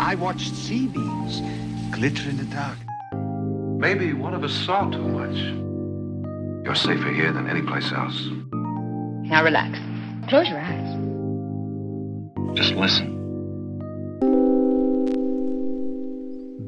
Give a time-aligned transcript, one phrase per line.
[0.00, 1.42] I watched sea beams
[1.90, 2.78] glitter in the dark.
[3.80, 5.36] Maybe one of us saw too much.
[6.64, 8.30] You're safer here than any place else.
[9.24, 9.78] Now relax.
[10.28, 10.96] Close your eyes.
[12.54, 13.16] Just listen.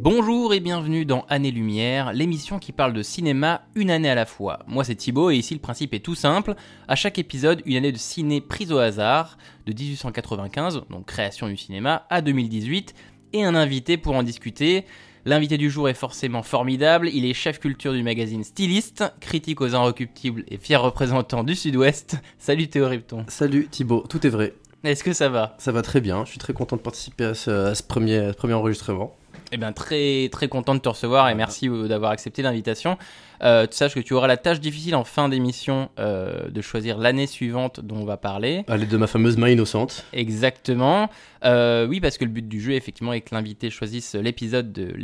[0.02, 4.26] Bonjour et bienvenue dans Année Lumière, l'émission qui parle de cinéma une année à la
[4.26, 4.60] fois.
[4.66, 6.54] Moi c'est Thibaut et ici le principe est tout simple.
[6.88, 9.36] À chaque épisode, une année de ciné prise au hasard,
[9.66, 12.94] de 1895, donc création du cinéma, à 2018,
[13.32, 14.84] et un invité pour en discuter.
[15.26, 19.74] L'invité du jour est forcément formidable, il est chef culture du magazine Styliste, critique aux
[19.74, 22.16] inrecuptibles et fier représentant du Sud-Ouest.
[22.38, 23.24] Salut Théo Ripton.
[23.28, 24.54] Salut Thibaut, tout est vrai.
[24.82, 25.56] Est-ce que ça va?
[25.58, 28.16] Ça va très bien, je suis très content de participer à ce, à ce premier,
[28.16, 29.14] à ce premier enregistrement.
[29.52, 32.96] Eh bien, très très content de te recevoir et merci euh, d'avoir accepté l'invitation.
[33.42, 36.98] Euh, tu saches que tu auras la tâche difficile en fin d'émission euh, de choisir
[36.98, 38.64] l'année suivante dont on va parler.
[38.68, 40.04] À l'aide de ma fameuse main innocente.
[40.12, 41.08] Exactement.
[41.44, 44.94] Euh, oui, parce que le but du jeu, effectivement, est que l'invité choisisse l'épisode de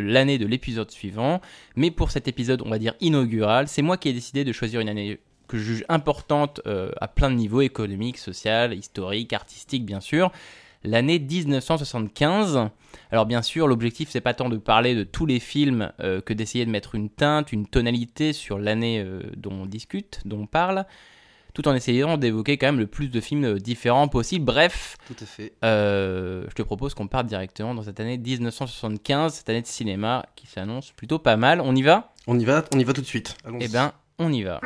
[0.00, 1.40] l'année de l'épisode suivant.
[1.76, 4.80] Mais pour cet épisode, on va dire inaugural, c'est moi qui ai décidé de choisir
[4.80, 6.60] une année que je juge importante
[7.00, 10.32] à plein de niveaux, économique, social, historique, artistique, bien sûr.
[10.82, 12.70] L'année 1975.
[13.14, 16.32] Alors bien sûr, l'objectif c'est pas tant de parler de tous les films euh, que
[16.32, 20.46] d'essayer de mettre une teinte, une tonalité sur l'année euh, dont on discute, dont on
[20.48, 20.84] parle,
[21.54, 24.44] tout en essayant d'évoquer quand même le plus de films euh, différents possible.
[24.44, 25.52] Bref, Tout à fait.
[25.64, 30.26] euh, je te propose qu'on parte directement dans cette année 1975, cette année de cinéma
[30.34, 31.60] qui s'annonce plutôt pas mal.
[31.60, 32.12] On y va?
[32.26, 33.36] On y va, on y va tout de suite.
[33.44, 33.66] Allons-y.
[33.66, 34.60] Eh ben, on y va.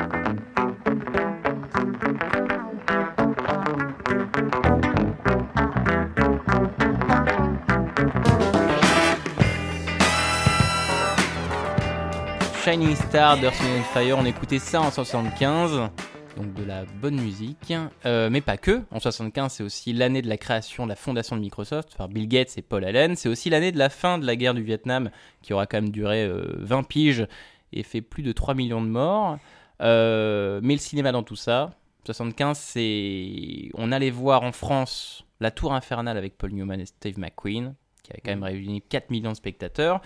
[12.70, 15.88] Shining Star d'Earth, and Fire, on écoutait ça en 75,
[16.36, 17.72] donc de la bonne musique,
[18.04, 18.82] Euh, mais pas que.
[18.90, 22.28] En 75, c'est aussi l'année de la création de la fondation de Microsoft par Bill
[22.28, 23.16] Gates et Paul Allen.
[23.16, 25.08] C'est aussi l'année de la fin de la guerre du Vietnam,
[25.40, 27.26] qui aura quand même duré euh, 20 piges
[27.72, 29.38] et fait plus de 3 millions de morts.
[29.80, 31.70] Euh, mais le cinéma dans tout ça,
[32.04, 33.70] 75, c'est.
[33.72, 38.12] On allait voir en France La Tour Infernale avec Paul Newman et Steve McQueen, qui
[38.12, 40.02] avait quand même réuni 4 millions de spectateurs.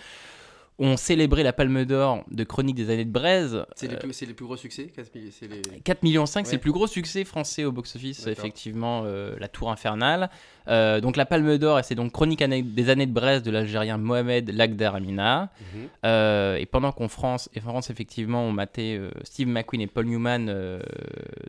[0.78, 3.65] On célébrait la Palme d'Or de Chronique des années de Braise.
[3.77, 4.88] C'est les, les plus gros succès
[5.31, 5.81] c'est les...
[5.84, 9.71] 4 millions 5, c'est le plus gros succès français au box-office, effectivement, euh, La Tour
[9.71, 10.31] Infernale.
[10.69, 14.50] Euh, donc la Palme d'Or, c'est donc Chronique des années de Brest de l'Algérien Mohamed
[14.50, 15.50] Lagdar Amina.
[15.60, 15.88] Mhm.
[16.05, 20.06] Euh, et pendant qu'en France, et France, effectivement, on matait euh, Steve McQueen et Paul
[20.06, 20.81] Newman euh,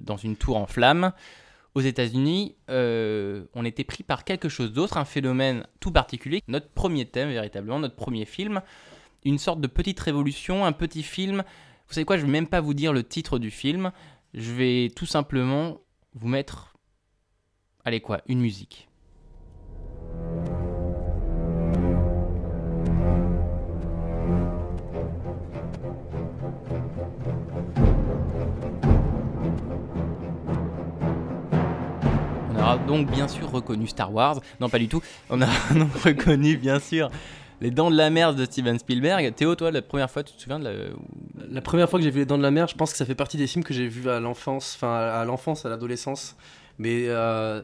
[0.02, 1.14] dans une tour en flammes,
[1.76, 6.42] aux États-Unis, euh, on était pris par quelque chose d'autre, un phénomène tout particulier.
[6.48, 8.62] Notre premier thème, véritablement, notre premier film,
[9.26, 11.44] une sorte de petite révolution, un petit film.
[11.88, 13.92] Vous savez quoi, je vais même pas vous dire le titre du film.
[14.34, 15.78] Je vais tout simplement
[16.14, 16.74] vous mettre,
[17.86, 18.88] allez quoi, une musique.
[32.50, 34.40] On aura donc bien sûr reconnu Star Wars.
[34.60, 35.02] Non, pas du tout.
[35.30, 35.46] On a
[36.04, 37.10] reconnu bien sûr
[37.64, 39.34] Les Dents de la Mer de Steven Spielberg.
[39.36, 40.92] Théo, toi, la première fois, tu te souviens de
[41.50, 41.62] la...
[41.62, 43.16] Première fois que j'ai vu Les Dents de la Mer, je pense que ça fait
[43.16, 46.36] partie des films que j'ai vus à l'enfance, enfin à l'enfance, à l'adolescence.
[46.78, 47.62] Mais euh,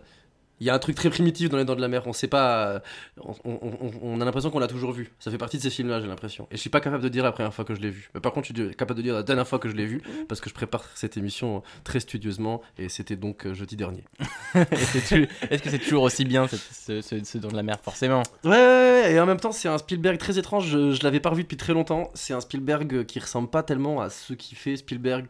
[0.59, 2.03] il y a un truc très primitif dans Les Dents de la Mer.
[2.06, 2.68] On sait pas.
[2.68, 2.80] euh,
[3.22, 5.12] On, on- on- on a l'impression qu'on l'a toujours vu.
[5.20, 6.47] Ça fait partie de ces films-là, j'ai l'impression.
[6.52, 8.09] Et je suis pas capable de dire la première fois que je l'ai vu.
[8.14, 10.02] Mais par contre, je suis capable de dire la dernière fois que je l'ai vu,
[10.28, 12.62] parce que je prépare cette émission très studieusement.
[12.78, 14.03] Et c'était donc euh, jeudi dernier.
[14.56, 18.24] Est-ce que c'est toujours aussi bien ce, ce Dents de la Mer Forcément?
[18.44, 18.58] Ouais, ouais,
[19.03, 20.68] ouais, et en même temps, c'est un Spielberg très étrange.
[20.68, 22.12] Je, je l'avais pas revu depuis très longtemps.
[22.14, 25.26] C'est un Spielberg euh, qui ressemble pas tellement à ce qui fait Spielberg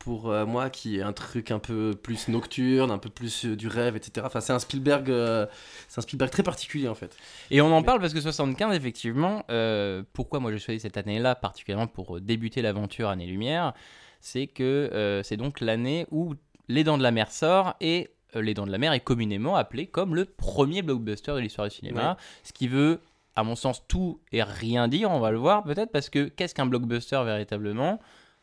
[0.00, 3.54] pour euh, moi, qui est un truc un peu plus nocturne, un peu plus euh,
[3.54, 4.26] du rêve, etc.
[4.26, 5.46] Enfin, c'est un Spielberg, euh,
[5.88, 7.14] c'est un Spielberg très particulier en fait.
[7.50, 9.44] Et on en parle parce que 75, effectivement,
[10.14, 13.74] pourquoi moi j'ai choisi cette année-là, particulièrement pour débuter l'aventure Année Lumière,
[14.20, 16.34] c'est que c'est donc l'année où
[16.68, 19.86] Les Dents de la Mer sort et Les Dents de la Mer est communément appelé
[19.86, 23.00] comme le premier blockbuster de l'histoire du cinéma, ce qui veut,
[23.36, 26.54] à mon sens, tout et rien dire, on va le voir peut-être, parce que qu'est-ce
[26.54, 28.00] qu'un blockbuster véritablement?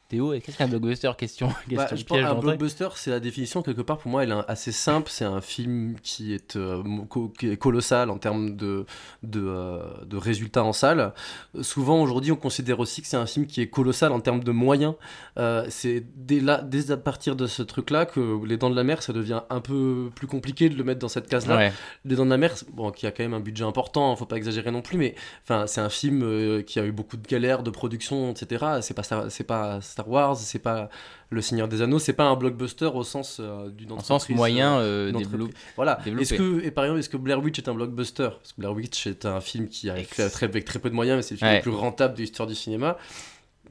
[0.10, 3.62] Théo, qu'est-ce qu'un blockbuster Question, question Bah, je pense piège un blockbuster, c'est la définition
[3.62, 5.10] quelque part pour moi, elle est assez simple.
[5.12, 8.86] C'est un film qui est, euh, co- qui est colossal en termes de,
[9.24, 11.14] de, euh, de résultats en salle.
[11.62, 14.52] Souvent aujourd'hui, on considère aussi que c'est un film qui est colossal en termes de
[14.52, 14.94] moyens.
[15.38, 18.86] Euh, c'est dès, là, dès à partir de ce truc-là que Les Dents de la
[18.86, 21.58] Mer, ça devient un peu plus compliqué de le mettre dans cette case-là.
[21.58, 21.74] Ouais.
[22.06, 24.38] Les Dents de la Mer, bon, qui a quand même un budget important, faut pas
[24.38, 27.72] exagérer non plus, mais enfin, c'est un film qui a eu beaucoup de galères de
[27.72, 28.66] production, etc.
[28.82, 30.90] C'est pas ça, c'est pas Star Wars, c'est pas
[31.32, 34.08] Le Seigneur des Anneaux, c'est pas un blockbuster au sens euh, d'une En entreprise.
[34.08, 35.54] sens moyen, euh, euh, développé.
[35.76, 36.00] Voilà.
[36.06, 38.30] Est-ce que, et par exemple, est-ce que Blair Witch est un blockbuster?
[38.38, 40.90] Parce que Blair Witch est un film qui a Ex- fait très, avec très peu
[40.92, 41.56] de moyens, mais c'est le film Ouais.
[41.58, 42.98] le plus rentable de l'histoire du cinéma.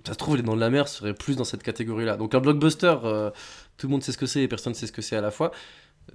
[0.05, 2.17] Ça se trouve, Les Dents de la Mer serait plus dans cette catégorie-là.
[2.17, 3.31] Donc un blockbuster, euh,
[3.76, 5.20] tout le monde sait ce que c'est et personne ne sait ce que c'est à
[5.20, 5.52] la fois.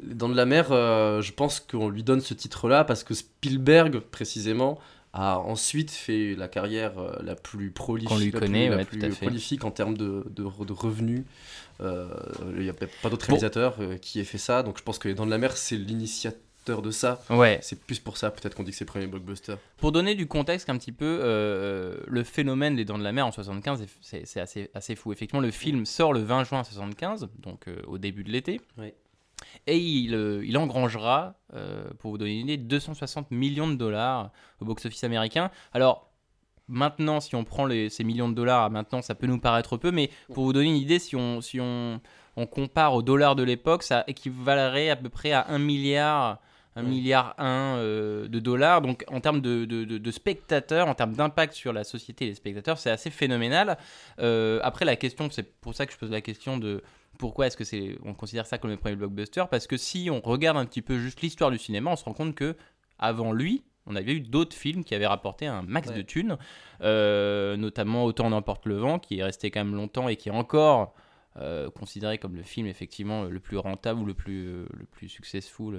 [0.06, 3.14] Les Dents de la Mer, euh, je pense qu'on lui donne ce titre-là parce que
[3.14, 4.78] Spielberg, précisément,
[5.14, 9.66] a ensuite fait la carrière euh, la plus prolifique, lui la connaît, plus, la prolifique
[9.66, 11.24] en termes de, de, de revenus.
[11.82, 12.08] Euh,
[12.56, 15.08] Il n'y a pas d'autre réalisateur euh, qui ait fait ça, donc je pense que
[15.08, 17.24] Les Dents de la Mer, c'est l'initiateur de ça.
[17.30, 17.60] Ouais.
[17.64, 19.56] C'est plus pour ça, peut-être qu'on dit que c'est le premier blockbuster.
[19.78, 23.26] Pour donner du contexte un petit peu, euh, le phénomène des Dents de la Mer
[23.26, 25.12] en 75, c'est assez, assez fou.
[25.12, 28.62] Effectivement, le film sort le 20 juin 75, donc euh, au début de l'été.
[29.68, 34.32] Et il, euh, il engrangera, euh, pour vous donner une idée, 260 millions de dollars
[34.60, 35.52] au box-office américain.
[35.74, 36.10] Alors,
[36.68, 39.92] maintenant, si on prend les- ces millions de dollars maintenant, ça peut nous paraître peu,
[39.92, 42.00] mais pour vous donner une idée, si on, si on,
[42.38, 46.40] on compare au dollar de l'époque, ça équivalerait à peu près à 1 milliard,
[46.78, 46.90] 1 Ouais.
[46.90, 48.82] milliard 1 euh, de dollars.
[48.82, 52.30] Donc, en termes de, de- de- de spectateurs, en termes d'impact sur la société et
[52.30, 53.78] les spectateurs, c'est assez phénoménal.
[54.20, 56.82] Euh, après, la question, c'est pour ça que je pose la question de
[57.22, 59.46] pourquoi est-ce que c'est on considère ça comme le premier blockbuster?
[59.50, 62.14] Parce que si on regarde un petit peu juste l'histoire du cinéma, on se rend
[62.14, 62.58] compte que
[63.00, 65.96] avant lui, on avait eu d'autres films qui avaient rapporté un max Ouais.
[65.96, 66.38] de thunes,
[66.82, 70.34] euh, notamment Autant n'emporte le vent, qui est resté quand même longtemps et qui est
[70.34, 70.94] encore
[71.38, 75.08] euh, considéré comme le film effectivement le plus rentable ou le plus, euh, le plus
[75.08, 75.76] successful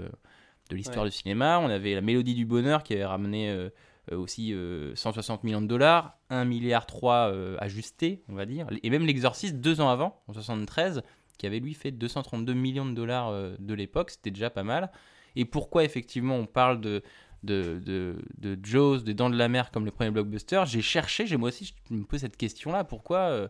[0.70, 1.10] de l'histoire Ouais.
[1.10, 1.58] du cinéma.
[1.60, 3.68] On avait La Mélodie du Bonheur qui avait ramené euh,
[4.10, 8.90] aussi euh, 160 millions de dollars, 1 milliard 3 euh, ajusté, on va dire, et
[8.90, 11.02] même L'Exorciste deux ans avant, en 73,
[11.38, 14.90] qui avait lui fait 232 millions de dollars euh, de l'époque, c'était déjà pas mal.
[15.36, 17.02] Et pourquoi effectivement on parle de
[17.42, 20.62] de, de, de Jaws, des Dents de la Mer comme le premier blockbuster?
[20.66, 23.48] J'ai cherché, j'ai moi aussi je me pose cette question-là, pourquoi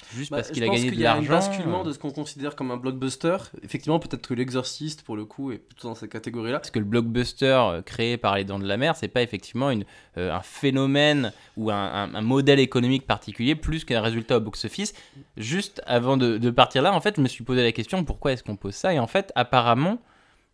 [0.00, 1.30] euh, Juste parce Bah, qu'il je a pense gagné qu'il de y a un l'argent
[1.32, 3.36] basculement euh, de ce qu'on considère comme un blockbuster.
[3.62, 6.58] Effectivement, peut-être que l'exorciste, pour le coup, est plutôt dans cette catégorie-là.
[6.60, 9.70] Parce que le blockbuster euh, créé par les Dents de la Mer, c'est pas effectivement
[9.70, 9.84] une,
[10.16, 14.94] euh, un phénomène ou un, un- un modèle économique particulier plus qu'un résultat au box-office.
[15.36, 18.32] Juste avant de, de partir là, en fait, je me suis posé la question pourquoi
[18.32, 18.92] est-ce qu'on pose ça?
[18.94, 19.98] Et en fait, apparemment,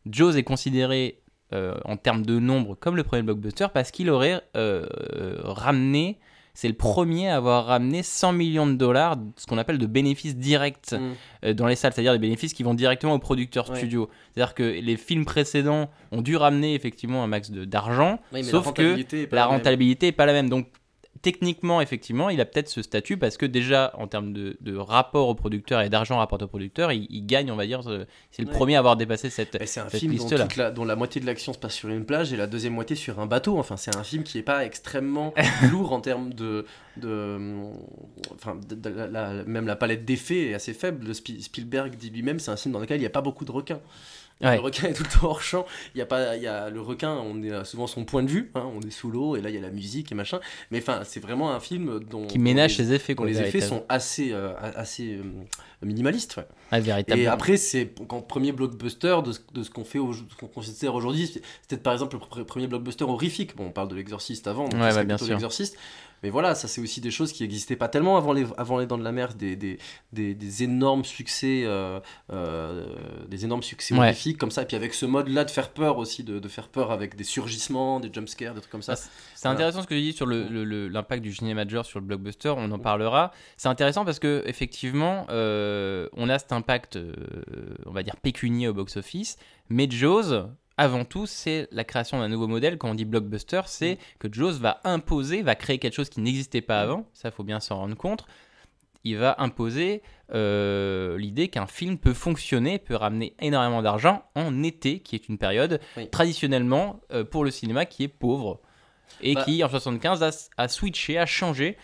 [0.06, 1.20] Jaws est considéré
[1.52, 6.19] euh, en termes de nombre comme le premier blockbuster parce qu'il aurait euh, euh, ramené.
[6.56, 10.37] C'est le premier à avoir ramené 100 millions de dollars, ce qu'on appelle de bénéfices
[10.37, 11.12] directs Mm.
[11.47, 13.77] euh, dans les salles, c'est-à-dire des bénéfices qui vont directement aux producteurs Ouais.
[13.77, 14.09] studio.
[14.33, 18.49] C'est-à-dire que les films précédents ont dû ramener effectivement un max d'argent, Oui, mais la
[18.49, 18.97] sauf que
[19.35, 20.49] la rentabilité n'est pas la même.
[20.49, 20.69] Donc
[21.25, 25.26] techniquement, effectivement, il a peut-être ce statut parce que déjà, en termes de, de rapport
[25.29, 28.43] au producteur et d'argent rapporté au producteur, il, il gagne, on va dire, ce- c'est
[28.43, 28.55] le Ouais.
[28.55, 31.26] premier à avoir dépassé cette, c'est un cette film dont, la, dont la moitié de
[31.26, 33.59] l'action se passe sur une plage et la deuxième moitié sur un bateau.
[33.59, 35.32] Enfin, c'est un film qui est pas extrêmement
[35.73, 36.67] lourd en termes de,
[36.99, 37.38] de,
[38.35, 41.06] enfin, de- de- la- la- même la palette d'effets est assez faible.
[41.06, 43.44] Le Spi- Spielberg dit lui-même, c'est un film dans lequel il n'y a pas beaucoup
[43.44, 43.81] de requins.
[44.41, 44.57] Ouais.
[44.57, 45.65] Le requin est tout le temps hors champ.
[45.95, 48.23] Il y a pas, il y a le requin, on est à souvent son point
[48.23, 48.51] de vue.
[48.55, 50.41] hein, on est sous l'eau et là il y a la musique et machin.
[50.71, 53.15] Mais enfin, c'est vraiment un film dont Qui ménage ses effets.
[53.15, 55.23] dont les effets sont assez, euh, assez euh,
[55.83, 56.37] minimalistes.
[56.37, 56.47] ouais.
[57.09, 59.99] Et après, c'est quand premier blockbuster de ce, ce qu'on fait,
[60.41, 61.27] qu'on considère aujourd'hui.
[61.33, 63.57] c'est- C'était par exemple le pr- premier blockbuster horrifique.
[63.57, 65.29] Bon, on parle de l'exorciste avant, donc Ouais, bien sûr.
[65.29, 65.77] l'exorciste.
[66.25, 68.87] Mais voilà, ça c'est aussi des choses qui n'existaient pas tellement avant les, avant les
[68.87, 69.79] Dents de la Mer, des, des,
[70.15, 72.00] des, des énormes succès, euh,
[72.32, 72.87] euh,
[73.29, 74.00] des énormes succès Ouais.
[74.06, 74.62] horrifiques comme ça.
[74.62, 77.25] Et puis avec ce mode-là de faire peur aussi, de, de faire peur avec des
[77.25, 78.94] surgissements, des jumpscares, des trucs comme ça.
[78.94, 81.84] Ah, c'est- intéressant ce que tu dis sur le- le- le- l'impact du cinéma major
[81.84, 83.31] sur le blockbuster, on en parlera.
[83.58, 86.99] C'est intéressant parce que effectivement, euh, on a cet impact,
[87.84, 89.37] on va dire pécunier au box-office,
[89.69, 92.79] mais Jaws, avant tout, c'est la création d'un nouveau modèle.
[92.79, 96.61] Quand on dit blockbuster, c'est que Jaws va imposer, va créer quelque chose qui n'existait
[96.63, 97.07] pas avant.
[97.13, 98.25] Ça, faut bien s'en rendre compte.
[99.05, 100.03] Il va imposer
[100.33, 105.37] euh, l'idée qu'un film peut fonctionner, peut ramener énormément d'argent en été, qui est une
[105.39, 106.09] période Oui.
[106.11, 108.61] traditionnellement euh, pour le cinéma qui est pauvre
[109.21, 111.77] et Bah- qui en 75 a, a switché, a changé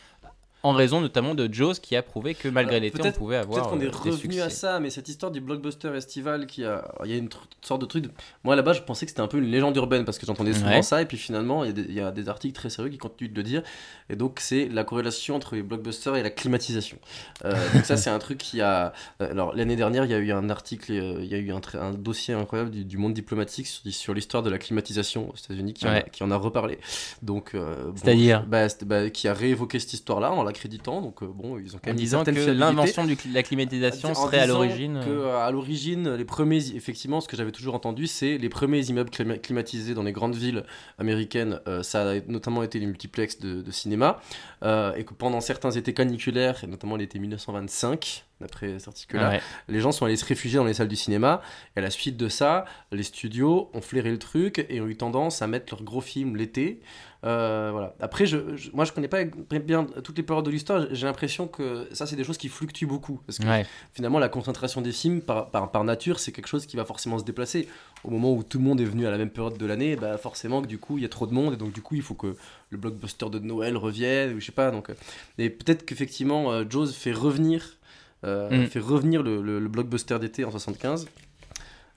[0.62, 3.70] en raison notamment de Jaws qui a prouvé que malgré l'été on pouvait avoir Peut-être
[3.70, 7.10] qu'on est euh, revenu à ça, mais cette histoire du blockbuster estival, qui a, il
[7.10, 7.28] y a une
[7.62, 8.04] sorte de truc.
[8.04, 8.10] de-
[8.44, 10.70] Moi là-bas, je pensais que c'était un peu une légende urbaine parce que j'entendais souvent
[10.70, 10.82] Ouais.
[10.82, 12.90] ça, et puis finalement, il y, a des, il y a des articles très sérieux
[12.90, 13.62] qui continuent de le dire,
[14.10, 16.98] et donc c'est la corrélation entre les blockbusters et la climatisation.
[17.44, 18.92] Euh, donc ça, c'est un truc qui a.
[19.22, 21.90] euh, Alors l'année dernière, il y a eu un article, il y a eu un,
[21.92, 25.86] dossier incroyable du, du monde diplomatique sur, sur l'histoire de la climatisation aux États-Unis qui,
[25.86, 26.04] en a- Ouais.
[26.12, 26.78] qui en a reparlé.
[27.22, 31.00] Donc, euh, bon, C'est-à-dire bah, bah, qui a réévoqué cette histoire-là l'accréditant.
[31.00, 34.10] Donc, euh, bon, ils ont quand En même une disant que l'invention de la climatisation
[34.10, 35.00] En serait à l'origine.
[35.04, 38.48] que, euh, euh, à l'origine, les premiers, effectivement, ce que j'avais toujours entendu, c'est les
[38.48, 40.64] premiers immeubles clima- climatisés dans les grandes villes
[40.98, 41.60] américaines.
[41.68, 44.20] euh, ça a notamment été les multiplexes de, de cinéma,
[44.62, 49.40] euh, et que pendant certains étés caniculaires, et notamment l'été 1925, d'après cet article-là, ouais.
[49.68, 51.42] les gens sont allés se réfugier dans les salles du cinéma.
[51.76, 54.96] Et à la suite de ça, les studios ont flairé le truc et ont eu
[54.96, 56.80] tendance à mettre leurs gros films l'été.
[57.22, 57.94] Euh, voilà.
[58.00, 60.86] Après, je, je- moi, je connais pas bien toutes les périodes de l'histoire.
[60.90, 63.20] J'ai l'impression que ça, c'est des choses qui fluctuent beaucoup.
[63.26, 63.66] Parce que Ouais.
[63.92, 67.18] finalement, la concentration des films, par, par, par nature, c'est quelque chose qui va forcément
[67.18, 67.68] se déplacer.
[68.04, 70.16] Au moment où tout le monde est venu à la même période de l'année, bah
[70.16, 71.52] forcément que du coup, il y a trop de monde.
[71.52, 72.34] Et donc, du coup, il faut que
[72.70, 74.70] le blockbuster de Noël revienne, ou je sais pas.
[74.70, 74.94] Donc, euh,
[75.36, 77.76] et peut-être qu'effectivement, euh, Jaws fait revenir,
[78.24, 78.66] euh, Mm.
[78.68, 81.06] fait revenir le, le- le blockbuster d'été en 75.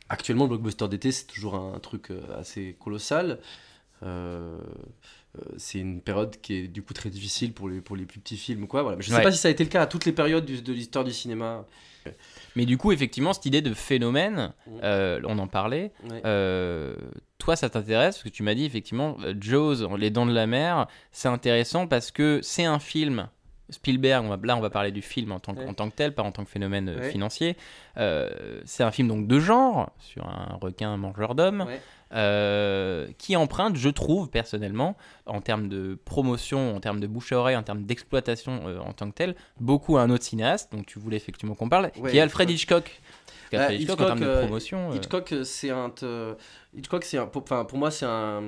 [0.09, 3.39] Actuellement, le blockbuster d'été, c'est toujours un, truc euh, assez colossal.
[4.03, 4.57] Euh,
[5.37, 8.19] euh, c'est une période qui est du coup très difficile pour les, pour les plus
[8.19, 8.67] petits films.
[8.67, 8.81] Quoi.
[8.83, 8.97] Voilà.
[8.97, 9.23] Mais je sais Ouais.
[9.23, 11.11] pas si ça a été le cas à toutes les périodes du- de l'histoire du
[11.11, 11.65] cinéma.
[12.57, 14.71] Mais du coup, effectivement, cette idée de phénomène, Mm.
[14.83, 15.91] euh, on en parlait.
[16.09, 16.21] Ouais.
[16.25, 16.95] Euh,
[17.37, 20.87] toi, ça t'intéresse parce que tu m'as dit effectivement, Jaws, Les Dents de la Mer,
[21.13, 23.29] c'est intéressant parce que c'est un film.
[23.69, 25.67] Spielberg, on va, là on va parler du film en tant, que- Ouais.
[25.67, 27.55] en tant que tel, pas en tant que phénomène financier.
[27.95, 31.65] C'est un film donc de genre sur un requin mangeur d'hommes.
[32.13, 37.37] Euh, qui emprunte, je trouve personnellement, en termes de promotion, en termes de bouche à
[37.37, 40.85] oreille, en termes d'exploitation euh, en tant que tel, beaucoup à un autre cinéaste, donc
[40.85, 43.01] tu voulais effectivement qu'on parle, Ouais, qui est Alfred Hitchcock.
[43.53, 43.59] Hitchcock.
[43.59, 44.91] Parce qu'Alfred Ah, Hitchcock, en Hitchcock, termes de euh, promotion.
[44.91, 45.89] euh, Hitchcock, euh, c'est un.
[45.89, 46.35] te-
[46.75, 47.27] Hitchcock, c'est un.
[47.27, 48.41] Pour, enfin, pour moi, c'est un.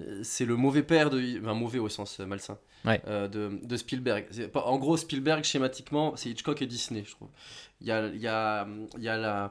[0.00, 1.20] euh, C'est le mauvais père de.
[1.40, 2.58] Enfin, mauvais au sens euh, malsain.
[2.86, 2.98] Ouais.
[3.08, 4.24] euh, de, de Spielberg.
[4.54, 7.28] En gros, Spielberg, schématiquement, c'est Hitchcock et Disney, je trouve.
[7.82, 8.66] Il y a, il y a,
[8.96, 9.50] il y a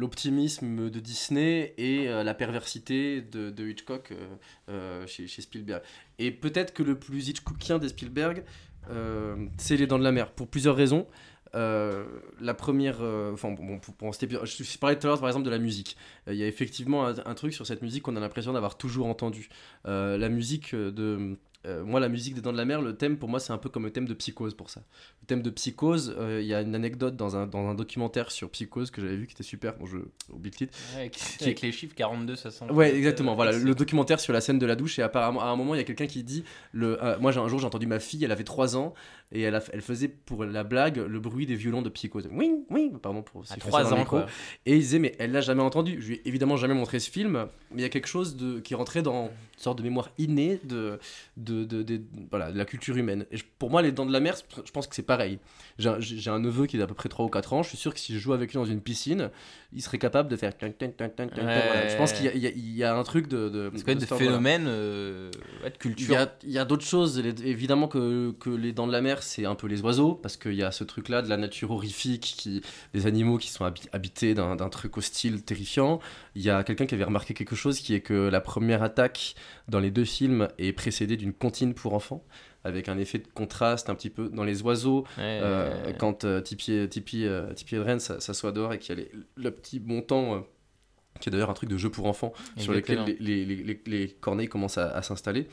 [0.00, 4.26] l'optimisme de Disney et euh, la perversité de, de Hitchcock euh,
[4.68, 5.82] euh, chez, chez Spielberg.
[6.18, 8.44] Et peut-être que le plus Hitchcockien des Spielberg,
[8.90, 11.06] euh, c'est Les Dents de la Mer, pour plusieurs raisons.
[11.54, 12.04] Euh,
[12.40, 15.20] la première, euh, enfin bon, pour, pour en citer- je, je parlais tout à l'heure
[15.20, 15.96] par exemple de la musique.
[16.28, 18.76] Euh, Il y a effectivement un, un truc sur cette musique qu'on a l'impression d'avoir
[18.78, 19.48] toujours entendu.
[19.84, 21.36] La musique de,
[21.84, 23.68] moi la musique des Dents de la Mer, le thème pour moi c'est un peu
[23.68, 24.82] comme le thème de Psychose pour ça.
[25.22, 28.48] Le thème de Psychose, il y a une anecdote dans un, dans un documentaire sur
[28.50, 29.76] Psychose que j'avais vu qui était super.
[29.76, 29.98] Bon, je
[30.32, 30.78] oublie le titre.
[30.96, 32.70] avec, avec les chiffres 42, 60.
[32.72, 33.34] Ouais, exactement.
[33.34, 34.98] Voilà, le documentaire sur la scène de la douche.
[34.98, 37.48] Et apparemment, à un moment, il y a quelqu'un qui dit le, Moi, j'ai- un
[37.48, 38.94] jour, j'ai entendu ma fille, elle avait 3 ans,
[39.32, 42.28] et elle, a- elle faisait pour la blague le bruit des violons de Psychose.
[42.32, 44.26] Oui, oui, pardon pour à siffler 3 sur le ans, quoi.
[44.66, 45.98] Et il disait, mais elle l'a jamais entendu.
[46.00, 48.60] Je lui ai évidemment jamais montré ce film, mais il y a quelque chose de,
[48.60, 50.98] qui rentrait dans une sorte de mémoire innée de,
[51.36, 53.26] de, de, de- voilà, de la culture humaine.
[53.30, 55.38] Et je- pour moi, Les Dents de la Mer, je pense que c'est pareil.
[55.78, 55.88] J'ai
[56.30, 57.62] un- neveu qui a à peu près 3 ou 4 ans.
[57.62, 59.30] Je suis sûr que si je joue avec lui dans une piscine,
[59.72, 60.52] il serait capable de faire.
[60.60, 61.44] Ouais.
[61.44, 61.88] Voilà.
[61.88, 63.48] Je pense qu'il y, a- y a- y a un truc de.
[63.48, 65.30] de que de phénomènes euh,
[65.62, 66.16] ouais, de culture.
[66.18, 69.44] a, il y a d'autres choses, évidemment que, que les dents de la mer, c'est
[69.46, 72.62] un peu les oiseaux, parce qu'il y a ce truc-là de la nature horrifique, qui,
[72.94, 76.00] des animaux qui sont habi- habités d'un truc hostile, terrifiant.
[76.34, 79.34] Il y a quelqu'un qui avait remarqué quelque chose, qui est que la première attaque
[79.68, 82.24] dans les deux films est précédée d'une comptine pour enfants,
[82.64, 85.96] avec un effet de contraste un petit peu dans les oiseaux, Ouais, euh, ouais.
[85.98, 89.80] quand euh, Tipeee, Tipeee, euh, Tipeee s'assoit dehors et qu'il y a les- le petit
[89.80, 90.38] montant, euh,
[91.20, 94.08] qui est d'ailleurs un truc de jeu pour enfants, sur lequel les, les, les, les
[94.08, 95.48] corneilles commencent à, à s'installer.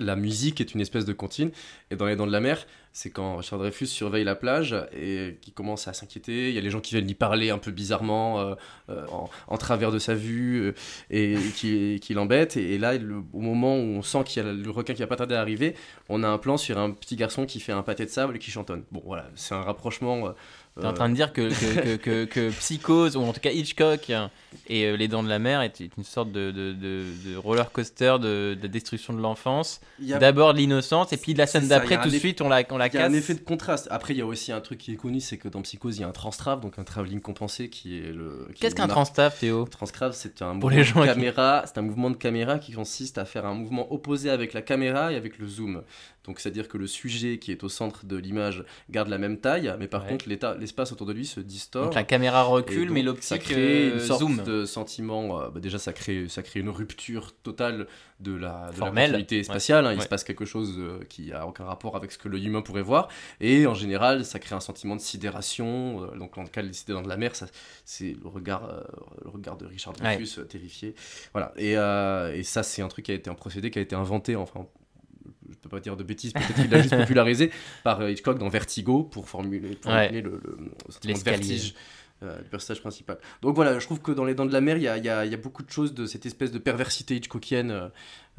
[0.00, 1.50] La musique est une espèce de comptine.
[1.90, 5.38] Et dans Les Dents de la Mer, c'est quand Richard Dreyfus surveille la plage et
[5.40, 6.48] qui commence à s'inquiéter.
[6.48, 8.54] Il y a les gens qui viennent lui parler un peu bizarrement, euh,
[8.90, 9.04] euh,
[9.48, 10.72] en, travers de sa vue, euh,
[11.10, 12.12] et, qui, qui.
[12.56, 15.06] Et, là, le- au moment où on sent qu'il y a le requin qui va
[15.08, 15.74] pas tarder à arriver,
[16.08, 18.38] on a un plan sur un petit garçon qui fait un pâté de sable et
[18.38, 18.84] qui chantonne.
[18.92, 20.32] Bon, voilà, c'est un rapprochement.
[20.80, 24.10] T'es en train de dire que, que, que- que Psychose, ou en tout cas Hitchcock,
[24.68, 27.70] et euh, Les Dents de la Mer est une sorte de, de, de, de roller
[27.72, 29.80] coaster de, de destruction de l'enfance.
[30.12, 32.62] a- D'abord de l'innocence, et puis de la scène d'après, tout de suite, on la,
[32.70, 33.16] on la Il y a un casse.
[33.18, 33.88] effet de contraste.
[33.90, 36.00] Après, il y a aussi un truc qui est connu, c'est que dans Psychose, il
[36.02, 38.48] y a un transtrave, donc un travelling compensé qui est le.
[38.58, 39.64] Qu'est-ce est qu'un transstaff, Théo?
[39.70, 41.62] Transcrave, c'est un Pour mouvement les gens de qui- caméra.
[41.66, 45.12] C'est un mouvement de caméra qui consiste à faire un mouvement opposé avec la caméra
[45.12, 45.82] et avec le zoom.
[46.26, 49.74] Donc, c'est-à-dire que le sujet qui est au centre de l'image garde la même taille,
[49.78, 50.08] mais par Ouais.
[50.08, 50.26] contre,
[50.58, 51.84] l'espace autour de lui se distord.
[51.84, 54.40] Donc la caméra recule, donc, mais l'optique crée euh, une sorte zoom.
[54.44, 55.40] De sentiment.
[55.40, 57.86] euh, bah, déjà, ça crée, ça crée une rupture totale
[58.20, 59.86] de la, de la continuité spatiale.
[59.86, 59.92] hein.
[59.92, 60.04] Il Ouais.
[60.04, 62.82] se passe quelque chose euh, qui a aucun rapport avec ce que l'œil humain pourrait
[62.82, 63.08] voir.
[63.40, 66.02] Et en général, ça crée un sentiment de sidération.
[66.04, 67.32] euh, donc, dans le cas des Cités dans de la mer,
[67.84, 68.68] c'est le regard,
[69.24, 70.94] le regard de Richard Dreyfus terrifié.
[71.32, 71.52] Voilà.
[71.56, 71.72] Et,
[72.38, 74.36] et ça, c'est un truc qui a été un procédé qui a été inventé.
[74.36, 74.66] Enfin,
[75.50, 77.50] je peux pas dire de bêtises, peut-être qu'il l'a juste popularisé
[77.82, 81.74] par Hitchcock dans Vertigo pour formuler, pour formuler le, le, de vertige
[82.22, 83.18] euh, le personnage principal.
[83.42, 85.04] Donc voilà, je trouve que dans Les Dents de la Mer, il y a, il
[85.04, 87.70] y a- il y a beaucoup de choses de cette espèce de perversité Hitchcockienne.
[87.70, 87.88] euh,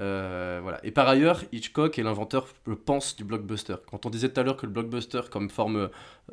[0.01, 0.79] euh, voilà.
[0.83, 3.75] Et par ailleurs, Hitchcock est l'inventeur, je pense, du blockbuster.
[3.89, 5.87] Quand on disait tout à l'heure que le blockbuster, comme forme euh,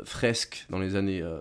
[0.04, 1.40] fresque dans les années euh,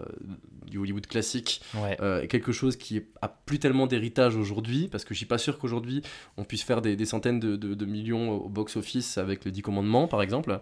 [0.69, 1.97] du Hollywood classique, Ouais.
[2.23, 5.57] est quelque chose qui a plus tellement d'héritage aujourd'hui, parce que je suis pas sûr
[5.57, 6.01] qu'aujourd'hui
[6.37, 9.61] on puisse faire des, des centaines de, de- de millions au box-office avec les Dix
[9.63, 10.59] Commandements, par exemple.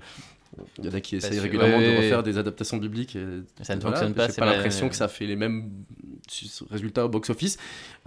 [0.80, 3.16] Il y en a qui essayent régulièrement Ouais, de refaire des adaptations bibliques.
[3.16, 3.26] Et,
[3.62, 5.70] Ça ne voilà, fonctionne pas, J'ai pas l'impression que ça fait les mêmes
[6.28, 7.58] su- résultats au box-office.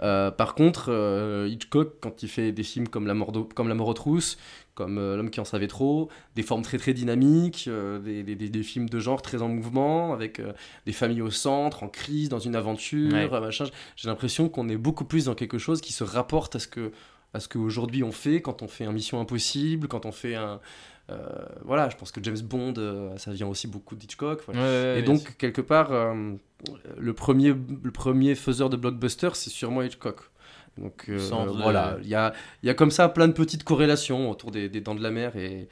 [0.01, 3.75] Euh, par contre, euh, Hitchcock, quand il fait des films comme La mort, comme La
[3.75, 4.37] mort aux trousses,
[4.75, 7.69] comme euh, L'homme qui en savait trop, des formes très très dynamiques,
[8.03, 10.41] des, des- des- des films de genre très en mouvement, avec
[10.85, 13.29] des familles au centre, en crise, dans une aventure, Ouais.
[13.39, 13.65] machin.
[13.95, 16.91] J'ai l'impression qu'on est beaucoup plus dans quelque chose qui se rapporte à ce que
[17.35, 20.59] à ce qu'aujourd'hui on fait quand on fait un Mission Impossible, quand on fait un
[21.63, 24.41] voilà, je pense que James Bond, euh, ça vient aussi beaucoup d'Hitchcock.
[24.45, 24.61] voilà.
[24.61, 25.37] Ouais, ouais, ouais, Et donc, sûr.
[25.37, 26.33] quelque part, euh,
[26.97, 30.21] le, premier, le premier faiseur de blockbuster, c'est sûrement Hitchcock.
[30.77, 32.33] Donc euh, euh, voilà, il y a,
[32.63, 35.35] y a comme ça plein de petites corrélations autour des, des Dents de la Mer
[35.35, 35.67] et,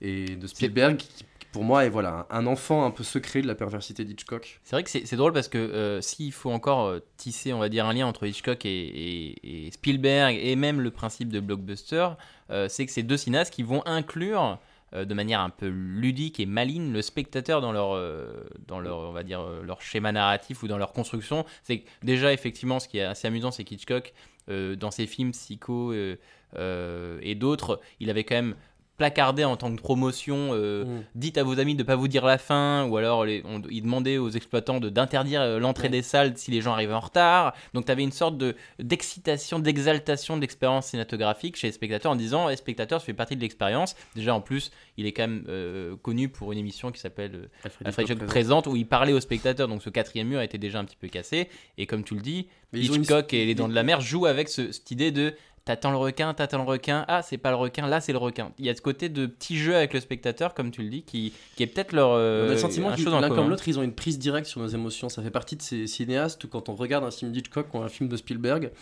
[0.00, 3.56] et de Spielberg, qui, pour moi est voilà, un enfant un peu secret de la
[3.56, 4.60] perversité d'Hitchcock.
[4.62, 7.68] C'est vrai que c'est drôle parce que euh, s'il faut encore euh, tisser, on va
[7.68, 12.10] dire, un lien entre Hitchcock et, et- et Spielberg et même le principe de blockbuster,
[12.50, 14.60] euh, c'est que c'est deux cinéastes qui vont inclure
[14.94, 18.98] euh, de manière un peu ludique et maligne le spectateur dans leur, euh, dans leur,
[18.98, 21.44] on va dire, euh, leur schéma narratif ou dans leur construction.
[21.62, 24.12] C'est déjà, effectivement, ce qui est assez amusant, c'est qu'Hitchcock,
[24.48, 28.54] dans ses films Psycho et d'autres, il avait quand même
[28.96, 31.02] placardé en tant que promotion euh, Mm.
[31.16, 33.60] dites à vos amis de ne pas vous dire la fin, ou alors les, on,
[33.70, 35.90] ils demandaient aux exploitants d'interdire euh, l'entrée Ouais.
[35.90, 37.54] des salles si les gens arrivaient en retard.
[37.74, 42.16] Donc tu avais une sorte de d'excitation, d'exaltation de l'expérience cinématographique chez les spectateurs en
[42.16, 43.96] disant les spectateurs, ça fait partie de l'expérience.
[44.14, 47.68] Déjà en plus, il est quand même euh, connu pour une émission qui s'appelle euh,
[47.84, 49.66] Alfred Hitchcock présente où il parlait aux spectateurs.
[49.68, 51.48] Donc ce quatrième mur était déjà un petit peu cassé.
[51.78, 54.48] Et comme tu le dis, une- Hitchcock et les Dents de la Mer jouent avec
[54.48, 57.86] ce- cette idée de T'attends le requin, t'attends le requin, ah c'est pas le requin,
[57.86, 58.52] là c'est le requin.
[58.58, 61.02] Il y a ce côté de petit jeu avec le spectateur, comme tu le dis,
[61.04, 62.10] qui, qui est peut-être leur.
[62.10, 64.60] euh, on a le sentiment que l'un comme l'autre, ils ont une prise directe sur
[64.60, 65.08] nos émotions.
[65.08, 68.10] Ça fait partie de ces cinéastes quand on regarde un film d'Hitchcock ou un film
[68.10, 68.72] de Spielberg,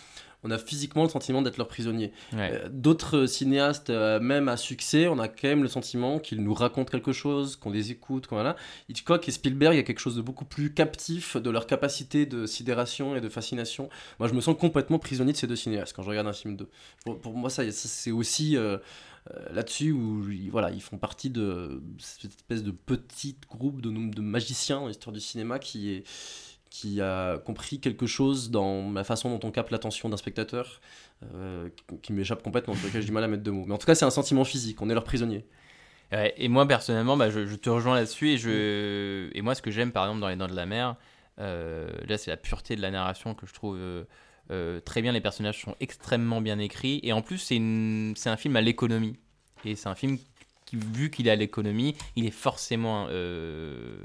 [0.43, 2.11] on a physiquement le sentiment d'être leur prisonnier.
[2.33, 2.51] Ouais.
[2.53, 6.53] Euh, D'autres cinéastes, euh, même à succès, on a quand même le sentiment qu'ils nous
[6.53, 8.55] racontent quelque chose, qu'on les écoute, qu'on voilà.
[8.89, 12.25] Hitchcock et Spielberg, il y a quelque chose de beaucoup plus captif de leur capacité
[12.25, 13.89] de sidération et de fascination.
[14.19, 16.55] Moi, je me sens complètement prisonnier de ces deux cinéastes quand je regarde un film
[16.55, 16.69] d'eux.
[17.05, 18.77] Pour, pour moi, ça, ça, c'est aussi euh,
[19.51, 24.21] là-dessus où ils- voilà, ils font partie de cette espèce de petit groupe de, de
[24.21, 26.03] magiciens dans l'histoire du cinéma qui est
[26.73, 30.81] qui a compris quelque chose dans la façon dont on capte l'attention d'un spectateur
[31.35, 31.69] euh,
[32.01, 33.65] qui, m'échappe complètement, sur lequel j'ai du mal à mettre de mots.
[33.67, 35.45] Mais en tout cas, c'est un sentiment physique, on est leur prisonnier.
[36.11, 38.31] Ouais, et moi personnellement, bah, je, je te rejoins là-dessus.
[38.31, 39.29] Et, je...
[39.33, 40.95] et moi, ce que j'aime par exemple dans Les Dents de la Mer,
[41.39, 44.03] euh, là c'est la pureté de la narration que je trouve euh,
[44.49, 45.11] euh, très bien.
[45.11, 46.99] Les personnages sont extrêmement bien écrits.
[47.03, 48.15] Et en plus, c'est une...
[48.25, 49.15] un film à l'économie.
[49.63, 50.17] Et c'est un film
[50.65, 53.95] qui, vu qu'il est à l'économie, il est forcément, euh,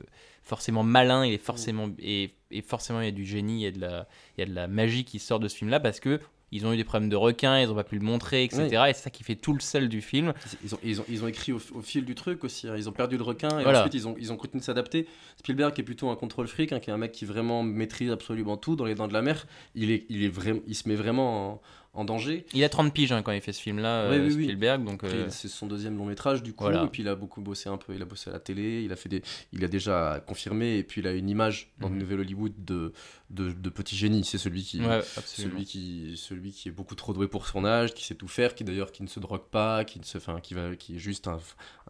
[0.48, 1.24] forcément malin.
[1.24, 3.80] Il est forcément, et, et forcément, il y a du génie, il y a de
[3.80, 6.20] la, il y a de la magie qui sort de ce film-là parce que.
[6.50, 8.84] Ils ont eu des problèmes de requins, ils n'ont pas pu le montrer, etc.
[8.88, 10.32] Et c'est ça qui fait tout le sel du film.
[10.64, 12.74] Ils ont, ils ont, ils ont écrit au, au fil du truc aussi, hein.
[12.74, 13.80] ils ont perdu le requin et Voilà.
[13.80, 15.06] ensuite ils ont, ils ont continué de s'adapter.
[15.37, 18.11] Spielberg qui est plutôt un contrôle fric, hein, qui est un mec qui vraiment maîtrise
[18.11, 20.88] absolument tout dans les dents de la mer, il, est, il, est vraiment, il se
[20.88, 21.61] met vraiment en,
[21.94, 22.46] en danger.
[22.55, 24.44] Il a 30 piges hein, quand il fait ce film-là, euh, oui, oui.
[24.44, 24.85] Spielberg.
[24.85, 26.85] Donc, euh, C'est son deuxième long métrage du coup, Voilà.
[26.85, 28.92] et puis il a beaucoup bossé un peu, il a bossé à la télé, il
[28.92, 29.22] a, fait des,
[29.53, 31.94] il a déjà confirmé, et puis il a une image dans Mhm.
[31.94, 32.92] le Nouvel Hollywood de,
[33.31, 37.12] de, de petit génie, c'est celui qui, ouais, celui qui celui qui est beaucoup trop
[37.12, 39.85] doué pour son âge qui sait tout faire qui d'ailleurs qui ne se drogue pas
[39.85, 41.38] qui ne se enfin qui va qui est juste un,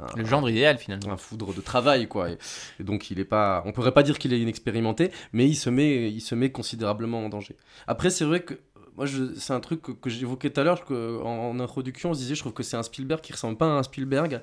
[0.00, 1.12] un- Le genre idéal finalement.
[1.12, 2.38] un foudre de travail quoi et,
[2.80, 5.70] et donc il est pas on pourrait pas dire qu'il est inexpérimenté mais il se
[5.70, 7.56] met il se met considérablement en danger
[7.86, 8.54] après c'est vrai que
[8.98, 9.06] moi,
[9.36, 12.34] c'est un truc que, que j'évoquais tout à l'heure, en, en introduction, on se disait,
[12.34, 14.42] je trouve que c'est un Spielberg qui ressemble pas à un Spielberg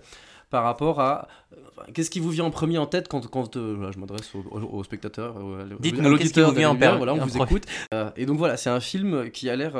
[0.49, 1.57] par rapport à euh,
[1.93, 4.39] qu'est-ce qui vous vient en premier en tête quand, quand euh, voilà, je m'adresse aux
[4.39, 5.65] au, au spectateurs, à
[6.09, 7.65] l'auditeur vient en per- voilà, on vous écoute.
[7.93, 9.73] Euh, et donc voilà, c'est un film qui a l'air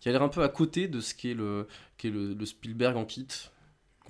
[0.00, 2.34] qui a l'air un peu à côté de ce qui est le qui est le,
[2.34, 3.26] le Spielberg en kit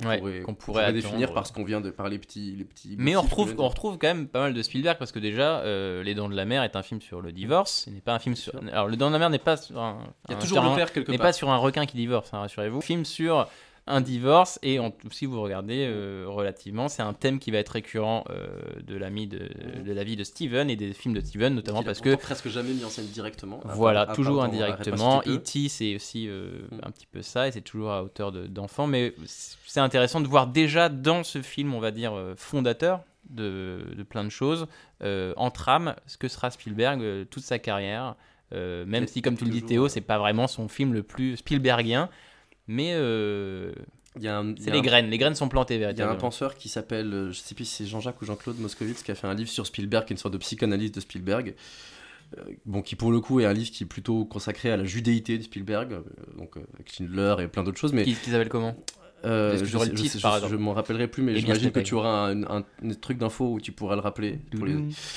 [0.01, 2.95] qu'on Ouais, pourrait, qu'on pourrait définir parce qu'on vient de par les petits les petits
[2.99, 6.03] Mais on retrouve, on retrouve quand même pas mal de Spielberg parce que déjà, euh,
[6.03, 7.85] Les Dents de la Mer est un film sur le divorce.
[7.87, 8.53] Ce n'est pas un film sur.
[8.73, 9.99] Alors, Les Dents de la Mer n'est pas sur un.
[10.29, 11.97] il y a un- toujours le père quelque n'est part pas sur un requin qui
[11.97, 12.81] divorce, hein, rassurez-vous.
[12.81, 13.49] Film sur
[13.89, 17.71] un divorce et en- si vous regardez euh, relativement, c'est un thème qui va être
[17.71, 18.47] récurrent euh,
[18.87, 19.49] de, l'ami de,
[19.85, 22.73] de la vie de Steven et des films de Steven, notamment parce que presque jamais
[22.73, 25.23] mis en scène directement Voilà, part- toujours indirectement.
[25.27, 26.79] E.T., c'est aussi euh, Mm.
[26.85, 28.87] un petit peu ça, et c'est toujours à hauteur de- d'enfant.
[28.87, 34.03] mais c'est intéressant de voir déjà dans ce film, on va dire, fondateur, de, de
[34.03, 34.67] plein de choses,
[35.05, 38.15] en trame, ce que sera Spielberg toute sa carrière.
[38.55, 41.37] Euh, même si, comme tu le dis, Théo, c'est pas vraiment son film le plus
[41.37, 42.09] Spielbergien,
[42.69, 43.73] mais euh,
[44.15, 44.21] c'est
[44.71, 45.11] les un- graines.
[45.11, 46.19] Les graines sont plantées, Il y a un véritablement.
[46.21, 49.15] penseur qui s'appelle, euh, je sais plus si c'est Jean-Jacques ou Jean-Claude Moscovitz, qui a
[49.15, 51.55] fait un livre sur Spielberg, qui est une sorte de psychanalyse de Spielberg.
[52.37, 54.85] Euh, Bon, qui pour le coup est un livre qui est plutôt consacré à la
[54.85, 56.03] judéité de Spielberg, euh,
[56.37, 57.93] donc avec Schindler et plein d'autres choses.
[57.95, 58.77] Mais Qui, qui s'appelle comment?
[59.25, 62.43] Euh, que je, le je je- m'en rappellerai plus, mais j'imagine que tu auras un,
[62.45, 64.39] un- un truc d'info où tu pourras le rappeler.
[64.57, 64.77] pour les-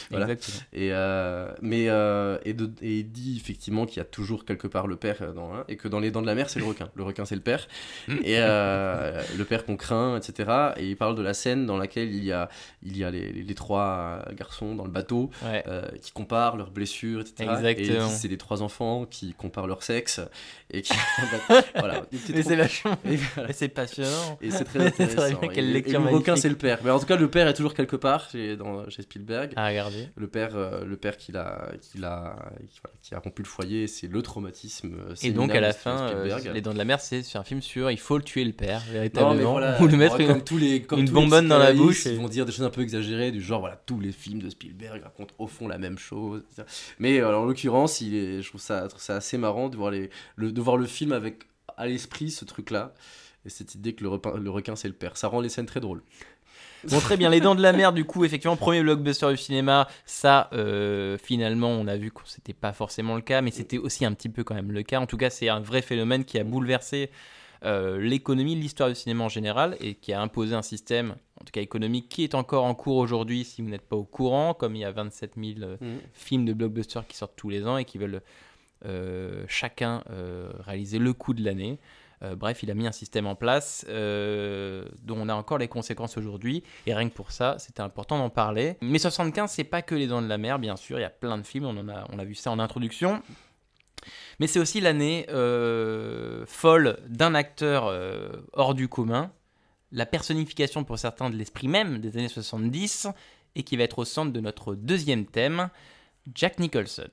[0.09, 0.27] Voilà.
[0.73, 4.67] Et, euh, mais, euh, et, de- et il dit effectivement qu'il y a toujours quelque
[4.67, 6.59] part le père euh, dans un, et que dans les dents de la mer, c'est
[6.59, 6.89] le requin.
[6.95, 7.67] Le requin, c'est le père.
[8.23, 10.49] et le père qu'on craint, etc.
[10.77, 12.49] Et il parle de la scène dans laquelle il y a,
[12.83, 15.63] il y a les, les- les trois garçons dans le bateau Ouais.
[16.01, 17.35] qui comparent leurs blessures, etc.
[17.39, 18.09] Et Exactement.
[18.09, 20.21] c'est les trois enfants qui comparent leur sexe.
[20.71, 20.93] Et qui.
[21.75, 22.03] voilà.
[22.11, 22.97] C'est vachement.
[23.05, 23.53] et voilà.
[23.95, 24.37] Passionnant.
[24.41, 25.37] Et c'est très intéressant.
[25.53, 26.37] quelle Et- et lecture le requin, magnifique.
[26.41, 26.79] c'est le père.
[26.83, 29.53] Mais en tout cas, le père est toujours quelque part chez, dans, chez Spielberg.
[29.55, 30.09] À regarder.
[30.15, 32.35] Le père, euh, le père qui, l'a, qui, l'a,
[32.69, 34.93] qui, voilà, qui a rompu le foyer, c'est le traumatisme.
[35.09, 36.39] euh, Et donc à la fin, euh.
[36.53, 38.81] Les Dents de la Mer, c'est un film sur il faut le tuer le père,
[38.87, 39.33] Non, véritablement.
[39.35, 41.73] mais voilà, ou le mettre comme tous les, comme une tous les bonbonne dans la
[41.73, 44.11] bouche et- Ils vont dire des choses un peu exagérées, du genre, voilà, tous les
[44.11, 46.43] films de Spielberg racontent au fond la même chose.
[46.51, 46.67] etc.
[46.99, 50.77] Mais euh, en l'occurrence, je trouve ça, assez marrant de voir, les, le, de voir
[50.77, 51.43] le film avec
[51.77, 52.93] à l'esprit ce truc-là.
[53.45, 55.17] Et cette idée que le, requin, le requin c'est le père.
[55.17, 56.03] Ça rend les scènes très drôles.
[56.89, 57.29] Bon, très bien.
[57.29, 59.87] Les Dents de la Mer, du coup, effectivement, premier blockbuster du cinéma.
[60.05, 64.03] Ça, euh, finalement, on a vu que c'était pas forcément le cas, mais c'était aussi
[64.03, 64.99] un petit peu quand même le cas.
[64.99, 67.11] En tout cas, c'est un vrai phénomène qui a bouleversé
[67.63, 71.51] euh, l'économie, l'histoire du cinéma en général, et qui a imposé un système, en tout
[71.51, 74.75] cas économique, qui est encore en cours aujourd'hui, si vous n'êtes pas au courant, comme
[74.75, 75.77] il y a 27 000 euh,
[76.13, 78.21] films de blockbusters qui sortent tous les ans et qui veulent
[78.85, 80.03] euh, chacun
[80.61, 81.77] réaliser le coup de l'année.
[82.23, 85.67] Euh, bref, il a mis un système en place euh, dont on a encore les
[85.67, 86.63] conséquences aujourd'hui.
[86.85, 88.77] Et rien que pour ça, c'était important d'en parler.
[88.81, 90.99] Mais 75, c'est pas que Les Dents de la Mer, bien sûr.
[90.99, 93.21] Il y a plein de films, on, en a, vu ça en introduction.
[94.39, 97.93] Mais c'est aussi l'année euh, folle d'un acteur
[98.53, 99.31] hors du commun,
[99.91, 103.07] la personnification pour certains de l'esprit même des années 70,
[103.55, 105.69] et qui va être au centre de notre deuxième thème,
[106.33, 107.09] Jack Nicholson.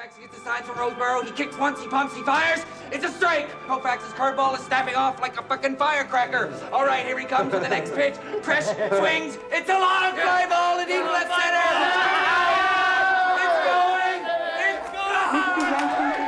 [0.00, 1.24] Koufax gets a sign from Roseboro.
[1.24, 2.64] He kicks once, he pumps, he fires.
[2.90, 3.50] It's a strike.
[3.66, 6.50] Koufax's curveball is snapping off like a fucking firecracker.
[6.72, 8.14] All right, here he comes with the next pitch.
[8.42, 9.36] Fresh swings.
[9.52, 12.10] It's a long fly ball to deep left center.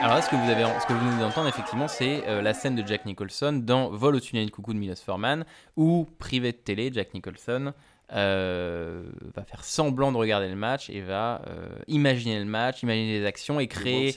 [0.03, 2.55] Alors là, ce que vous, avez, ce que vous venez d'entendre, effectivement, c'est euh, la
[2.55, 5.45] scène de Jack Nicholson dans Vol au tunnel de coucou de Milos Forman,
[5.77, 7.73] où, privé de télé, Jack Nicholson
[8.15, 13.19] euh, va faire semblant de regarder le match et va euh, imaginer le match, imaginer
[13.21, 14.15] les actions et créer,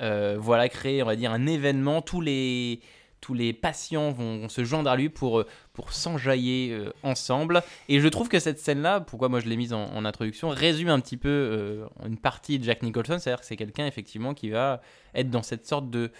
[0.00, 2.00] euh, voilà, créer, on va dire, un événement.
[2.00, 2.80] Tous les,
[3.20, 7.62] tous les patients vont, vont se joindre à lui pour, pour s'enjailler ensemble.
[7.88, 10.88] Et je trouve que cette scène-là, pourquoi moi je l'ai mise en, en introduction, résume
[10.88, 13.18] un petit peu une partie de Jack Nicholson.
[13.18, 14.80] C'est-à-dire que c'est quelqu'un, effectivement, qui va
[15.14, 16.10] être dans cette sorte de,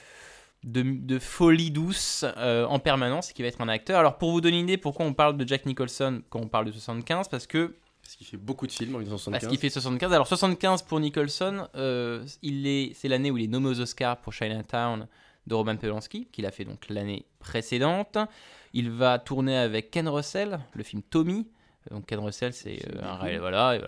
[0.64, 4.00] de, de folie douce euh, en permanence et qui va être un acteur.
[4.00, 6.64] Alors, pour vous donner une idée, pourquoi on parle de Jack Nicholson quand on parle
[6.64, 9.40] de 75 Parce que Parce qu'il fait beaucoup de films en 1975.
[9.40, 10.12] parce qu'il fait 75.
[10.12, 14.16] Alors 75 pour Nicholson, euh, il est, c'est l'année où il est nommé aux Oscars
[14.16, 15.07] pour Chinatown
[15.46, 18.16] de Roman Polanski, qu'il a fait donc l'année précédente.
[18.72, 21.46] Il va tourner avec Ken Russell, le film Tommy.
[21.90, 23.79] Donc Ken Russell, c'est euh, un, voilà,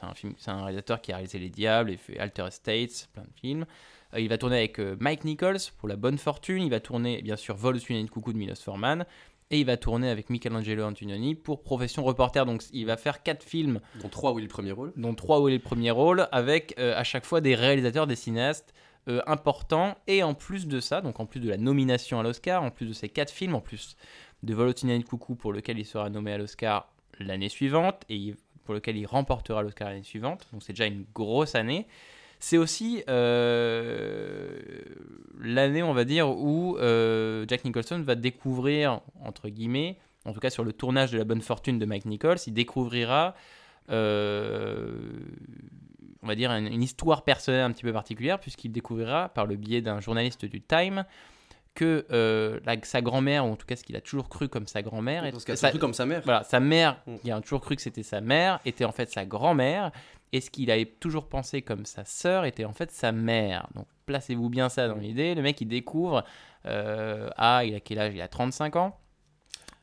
[0.00, 3.38] un, film, un réalisateur qui a réalisé Les Diables et fait Alter States, plein de
[3.38, 3.66] films.
[4.14, 6.62] Euh, il va tourner avec euh, Mike Nichols pour La Bonne Fortune.
[6.62, 9.04] Il va tourner, bien sûr, Vol au de coucou de Milos Forman.
[9.50, 12.46] Et il va tourner avec Michelangelo Antonioni pour Profession Reporter.
[12.46, 14.92] Donc il va faire quatre films Dont trois où il est le premier rôle.
[14.96, 18.06] dont trois où il est le premier rôle, avec euh, à chaque fois des réalisateurs,
[18.06, 18.72] des cinéastes
[19.08, 19.98] euh, importants.
[20.06, 22.86] Et en plus de ça, donc en plus de la nomination à l'Oscar, en plus
[22.86, 23.96] de ces quatre films, en plus
[24.42, 28.02] de Vol au tunnel de coucou pour lequel il sera nommé à l'Oscar l'année suivante
[28.08, 31.86] et pour lequel il remportera l'Oscar l'année suivante, donc c'est déjà une grosse année.
[32.44, 34.58] C'est aussi euh,
[35.40, 40.50] l'année, on va dire, où euh, Jack Nicholson va découvrir, entre guillemets, en tout cas
[40.50, 43.34] sur le tournage de La Bonne Fortune de Mike Nichols, il découvrira,
[43.90, 44.92] euh,
[46.22, 49.56] on va dire, une, une histoire personnelle un petit peu particulière, puisqu'il découvrira, par le
[49.56, 51.04] biais d'un journaliste du Time,
[51.74, 54.66] que euh, la- sa grand-mère, ou en tout cas ce qu'il a toujours cru comme
[54.66, 56.20] sa grand-mère, a sa- comme sa mère.
[56.24, 57.14] voilà, sa mère, Mm.
[57.24, 59.90] il a toujours cru que c'était sa mère, était en fait sa grand-mère,
[60.32, 63.68] et ce qu'il avait toujours pensé comme sa sœur était en fait sa mère.
[63.74, 65.34] Donc placez-vous bien ça dans l'idée.
[65.34, 66.24] Le mec, il découvre,
[66.66, 68.12] euh, à, il a quel âge?
[68.14, 68.98] Il a 35 ans.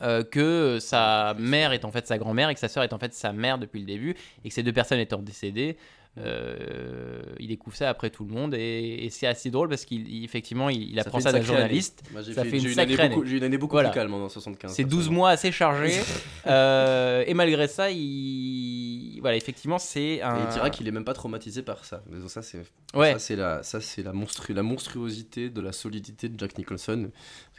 [0.02, 3.00] euh, que sa mère est en fait sa grand-mère et que sa sœur est en
[3.00, 5.78] fait sa mère depuis le début et que ces deux personnes étant décédées,
[6.18, 10.08] euh, il découvre ça après tout le monde et, et c'est assez drôle parce qu'il
[10.10, 13.16] il- apprend ça d'un journaliste Moi, j'ai Ça fait, fait une sacrée année.
[13.16, 13.90] beaucoup, j'ai une année beaucoup Voilà.
[13.90, 14.74] plus calme en 75.
[14.74, 15.16] C'est 12 personnellement.
[15.18, 16.00] mois assez chargés.
[16.48, 20.36] Euh, et malgré ça, il, voilà, effectivement, c'est un.
[20.38, 22.02] Et il dira qu'il est même pas traumatisé par ça.
[22.10, 22.64] Mais ça, c'est
[22.96, 23.14] Ouais.
[23.14, 27.12] ça, c'est la, ça, c'est la, monstru- la monstruosité de la solidité de Jack Nicholson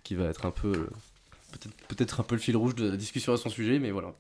[0.03, 0.73] qui va être un peu,
[1.53, 4.13] peut-être, peut-être un peu le fil rouge de la discussion à son sujet, mais voilà.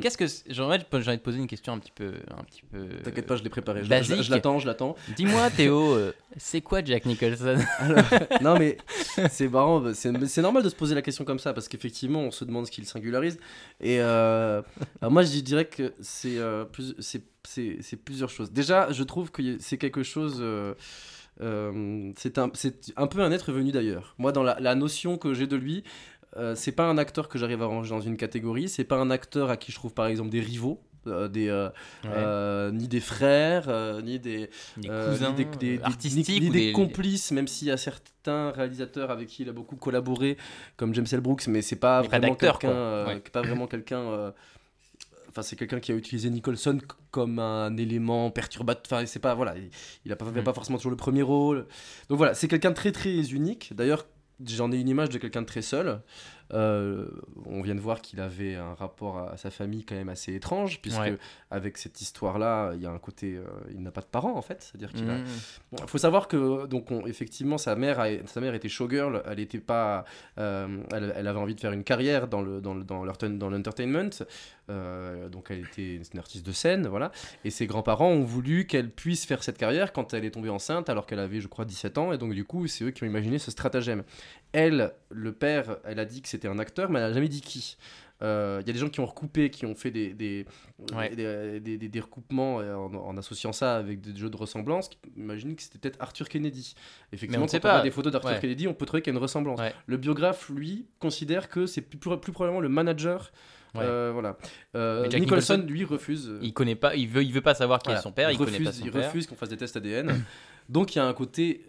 [0.00, 2.88] Qu'est-ce que j'ai envie, de- poser une question un petit peu, un petit peu.
[3.04, 3.84] T'inquiète pas, je l'ai préparé.
[3.84, 4.16] Je, basique.
[4.16, 4.96] je- je l'attends, je l'attends.
[5.16, 7.56] Dis-moi, Théo, euh, c'est quoi Jack Nicholson?
[8.40, 8.76] Non mais
[9.30, 12.44] c'est marrant, c'est normal de se poser la question comme ça parce qu'effectivement on se
[12.44, 13.38] demande ce qu'il singularise.
[13.80, 14.62] Et euh,
[15.02, 18.50] moi je dirais que c'est euh, plus- c'est- c'est c'est plusieurs choses.
[18.52, 20.38] Déjà je trouve que c'est quelque chose...
[20.40, 20.74] euh,
[21.42, 24.14] euh, c'est un, c'est un peu un être venu d'ailleurs.
[24.18, 25.84] Moi, dans la, la notion que j'ai de lui,
[26.38, 28.68] euh, c'est pas un acteur que j'arrive à ranger dans une catégorie.
[28.68, 31.68] C'est pas un acteur à qui je trouve par exemple des rivaux, euh, des, euh,
[32.04, 32.10] Ouais.
[32.14, 33.68] euh, ni des frères,
[34.02, 38.50] ni des, Des cousins ni des, artistiques ni des complices, même s'il y a certains
[38.50, 40.36] réalisateurs avec qui il a beaucoup collaboré,
[40.76, 41.20] comme James L.
[41.20, 43.20] Brooks, mais c'est pas vraiment quelqu'un, Ouais.
[43.32, 44.32] pas vraiment quelqu'un.
[45.28, 46.78] Enfin, c'est quelqu'un qui a utilisé Nicholson
[47.10, 48.82] comme un élément perturbateur.
[48.98, 49.68] Enfin, c'est pas voilà, il,
[50.06, 50.42] il a pas, Mm.
[50.42, 51.66] pas forcément toujours le premier rôle.
[52.08, 53.74] Donc voilà, c'est quelqu'un de très très unique.
[53.76, 54.06] D'ailleurs,
[54.44, 56.00] j'en ai une image de quelqu'un de très seul.
[56.52, 57.08] Euh,
[57.44, 60.34] on vient de voir qu'il avait un rapport à, à sa famille quand même assez
[60.34, 61.16] étrange, puisque Ouais.
[61.50, 64.42] avec cette histoire-là, il y a un côté, euh, il n'a pas de parents en
[64.42, 65.24] fait, c'est-à-dire qu'il a, Mmh.
[65.82, 69.40] il faut savoir que donc on- effectivement sa mère a- sa mère était showgirl, elle
[69.40, 70.04] était pas
[70.38, 73.30] euh, elle, elle avait envie de faire une carrière dans le dans le- dans l'entertain-
[73.38, 74.10] dans l'entertainment.
[75.30, 77.12] donc elle était une artiste de scène, voilà.
[77.44, 80.88] Et ses grands-parents ont voulu qu'elle puisse faire cette carrière quand elle est tombée enceinte
[80.90, 83.06] alors qu'elle avait je crois 17 ans et donc du coup, c'est eux qui ont
[83.06, 84.02] imaginé ce stratagème.
[84.56, 87.40] Elle, le père, elle a dit que c'était un acteur mais elle a jamais dit
[87.42, 87.76] qui.
[88.22, 90.46] Euh, Il y a des gens qui ont recoupé, qui ont fait des, des,
[90.94, 91.14] Ouais.
[91.14, 94.88] des, des- des- des recoupements euh, en, en associant ça avec des jeux de ressemblance.
[95.18, 96.74] Imagine que c'était peut-être Arthur Kennedy.
[97.12, 97.82] Effectivement, on quand on pas.
[97.82, 98.40] des photos d'Arthur Ouais.
[98.40, 99.60] Kennedy, on peut trouver qu'il y a une ressemblance.
[99.60, 99.74] Ouais.
[99.86, 103.30] Le biographe, lui, considère que c'est plus, plus probablement le manager.
[103.74, 103.82] Ouais.
[103.84, 104.38] Euh, voilà.
[104.74, 106.28] Euh, Jack Nicholson, Nicholson, lui, refuse.
[106.30, 108.00] euh, Il connaît pas, il veut, il veut pas savoir qui voilà.
[108.00, 110.24] est son père, il, refuse, refuse qu'on fasse des tests ADN.
[110.70, 111.66] Donc il y a un côté.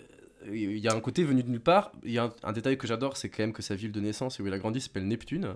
[0.52, 1.92] Il y a un côté venu de nulle part.
[2.04, 4.00] Il y a un, un détail que j'adore, c'est quand même que sa ville de
[4.00, 5.56] naissance et où il a grandi s'appelle Neptune.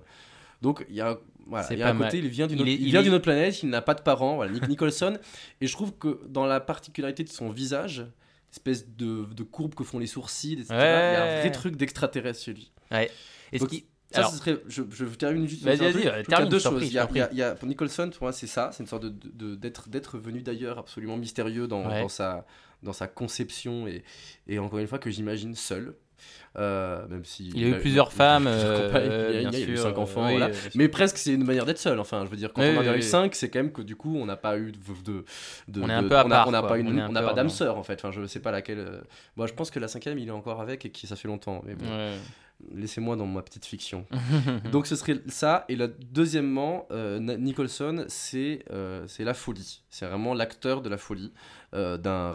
[0.62, 2.26] Donc il y a, voilà, il y a un côté, mal.
[2.26, 3.82] il vient d'une Il autre, est- il il vient est- d'une autre planète, il n'a
[3.82, 4.36] pas de parents.
[4.36, 5.18] Voilà, Nick Nicholson.
[5.60, 8.06] Et je trouve que dans la particularité de son visage,
[8.52, 11.40] espèce de, de courbe que font les sourcils, etc., il y a un Ouais.
[11.42, 12.72] vrai truc d'extraterrestre chez lui.
[12.92, 16.22] Est-ce Donc, qu'il- Ça, Alors- ce serait, je, je termine juste Vas-y, vas-y, y a
[16.24, 16.84] termine, deux choses.
[16.86, 18.34] Il y a, je t'en il y a- il y a- pour Nicholson, pour moi,
[18.34, 22.02] c'est ça, c'est une sorte de, de- d'être, d'être venu d'ailleurs, absolument mystérieux dans, Ouais.
[22.02, 22.46] dans sa,
[22.84, 24.04] dans sa conception et,
[24.48, 25.96] et encore une fois que j'imagine seul.
[26.60, 29.66] Euh, même si Il a eu plusieurs femmes, plusieurs euh, il, y a, bien il
[29.68, 30.48] y a eu cinq enfants, oui, voilà.
[30.48, 31.98] euh, mais presque c'est une manière d'être seul.
[32.00, 33.72] Enfin, je veux dire, quand Oui, on en oui, a eu cinq, c'est quand même
[33.72, 34.78] que du coup, on n'a pas eu de,
[35.70, 37.50] On est de- un peu à part, on n'a pas une, On n'a pas d'âme
[37.50, 37.94] sœur en fait.
[37.94, 39.02] Enfin, je sais pas laquelle.
[39.38, 41.64] Moi, je pense que la cinquième, il est encore avec et qui ça fait longtemps.
[41.66, 42.16] Mais bon, Ouais.
[42.74, 44.06] Laissez-moi dans ma petite fiction.
[44.72, 45.66] Donc ce serait ça.
[45.70, 45.78] Et
[46.12, 49.84] deuxièmement, euh, Nicholson, c'est euh, c'est la folie.
[49.90, 51.32] C'est vraiment l'acteur de la folie,
[51.74, 52.34] euh, d'un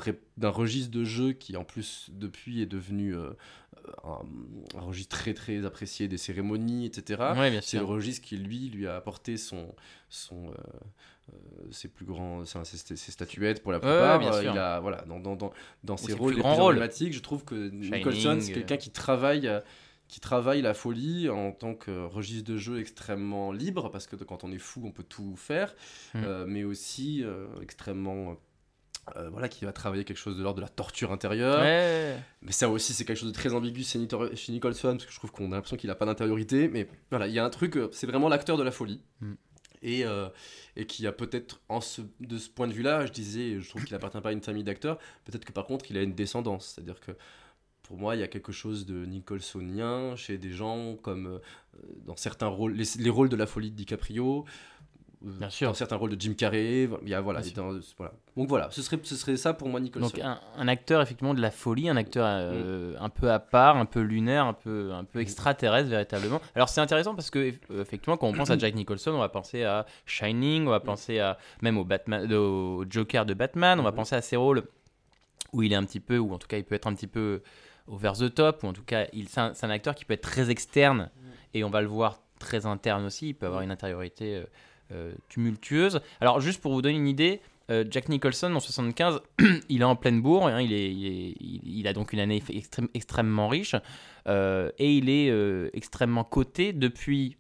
[0.51, 4.21] registre de jeu qui en plus depuis est devenu un,
[4.77, 7.23] un registre très très apprécié des cérémonies, etc.
[7.37, 9.75] Ouais, C'est le registre qui lui lui a apporté son
[10.09, 10.51] son
[11.73, 14.23] ses plus grands ses, ses- statuettes pour la plupart.
[14.43, 18.39] il a voilà dans dans dans, dans ses rôles les plus je trouve que Nicholson
[18.41, 19.51] c'est quelqu'un qui travaille
[20.09, 24.45] qui travaille la folie en tant que registre de jeu extrêmement libre, parce que quand
[24.45, 25.75] on est fou, on peut tout faire,
[26.15, 26.25] Mm.
[26.25, 28.37] euh, mais aussi euh, extrêmement...
[29.17, 31.61] euh, voilà, qui va travailler quelque chose de l'ordre de la torture intérieure.
[31.61, 32.17] Ouais.
[32.43, 34.01] Mais ça aussi, c'est quelque chose de très ambigu chez
[34.35, 36.69] chez Nicholson, parce que je trouve qu'on a l'impression qu'il n'a pas d'intériorité.
[36.69, 39.01] Mais voilà, il y a un truc, c'est vraiment l'acteur de la folie.
[39.21, 39.33] Mm.
[39.83, 40.29] Et, euh,
[40.75, 43.85] et qui a peut-être, en ce, de ce point de vue-là, je disais, je trouve
[43.85, 46.73] qu'il n'appartient pas à une famille d'acteurs, peut-être que par contre, il a une descendance.
[46.75, 47.13] C'est-à-dire que
[47.87, 51.39] pour moi, il y a quelque chose de Nicholsonien chez des gens comme euh,
[52.07, 54.45] dans certains rôles, les, les rôles de la folie de DiCaprio.
[55.25, 55.69] euh, Bien sûr.
[55.69, 57.73] Dans certains rôles de Jim Carrey, il y a, voilà, dans-.
[58.37, 60.09] Donc voilà, ce serait, ce serait ça pour moi Nicholson.
[60.09, 63.77] Donc un, un acteur effectivement de la folie, un acteur euh, un peu à part,
[63.77, 66.41] un peu lunaire, un peu, un peu extraterrestre véritablement.
[66.55, 69.65] Alors c'est intéressant parce que effectivement quand on pense à Jack Nicholson, on va penser
[69.65, 73.93] à Shining, on va penser à même au Batman, au Joker de Batman, on va
[73.93, 74.65] penser à ses rôles
[75.53, 77.07] où il est un petit peu, ou en tout cas il peut être un petit
[77.07, 77.41] peu
[77.89, 81.11] over the top, ou en tout cas c'est un, acteur qui peut être très externe
[81.55, 83.29] et on va le voir très interne aussi.
[83.29, 84.45] Il peut avoir une intériorité euh,
[84.93, 86.01] euh, tumultueuse.
[86.21, 87.41] Alors juste pour vous donner une idée.
[87.71, 89.21] euh, Jack Nicholson en 75,
[89.69, 93.49] il est en pleine bourre, hein, il, est, il, a donc une année extrême- extrêmement
[93.49, 93.75] riche,
[94.29, 95.33] et il est
[95.75, 97.37] extrêmement coté depuis,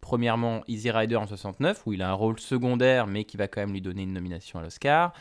[0.00, 3.60] premièrement, Easy Rider en 69, où il a un rôle secondaire, mais qui va quand
[3.60, 5.12] même lui donner une nomination à l'Oscar,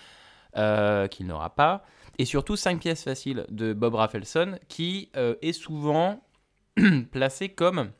[1.10, 1.86] qu'il n'aura pas,
[2.18, 6.24] et surtout 5 pièces faciles de Bob Rafelson, qui euh, est souvent
[7.12, 7.92] placé comme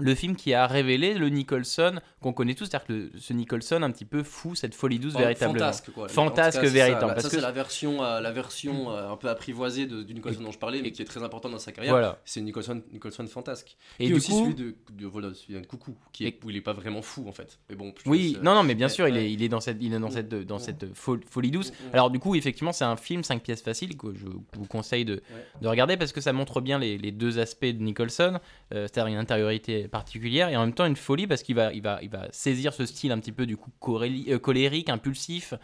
[0.00, 4.04] le film qui a révélé le Nicholson qu'on connaît tous, c'est-à-dire ce Nicholson un petit
[4.04, 5.58] peu fou, cette folie douce Oh, véritablement.
[5.58, 6.08] Fantasque, quoi.
[6.08, 9.16] Fantasque cas, véritable, Ça, parce ça, que- c'est la version, euh, la version euh, un
[9.16, 11.72] peu apprivoisée de, du Nicholson dont je parlais, mais qui est très importante dans sa
[11.72, 11.92] carrière.
[11.94, 12.18] Voilà.
[12.24, 13.76] C'est Nicholson, Nicholson fantasque.
[13.98, 16.50] Et du aussi coup, celui de, de, voilà, celui de Coucou, qui est, Et- où
[16.50, 17.58] il est pas vraiment fou en fait.
[17.68, 19.60] Mais bon, je Oui, euh, non, non, mais bien sûr, il, est, il est dans
[19.60, 20.12] cette, il est dans Mm.
[20.12, 20.60] cette, dans Mm.
[20.60, 21.70] cette fol- folie douce.
[21.72, 21.74] Mm.
[21.94, 25.22] Alors, du coup, effectivement, c'est un film 5 pièces faciles que je vous conseille de,
[25.60, 28.38] de regarder parce que ça montre bien les, les deux aspects de Nicholson,
[28.74, 31.82] euh, c'est-à-dire une intériorité particulière et en même temps une folie parce qu'il va, il
[31.82, 35.54] va, il va saisir ce style un petit peu du coup euh, colérique, impulsif,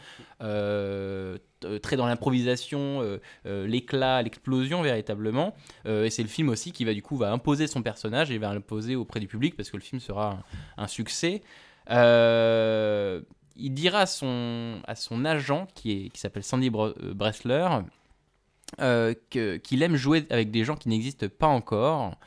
[0.41, 1.39] euh,
[1.83, 3.01] très dans l'improvisation,
[3.45, 5.55] euh, l'éclat, l'explosion véritablement.
[5.87, 8.53] Et c'est le film aussi qui va du coup va imposer son personnage et va
[8.53, 10.39] l'imposer auprès du public parce que le film sera
[10.77, 11.43] un, succès.
[11.89, 17.69] Il dira à son, à son agent, qui, est, qui s'appelle Sandy Bressler,
[18.79, 22.19] qu'il aime jouer avec des gens qui n'existent pas encore,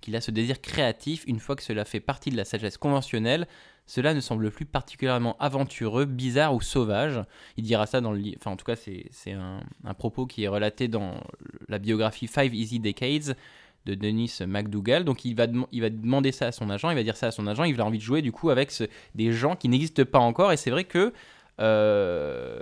[0.00, 3.46] qu'il a ce désir créatif une fois que cela fait partie de la sagesse conventionnelle.
[3.86, 7.24] Cela ne semble plus particulièrement aventureux, bizarre ou sauvage.
[7.56, 8.36] Il dira ça dans le livre.
[8.40, 11.14] Enfin, en tout cas, c'est un, un propos qui est relaté dans
[11.68, 13.36] la biographie Five Easy Decades
[13.86, 15.04] de Denis McDougall.
[15.04, 17.30] Donc, il va, il va demander ça à son agent, il va dire ça à
[17.30, 17.64] son agent.
[17.64, 18.70] Il a envie de jouer du coup avec
[19.14, 20.52] des gens qui n'existent pas encore.
[20.52, 21.14] Et c'est vrai que
[21.60, 22.60] euh,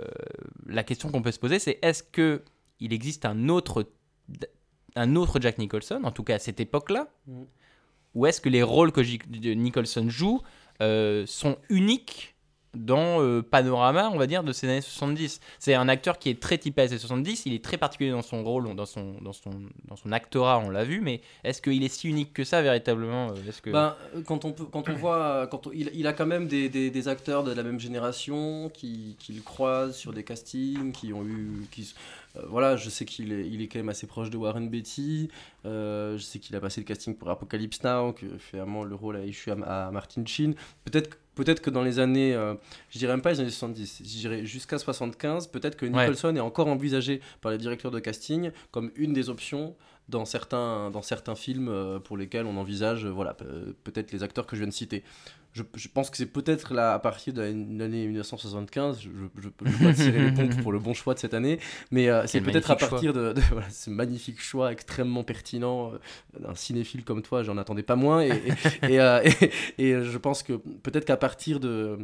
[0.65, 2.43] la question qu'on peut se poser, c'est est-ce que
[2.79, 3.91] il existe un autre,
[4.97, 7.45] un autre Jack Nicholson, en tout cas à cette époque-là, Mhm.
[8.15, 9.19] ou est-ce que les rôles que J-
[9.55, 10.41] Nicholson joue
[10.81, 12.33] euh, sont uniques
[12.75, 15.39] dans euh, panorama, on va dire, de ces années 70.
[15.57, 18.43] C'est un acteur qui est très typé années 70, il est très particulier dans son
[18.43, 19.49] rôle, dans son, dans son,
[19.87, 23.29] dans son actorat, on l'a vu, mais est-ce qu'il est si unique que ça véritablement
[23.29, 23.33] euh,
[23.63, 23.71] que...
[23.71, 23.95] Ben,
[24.27, 26.91] quand on peut, quand on voit, quand on- il, il a quand même des, des,
[26.91, 31.23] des acteurs de la même génération qui, qui le croisent sur des castings, qui ont
[31.25, 31.91] eu, qui,
[32.49, 35.29] voilà, je sais qu'il est, il est quand même assez proche de Warren Beatty.
[35.65, 39.15] euh, je sais qu'il a passé le casting pour Apocalypse Now, que finalement le rôle
[39.17, 40.55] a échu à, à Martin Sheen.
[40.85, 42.55] Peut-être, peut-être que dans les années, euh,
[42.89, 45.91] je dirais même pas les années 70, je dirais jusqu'à 75, peut-être que Ouais.
[45.91, 49.75] Nicholson est encore envisagé par les directeurs de casting comme une des options
[50.09, 54.23] dans certains, dans certains films euh, pour lesquels on envisage euh, voilà, pe- peut-être les
[54.23, 55.03] acteurs que je viens de citer.
[55.53, 59.65] Je, je pense que c'est peut-être là, à partir de l'année 1975, je ne peux
[59.65, 62.69] pas tirer les pompes pour le bon choix de cette année, mais euh, c'est peut-être
[62.71, 65.97] à partir de, de- voilà, ce magnifique choix extrêmement pertinent euh,
[66.47, 68.29] d'un cinéphile comme toi, j'en attendais pas moins, et,
[68.83, 69.21] et, et, euh,
[69.79, 71.97] et- et je pense que peut-être qu'à partir de...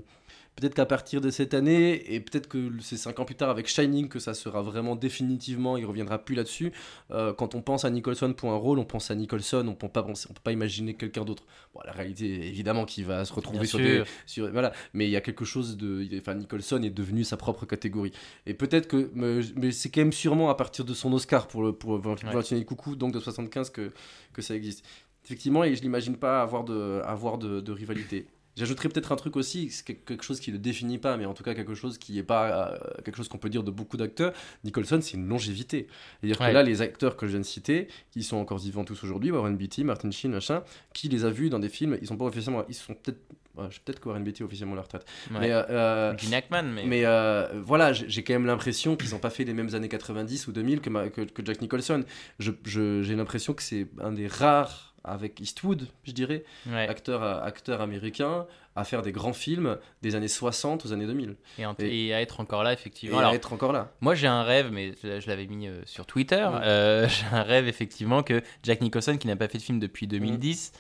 [0.56, 3.68] Peut-être qu'à partir de cette année, et peut-être que c'est cinq ans plus tard avec
[3.68, 6.72] Shining que ça sera vraiment définitivement, il reviendra plus là-dessus.
[7.12, 9.88] Euh, quand on pense à Nicholson pour un rôle, on pense à Nicholson, on peut
[9.88, 11.44] pas penser, on peut pas imaginer quelqu'un d'autre.
[11.74, 15.16] Bon, la réalité, évidemment, qu'il va se retrouver sur des, sur, voilà, mais il y
[15.16, 18.12] a quelque chose de, enfin, Nicholson est devenu sa propre catégorie.
[18.46, 21.64] Et peut-être que, mais, mais c'est quand même sûrement à partir de son Oscar pour
[21.64, 23.92] le pour, Valentine Coucou, donc de 75 que
[24.34, 24.86] que ça existe.
[25.26, 28.28] Effectivement, et je l'imagine pas avoir de avoir de, de rivalité.
[28.56, 31.34] J'ajouterais peut-être un truc aussi, c'est quelque- chose qui ne le définit pas, mais en
[31.34, 33.98] tout cas quelque chose qui est pas euh, quelque chose qu'on peut dire de beaucoup
[33.98, 34.32] d'acteurs.
[34.64, 35.88] Nicholson, c'est une longévité.
[36.22, 36.50] C'est-à-dire Ouais.
[36.50, 39.32] que là, les acteurs que je viens de citer, qui sont encore vivants tous aujourd'hui,
[39.32, 40.64] Warren Beatty, Martin Sheen, machin,
[40.94, 43.20] qui les a vus dans des films, ils sont pas officiellement, ils sont peut-être,
[43.56, 45.06] ouais, je- peut-être que Warren Beatty est officiellement à la retraite.
[45.32, 45.40] Ouais.
[45.40, 49.12] Mais, euh, euh, Gene Hackman, mais, mais euh, voilà, j'ai j'ai quand même l'impression qu'ils
[49.12, 52.04] n'ont pas fait les mêmes années 90 ou 2000 que, ma- que, que Jack Nicholson.
[52.40, 56.88] Je- je- J'ai l'impression que c'est un des rares, avec Eastwood, je dirais, ouais.
[56.88, 61.36] acteur, acteur américain, à faire des grands films des années 60 aux années 2000.
[61.60, 63.20] et, en- et- et à être encore là, Et effectivement.
[63.20, 63.92] à être encore là.
[64.02, 66.44] Moi, j'ai un rêve, mais je, l'avais mis euh, sur Twitter.
[66.52, 66.60] Ouais.
[66.64, 70.08] Euh, j'ai un rêve, effectivement, que Jack Nicholson, qui n'a pas fait de film depuis
[70.08, 70.72] 2010,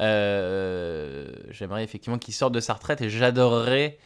[0.00, 3.98] euh, j'aimerais effectivement qu'il sorte de sa retraite et j'adorerais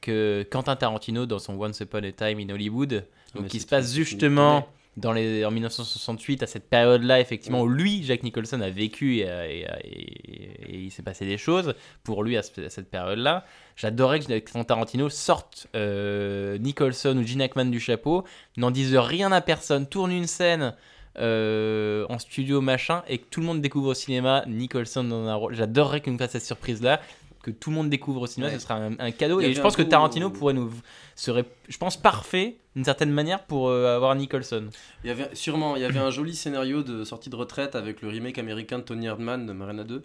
[0.00, 3.68] que Quentin Tarantino, dans son Once Upon a Time in Hollywood, donc qui c'est se
[3.68, 8.70] passe justement dans les, en 1968, à cette période-là, effectivement, où lui, Jack Nicholson, a
[8.70, 12.42] vécu et, a- et a- et- et il s'est passé des choses pour lui à,
[12.42, 13.44] ce- à cette période-là.
[13.76, 18.24] J'adorerais que Quentin Tarantino sorte euh, Nicholson ou Gene Hackman du chapeau,
[18.56, 20.74] n'en dise rien à personne, tourne une scène
[21.18, 25.34] euh, en studio machin et que tout le monde découvre au cinéma Nicholson dans un
[25.34, 25.54] rôle.
[25.54, 27.00] J'adorerais qu'on nous fasse cette surprise-là.
[27.42, 28.58] Que tout le monde découvre au cinéma, Ouais.
[28.58, 29.40] ce sera un, un cadeau.
[29.40, 30.70] Et je pense que Tarantino où- pourrait nous
[31.16, 34.68] serait, je pense, parfait d'une certaine manière pour euh, avoir Nicholson.
[35.04, 38.02] Il y avait sûrement, il y avait un joli scénario de sortie de retraite avec
[38.02, 40.02] le remake américain de Tony Erdmann de Marina 2,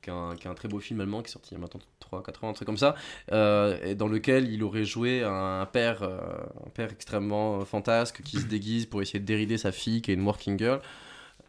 [0.00, 1.56] qui est un, qui est un très beau film allemand qui est sorti il y
[1.56, 1.80] a maintenant
[2.12, 2.94] 3-4 ans, un truc comme ça,
[3.32, 6.18] euh, et dans lequel il aurait joué un père, euh,
[6.64, 10.14] un père extrêmement fantasque qui se déguise pour essayer de dérider sa fille qui est
[10.14, 10.80] une working girl.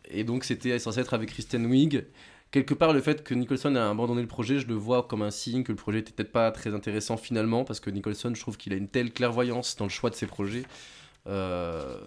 [0.09, 2.05] Et donc c'était censé être avec Kristen Wiig.
[2.51, 5.31] Quelque part, le fait que Nicholson a abandonné le projet, je le vois comme un
[5.31, 8.57] signe que le projet était peut-être pas très intéressant finalement, parce que Nicholson, je trouve
[8.57, 10.63] qu'il a une telle clairvoyance dans le choix de ses projets.
[11.27, 11.99] Euh,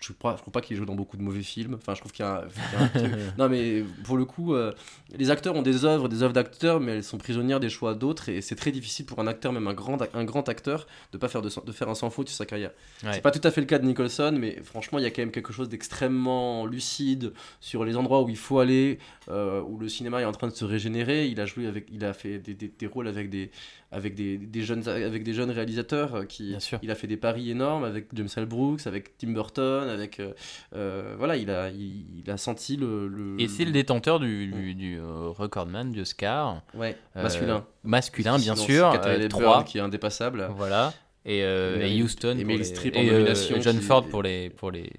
[0.00, 1.74] je crois, je trouve pas qu'il joue dans beaucoup de mauvais films.
[1.74, 4.72] Enfin, je trouve qu'il y a, y a un Non, mais pour le coup, euh,
[5.16, 8.28] les acteurs ont des œuvres, des œuvres d'acteurs, mais elles sont prisonnières des choix d'autres.
[8.28, 11.28] Et c'est très difficile pour un acteur, même un grand, un grand acteur, de pas
[11.28, 12.70] faire de, de faire un sans faute sur sa carrière.
[13.02, 13.10] Ouais.
[13.14, 15.22] C'est pas tout à fait le cas de Nicholson, mais franchement, il y a quand
[15.22, 19.88] même quelque chose d'extrêmement lucide sur les endroits où il faut aller, euh, où le
[19.88, 21.26] cinéma est en train de se régénérer.
[21.26, 23.50] Il a joué avec, il a fait des, des- des rôles avec des,
[23.90, 26.78] avec des, des jeunes, avec des jeunes réalisateurs euh, qui, Bien sûr.
[26.82, 28.44] il a fait des paris énormes avec James L.
[28.46, 30.32] Brooks, avec Tim Burton, avec, euh,
[30.74, 34.46] euh, voilà, il a, il, il a senti le, le- Et c'est le détenteur du,
[34.48, 36.62] du, du, euh, recordman du Oscar.
[36.74, 38.94] ouais, masculin, Masculin, bien sûr.
[38.94, 39.64] Hepburn trois.
[39.64, 40.48] qui est indépassable.
[40.56, 40.92] Voilà.
[41.24, 44.48] Et, euh, Houston et pour les- Streep en et, euh, John qui- Ford pour les
[44.50, 44.90] pour les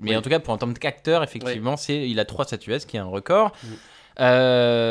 [0.00, 0.16] mais Oui.
[0.16, 2.96] en tout cas pour en tant qu'acteur effectivement c'est il a trois statuettes ce qui
[2.96, 3.66] est un record Mm.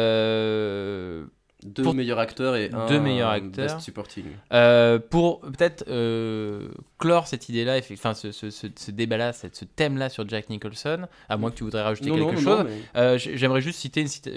[0.05, 1.25] Euh,
[1.65, 3.65] Deux Pour- meilleurs acteurs et un Deux meilleurs acteurs.
[3.65, 4.25] best supporting.
[4.53, 10.09] euh, pour peut-être euh, clore cette idée-là, enfin ce, ce, ce, ce débat-là, ce thème-là
[10.09, 13.17] sur Jack Nicholson, à moins que tu voudrais rajouter Non, quelque non, chose, mais- euh,
[13.17, 14.29] j'aimerais juste citer une, cita-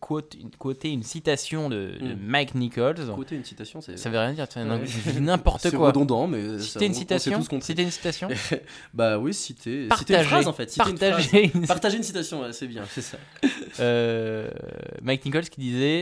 [0.00, 2.18] quote, une, quoter une citation de, de Mm.
[2.26, 2.96] Mike Nichols.
[3.14, 5.20] Côté une citation, c'est Ça veut rien dire, c'est Ouais.
[5.20, 5.88] n'importe c'est quoi.
[5.88, 8.28] redondant, mais Citer une citation Citer une citation
[8.94, 10.24] Bah oui, citer, citer une Partager.
[10.24, 10.70] phrase en fait.
[10.70, 11.10] Citer une phrase.
[11.10, 13.18] Partager une Partager une citation, ouais, c'est bien, c'est ça.
[15.02, 15.97] Mike Nichols qui disait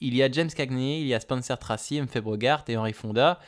[0.00, 3.40] il y a James Cagney, il y a Spencer Tracy, Humphrey Bogart et Henry Fonda.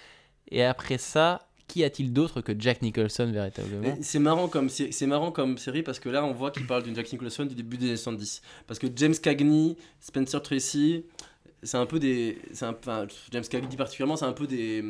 [0.48, 3.96] Et après ça, qui a-t-il d'autre que Jack Nicholson véritablement?
[4.00, 4.68] C'est marrant comme
[5.02, 7.76] marrant comme série parce que là on voit qu'il parle d'une Jack Nicholson du début
[7.76, 11.04] des années 70 parce que James Cagney, Spencer Tracy,
[11.62, 14.82] c'est un peu des enfin, James Cagney particulièrement, c'est un peu des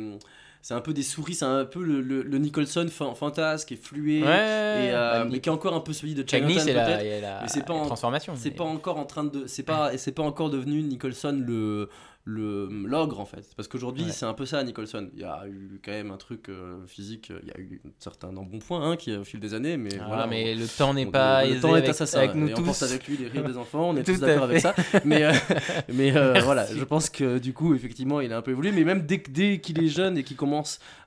[0.61, 3.75] c'est un peu des souris, c'est un peu le, le- le Nicholson fan- fantasque et
[3.77, 7.41] flué Ouais, et euh, mais qui est encore un peu celui de Chinatown peut-être.
[7.41, 8.33] mais c'est pas en- transformation.
[8.35, 11.89] C'est pas encore en train de c'est pas et c'est pas encore devenu Nicholson le
[12.29, 14.11] le l'ogre en fait parce qu'aujourd'hui Ouais.
[14.11, 17.31] c'est un peu ça Nicholson il y a eu quand même un truc euh, physique
[17.41, 20.27] il y a eu certains embonpoint hein, qui au fil des années mais Ah, voilà
[20.27, 22.57] mais le temps n'est on- pas le temps est avec, assassin avec nous et on
[22.57, 22.63] tous.
[22.65, 25.31] porte avec lui les rires des enfants on est tous d'accord avec ça mais euh,
[25.93, 28.83] mais euh, voilà je pense que du coup effectivement il a un peu évolué mais
[28.83, 30.46] même dès, dès qu'il est jeune et qu'il commence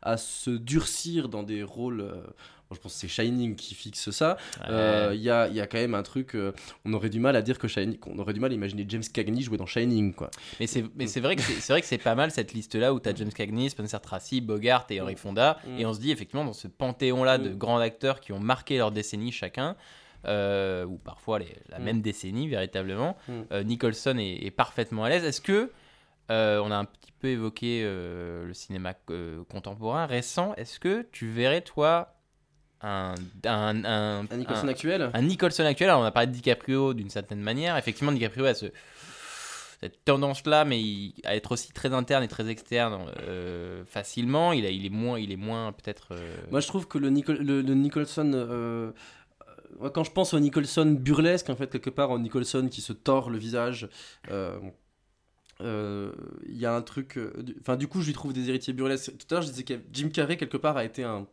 [0.02, 2.14] à se durcir dans des rôles euh,
[2.68, 4.36] bon, je pense que c'est Shining qui fixe ça
[4.68, 5.16] euh, Ouais.
[5.16, 6.52] il y, a, y a quand même un truc, euh,
[6.84, 9.02] on aurait du mal à dire que Shining, qu'on aurait du mal à imaginer James
[9.12, 10.30] Cagney jouer dans Shining, quoi.
[10.60, 10.82] Mais c'est
[11.20, 13.68] vrai que c'est vrai que c'est pas mal cette liste là où t'as James Cagney,
[13.70, 15.78] Spencer Tracy, Bogart et Henry Fonda Mm.
[15.80, 17.56] et on se dit effectivement dans ce panthéon là de Mm.
[17.58, 19.74] grands acteurs qui ont marqué leur décennie chacun
[20.26, 21.82] euh, ou parfois les- la Mm.
[21.84, 23.32] même décennie véritablement Mm.
[23.52, 25.24] euh, Nicholson est, est parfaitement à l'aise.
[25.24, 25.70] Est-ce que
[26.30, 26.86] euh, on a un
[27.20, 32.14] peu évoqué euh, le cinéma euh, contemporain récent Est-ce que tu verrais toi
[32.82, 33.14] un
[33.44, 35.10] un, un, Un Nicholson actuel?
[35.12, 37.76] un Nicholson actuel, alors on a parlé de DiCaprio d'une certaine manière.
[37.76, 38.66] Effectivement, DiCaprio a ce,
[39.80, 44.52] cette tendance-là, mais il- à être aussi très interne et très externe euh, facilement.
[44.52, 46.08] Il, a, il est moins, il est moins peut-être.
[46.12, 48.92] euh, Moi, je trouve que le, Nicol- le, le Nicholson.
[49.94, 53.30] quand je pense au Nicholson burlesque, en fait, quelque part, au Nicholson qui se tord
[53.30, 53.88] le visage.
[54.30, 54.58] euh,
[55.62, 56.12] euh,
[56.48, 57.16] Il y a un truc.
[57.18, 59.12] euh, du- Enfin, du coup, je lui trouve des héritiers burlesques.
[59.18, 61.26] Tout à l'heure, je disais que Jim Carrey, quelque part, a été un.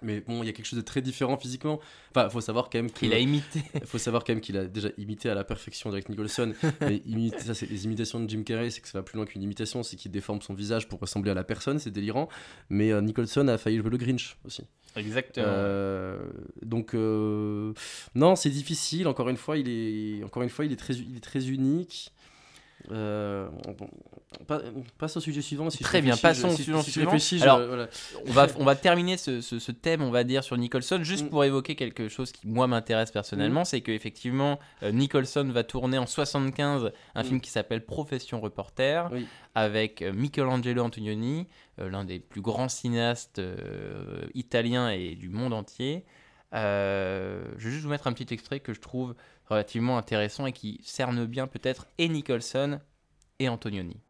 [0.00, 1.78] Mais bon, il y a quelque chose de très différent physiquement.
[2.14, 3.62] Enfin, faut savoir quand même qu'il a imité.
[3.74, 6.54] Il faut savoir quand même qu'il a déjà imité à la perfection Jack Nicholson.
[6.80, 9.26] mais imiter, ça, c'est les imitations de Jim Carrey, c'est que ça va plus loin
[9.26, 12.28] qu'une imitation, c'est qu'il déforme son visage pour ressembler à la personne, c'est délirant.
[12.70, 14.62] Mais euh, Nicholson a failli jouer le Grinch aussi.
[14.96, 15.46] Exactement.
[15.48, 16.18] Euh,
[16.62, 17.74] donc euh,
[18.14, 19.06] non, c'est difficile.
[19.08, 22.12] Encore une fois, il est encore une fois, il est très, il est très unique.
[22.90, 23.48] Euh,
[24.46, 24.60] pa-
[24.98, 25.70] passe au sujet suivant.
[25.70, 26.90] Si Très bien, passons au si- suivant je
[27.66, 27.88] voilà.
[28.26, 31.26] on, va, on va terminer ce, ce- ce thème, on va dire, sur Nicholson, juste
[31.26, 31.28] Mm.
[31.28, 33.64] pour évoquer quelque chose qui, moi, m'intéresse personnellement.
[33.64, 37.26] C'est qu'effectivement, euh, Nicholson va tourner en 75 un Mm.
[37.26, 39.26] film qui s'appelle Profession reporter, Oui.
[39.54, 41.46] avec euh, Michelangelo Antonioni,
[41.78, 46.04] euh, l'un des plus grands cinéastes euh, italiens et du monde entier.
[46.54, 49.14] Euh, je vais juste vous mettre un petit extrait que je trouve
[49.52, 52.80] relativement intéressant et qui cerne bien peut-être et Nicholson
[53.38, 54.00] et Antonioni.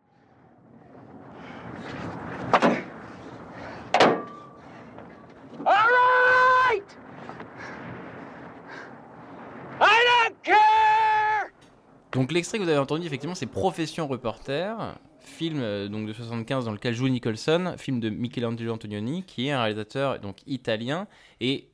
[12.12, 16.66] Donc l'extrait que vous avez entendu, effectivement, c'est Profession reporter, film euh, donc de 75
[16.66, 21.06] dans lequel joue Nicholson, film de Michelangelo Antonioni, qui est un réalisateur donc italien.
[21.40, 21.71] Et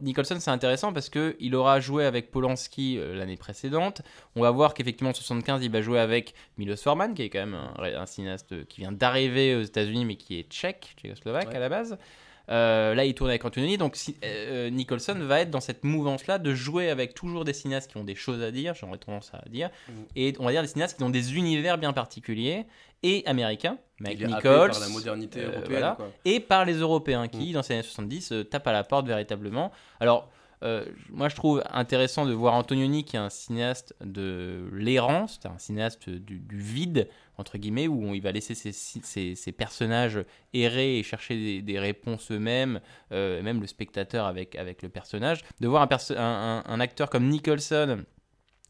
[0.00, 4.02] Nicholson, c'est intéressant parce que il aura joué avec Polanski euh, l'année précédente.
[4.34, 7.38] On va voir qu'effectivement en 75, il va jouer avec Milos Forman, qui est quand
[7.38, 11.56] même un, cinéaste qui vient d'arriver aux États-Unis, mais qui est tchèque, tchécoslovaque Ouais.
[11.56, 11.98] à la base.
[12.50, 16.38] Euh, là, il tourne avec Antonioni, donc si- euh, Nicholson va être dans cette mouvance-là
[16.38, 19.48] de jouer avec toujours des cinéastes qui ont des choses à dire, j'aurais tendance à
[19.48, 19.94] dire, Mhm.
[20.16, 22.66] et on va dire des cinéastes qui ont des univers bien particuliers
[23.02, 25.70] et américains, Mike Nichols, par la modernité euh, européenne.
[25.70, 25.94] voilà.
[25.96, 26.10] quoi.
[26.24, 27.52] et par les Européens qui, Mm.
[27.52, 29.70] dans ces années 70, euh, tapent à la porte véritablement.
[30.00, 30.28] Alors,
[30.62, 35.48] euh, moi, je trouve intéressant de voir Antonioni, qui est un cinéaste de l'errance, c'est
[35.48, 37.08] un cinéaste du, vide,
[37.38, 42.80] entre guillemets, où il va laisser ses, personnages errer et chercher des, réponses eux-mêmes,
[43.12, 45.44] euh, même le spectateur avec, le personnage.
[45.60, 48.04] De voir un acteur comme Nicholson,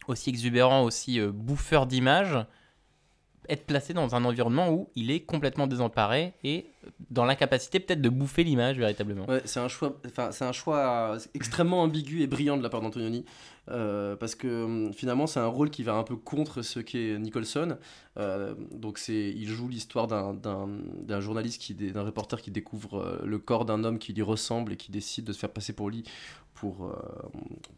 [0.07, 2.39] aussi exubérant, aussi euh, bouffeur d'images,
[3.49, 6.67] être placé dans un environnement où il est complètement désemparé et
[7.11, 9.27] dans l'incapacité peut-être de bouffer l'image véritablement.
[9.29, 12.81] Ouais, c'est un choix, enfin c'est un choix extrêmement ambigu et brillant de la part
[12.81, 13.25] d'Antonioni,
[13.69, 17.19] euh, parce que hum, finalement c'est un rôle qui va un peu contre ce qu'est
[17.19, 17.77] Nicholson.
[18.19, 20.69] Euh, donc c'est, il joue l'histoire d'un, d'un,
[21.03, 24.73] d'un journaliste qui, d'un reporter qui découvre euh, le corps d'un homme qui lui ressemble
[24.73, 26.03] et qui décide de se faire passer pour lui
[26.55, 26.93] pour euh,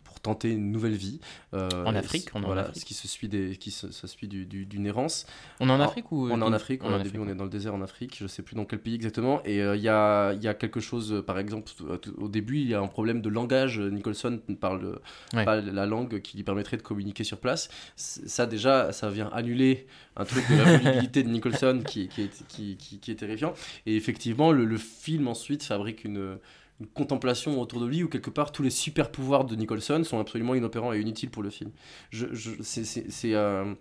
[0.03, 1.20] pour tenter une nouvelle vie.
[1.55, 2.80] Euh, En Afrique, on est en voilà, Afrique.
[2.80, 5.24] ce qui se suit des, qui se, ça suit du, du- d'une errance.
[5.61, 7.28] On est en Afrique ou On est en Afrique, on en au début Afrique, on
[7.28, 9.76] est dans le désert en Afrique, je sais plus dans quel pays exactement, et euh,
[9.76, 12.74] il y, a, y a quelque chose, euh, par exemple, tout- au début il y
[12.74, 15.45] a un problème de langage, Nicholson parle euh, Ouais.
[15.45, 19.86] pas la langue qui lui permettrait de communiquer sur place, ça déjà, ça vient annuler
[20.16, 23.55] un truc de la volubilité de Nicholson qui, qui, est, qui, qui- qui est terrifiant,
[23.86, 26.38] et effectivement le, le film ensuite fabrique une
[26.80, 30.18] une contemplation autour de lui où quelque part tous les super pouvoirs de Nicholson sont
[30.18, 31.70] absolument inopérants et inutiles pour le film.
[32.11, 33.72] Je, je, c'est, c'est, c'est, euh,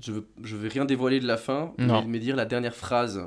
[0.00, 2.04] je, veux, je vais rien dévoiler de la fin, Non.
[2.06, 3.20] mais dire la dernière phrase.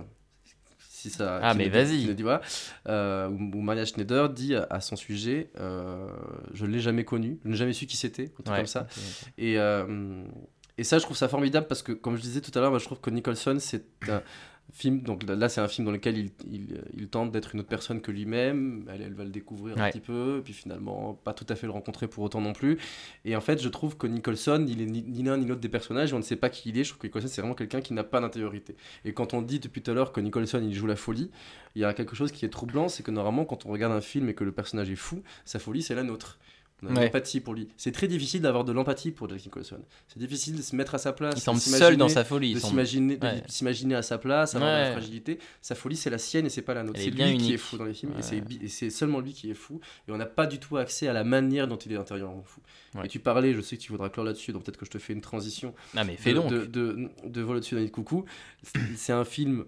[1.02, 2.14] Si ça, Ah, mais vas-y.
[2.24, 2.42] pas,
[2.88, 6.08] euh, où, Maya Schneider dit à, son sujet euh,
[6.54, 8.58] Je ne l'ai jamais connu, je n'ai jamais su qui c'était, un truc Ouais.
[8.58, 8.86] comme ça.
[9.38, 10.24] Et, euh,
[10.78, 12.78] et ça, je trouve ça formidable parce que, comme je disais tout à l'heure, moi,
[12.78, 13.84] je trouve que Nicholson, c'est
[14.72, 15.02] film.
[15.02, 18.02] Donc là, c'est un film dans lequel il, il, il tente d'être une autre personne
[18.02, 18.86] que lui-même.
[18.92, 21.68] Elle, elle va le découvrir un petit peu, et puis finalement, pas tout à fait
[21.68, 22.78] le rencontrer pour autant non plus.
[23.26, 25.70] Et en fait, je trouve que Nicholson, il est ni, ni l'un ni l'autre des
[25.70, 26.84] personnages, et on ne sait pas qui il est.
[26.84, 28.76] Je trouve que Nicholson, c'est vraiment quelqu'un qui n'a pas d'intériorité.
[29.06, 31.32] Et quand on dit depuis tout à l'heure que Nicholson, il joue la folie,
[31.76, 34.02] il y a quelque chose qui est troublant, c'est que normalement, quand on regarde un
[34.02, 36.38] film et que le personnage est fou, sa folie, c'est la nôtre.
[36.84, 37.06] On a de Ouais.
[37.06, 37.68] l'empathie pour lui.
[37.78, 39.78] C'est très difficile d'avoir de l'empathie pour Jack Nicholson.
[40.08, 41.36] C'est difficile de se mettre à sa place.
[41.36, 42.56] Il de semble seul dans sa folie.
[42.56, 43.96] de semble- s'imaginer de Ouais.
[43.98, 45.38] à sa place, avoir de la fragilité.
[45.62, 47.00] Sa folie, c'est la sienne et c'est pas la nôtre.
[47.00, 49.80] C'est lui qui est fou dans les films et c'est seulement lui qui est fou.
[50.08, 52.62] Et on n'a pas du tout accès à la manière dont il est intérieurement fou.
[53.04, 54.98] Et tu parlais, je sais que tu voudras clore là-dessus, donc peut-être que je te
[54.98, 56.52] fais une transition Ah mais fais de, donc.
[56.52, 58.26] de, de, de Vol au-dessus d'un de coucou.
[58.96, 59.66] C'est un film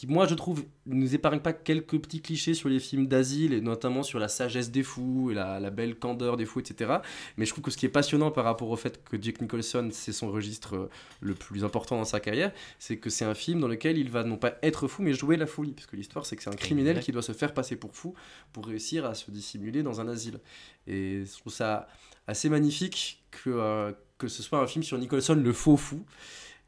[0.00, 3.52] qui, moi, je trouve, ne nous épargne pas quelques petits clichés sur les films d'asile,
[3.52, 7.00] et notamment sur la sagesse des fous et la, la belle candeur des fous, etc.
[7.36, 9.90] Mais je trouve que ce qui est passionnant par rapport au fait que Jack Nicholson,
[9.92, 10.90] c'est son registre euh,
[11.20, 14.24] le plus important dans sa carrière, c'est que c'est un film dans lequel il va
[14.24, 15.72] non pas être fou, mais jouer la folie.
[15.72, 18.14] Parce que l'histoire, c'est que c'est un criminel qui doit se faire passer pour fou
[18.54, 20.40] pour réussir à se dissimuler dans un asile.
[20.86, 21.88] Et je trouve ça
[22.26, 26.06] assez magnifique que, euh, que ce soit un film sur Nicholson, le faux fou,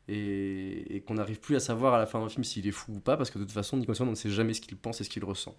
[0.09, 2.93] et, et qu'on n'arrive plus à savoir à la fin d'un film s'il est fou
[2.95, 5.01] ou pas, parce que de toute façon, Nicholson, on ne sait jamais ce qu'il pense
[5.01, 5.55] et ce qu'il ressent.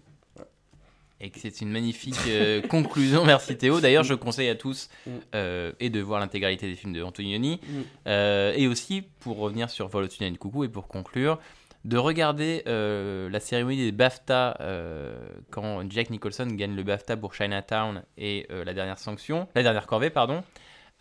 [1.20, 3.24] Et que c'est une magnifique euh, conclusion.
[3.24, 3.80] Merci Théo.
[3.80, 5.10] D'ailleurs, je conseille à tous Mm.
[5.34, 7.80] euh, et de voir l'intégralité des films de Antonioni, Mm.
[8.08, 11.38] euh, et aussi pour revenir sur Vol d'un coucou et pour conclure,
[11.84, 14.58] de regarder la cérémonie des BAFTA
[15.50, 20.08] quand Jack Nicholson gagne le BAFTA pour Chinatown et la dernière sanction, la dernière corvée,
[20.08, 20.42] pardon.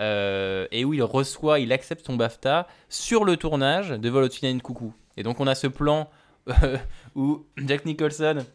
[0.01, 4.41] Euh, et où il reçoit, il accepte son BAFTA sur le tournage de Vol au-dessus
[4.41, 4.93] d'un coucou.
[5.17, 6.09] Et donc on a ce plan
[6.49, 6.77] euh,
[7.15, 8.45] où Jack Nicholson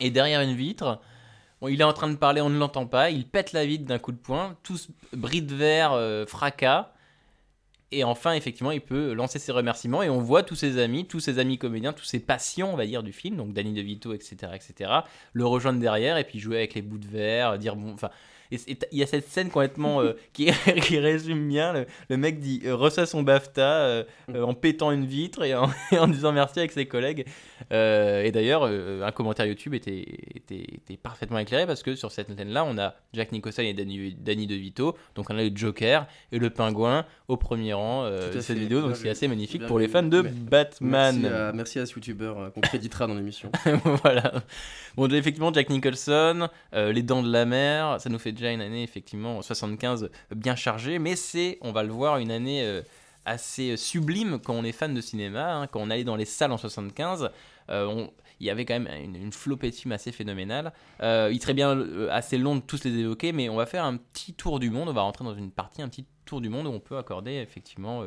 [0.00, 1.00] est derrière une vitre.
[1.60, 3.10] Bon, il est en train de parler, on ne l'entend pas.
[3.10, 6.92] Il pète la vitre d'un coup de poing, tous bris de verre, euh, fracas.
[7.92, 11.20] Et enfin, effectivement, il peut lancer ses remerciements et on voit tous ses amis, tous
[11.20, 14.52] ses amis comédiens, tous ses patients, on va dire, du film, donc Danny DeVito, etc.,
[14.54, 14.90] etc.,
[15.32, 18.10] le rejoindre derrière et puis jouer avec les bouts de verre, dire bon, enfin.
[18.52, 18.58] Et
[18.92, 20.50] Il y a cette scène complètement euh, qui,
[20.82, 21.72] qui résume bien.
[21.72, 25.54] Le, le mec dit euh, reçoit son BAFTA euh, euh, en pétant une vitre et
[25.54, 27.26] en, et en disant merci avec ses collègues.
[27.72, 30.04] Euh, et d'ailleurs, euh, un commentaire YouTube était,
[30.34, 34.14] était, était parfaitement éclairé parce que sur cette scène-là, on a Jack Nicholson et Danny,
[34.14, 34.96] Danny DeVito.
[35.14, 38.58] Donc on a le Joker et le pingouin au premier rang euh, de à cette
[38.58, 38.80] vidéo.
[38.80, 41.18] Donc c'est assez magnifique Bien pour les fans de Batman.
[41.20, 43.50] Merci à, merci à ce youtubeur euh, qu'on créditera dans l'émission.
[44.02, 44.32] voilà.
[44.96, 48.60] Bon, effectivement, Jack Nicholson, euh, Les Dents de la Mer, ça nous fait déjà une
[48.60, 52.82] année, effectivement, 75, bien chargée, mais c'est, on va le voir, une année euh,
[53.26, 55.54] assez sublime quand on est fan de cinéma.
[55.56, 55.66] hein.
[55.66, 57.30] quand on allait dans les salles en 75,
[57.70, 60.72] euh, on- il y avait quand même une, une flopée de films assez phénoménale.
[61.02, 63.84] Euh, il serait bien euh, assez long de tous les évoquer, mais on va faire
[63.84, 66.48] un petit tour du monde, on va rentrer dans une partie, un petit tour du
[66.50, 68.02] monde où on peut accorder effectivement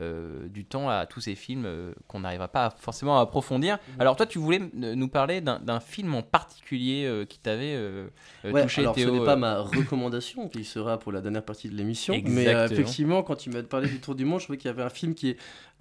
[0.00, 0.04] euh,
[0.44, 3.78] euh, du temps à tous ces films euh, qu'on n'arrivera pas à- forcément à approfondir.
[3.98, 8.06] Alors toi, tu voulais m- nous parler d'un film en particulier euh, qui t'avait euh,
[8.44, 9.08] euh, Ouais, touché, alors Théo.
[9.08, 12.14] ce n'est euh, pas ma recommandation qui sera pour la dernière partie de l'émission.
[12.24, 14.70] Mais euh, effectivement, quand tu m'as parlé du Tour du Monde, je trouvais qu'il y
[14.72, 15.36] avait un film qui est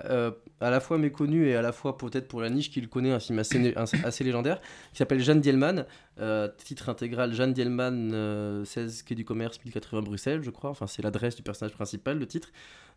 [0.06, 2.88] euh, à la fois méconnu et à la fois peut-être pour la niche qui le
[2.88, 4.60] connaît, un film assez, assez légendaire,
[4.92, 5.86] qui s'appelle Jeanne Dielman.
[6.20, 10.70] euh, titre intégral Jeanne Dielman, euh, 16 Quai du Commerce, 1080 Bruxelles, je crois.
[10.72, 12.50] Enfin, c'est l'adresse du personnage principal, le titre.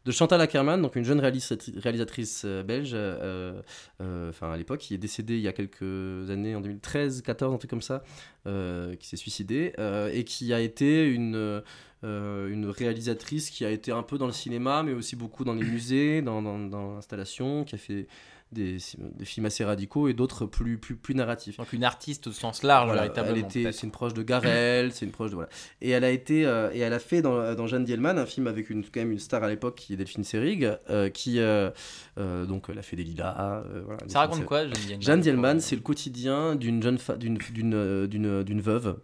[0.06, 3.60] De Chantal Ackerman, donc une jeune réalisatri- réalisatrice euh, belge, euh,
[4.00, 7.58] euh, à l'époque, qui est décédée il y a quelques années, en 2013, 14, un
[7.58, 8.02] truc comme ça,
[8.46, 9.74] qui s'est suicidée,
[10.12, 11.62] et qui a été une,
[12.02, 16.22] réalisatrice qui a été un peu dans le cinéma, mais aussi beaucoup dans les musées,
[16.22, 18.06] dans l'installation, qui a fait
[18.52, 21.56] des, des films assez radicaux et d'autres plus, plus, plus narratifs.
[21.58, 23.36] Donc une artiste au sens large, Voilà, véritablement.
[23.36, 23.74] elle était, peut-être.
[23.74, 25.48] c'est une proche de Garel, c'est une proche de voilà.
[25.80, 28.46] Et elle a été, euh, et elle a fait dans, dans Jeanne Dielman un film
[28.46, 31.70] avec une quand même une star à l'époque qui est Delphine Seyrig, euh, qui euh,
[32.18, 33.62] euh, donc elle a fait des lilas.
[33.84, 38.96] voilà, Ça raconte quoi, Jeanne Dielman Jeanne Dielman, c'est le quotidien d'une jeune d'une veuve.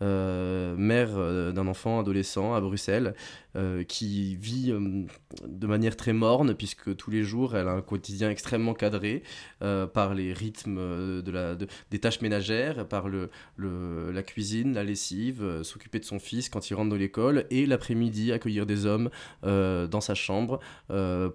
[0.00, 3.14] Euh, mère euh, d'un enfant adolescent à Bruxelles
[3.54, 4.72] euh, qui vit
[5.46, 9.22] de manière très morne puisque tous les jours elle a un quotidien extrêmement cadré
[9.60, 11.22] par les rythmes
[11.90, 13.06] des tâches ménagères, par
[13.58, 18.32] la cuisine, la lessive, s'occuper de son fils quand il rentre de l'école et l'après-midi
[18.32, 19.10] accueillir des hommes
[19.42, 20.60] dans sa chambre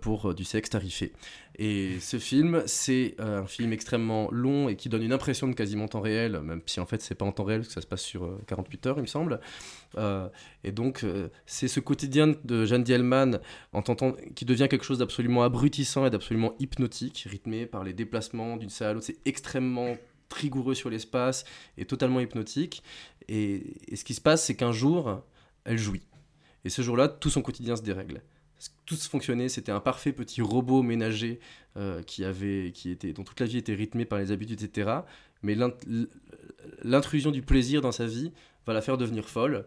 [0.02, 1.14] pour du sexe tarifé.
[1.60, 5.54] Et ce film, c'est euh, un film extrêmement long et qui donne une impression de
[5.54, 7.82] quasiment temps réel, même si en fait c'est pas en temps réel, parce que ça
[7.82, 9.40] se passe sur euh, 48 heures, il me semble.
[9.98, 10.30] Euh,
[10.64, 13.40] et donc, euh, c'est ce quotidien de Jeanne Dielman
[14.36, 18.90] qui devient quelque chose d'absolument abrutissant et d'absolument hypnotique, rythmé par les déplacements d'une salle
[18.90, 19.08] à l'autre.
[19.08, 19.98] C'est extrêmement
[20.36, 21.44] rigoureux sur l'espace
[21.78, 22.84] et totalement hypnotique.
[23.28, 23.64] Et
[23.96, 25.24] ce qui se passe, c'est qu'un jour,
[25.64, 26.06] elle jouit.
[26.66, 28.22] Et ce jour-là, tout son quotidien se dérègle.
[28.86, 31.40] Tout se fonctionnait, c'était un parfait petit robot ménager
[31.76, 34.90] euh, qui avait, qui était, dont toute la vie était rythmée par les habitudes, etc.
[35.44, 35.76] Mais l'int-
[36.84, 38.32] l'intrusion du plaisir dans sa vie
[38.66, 39.66] va la faire devenir folle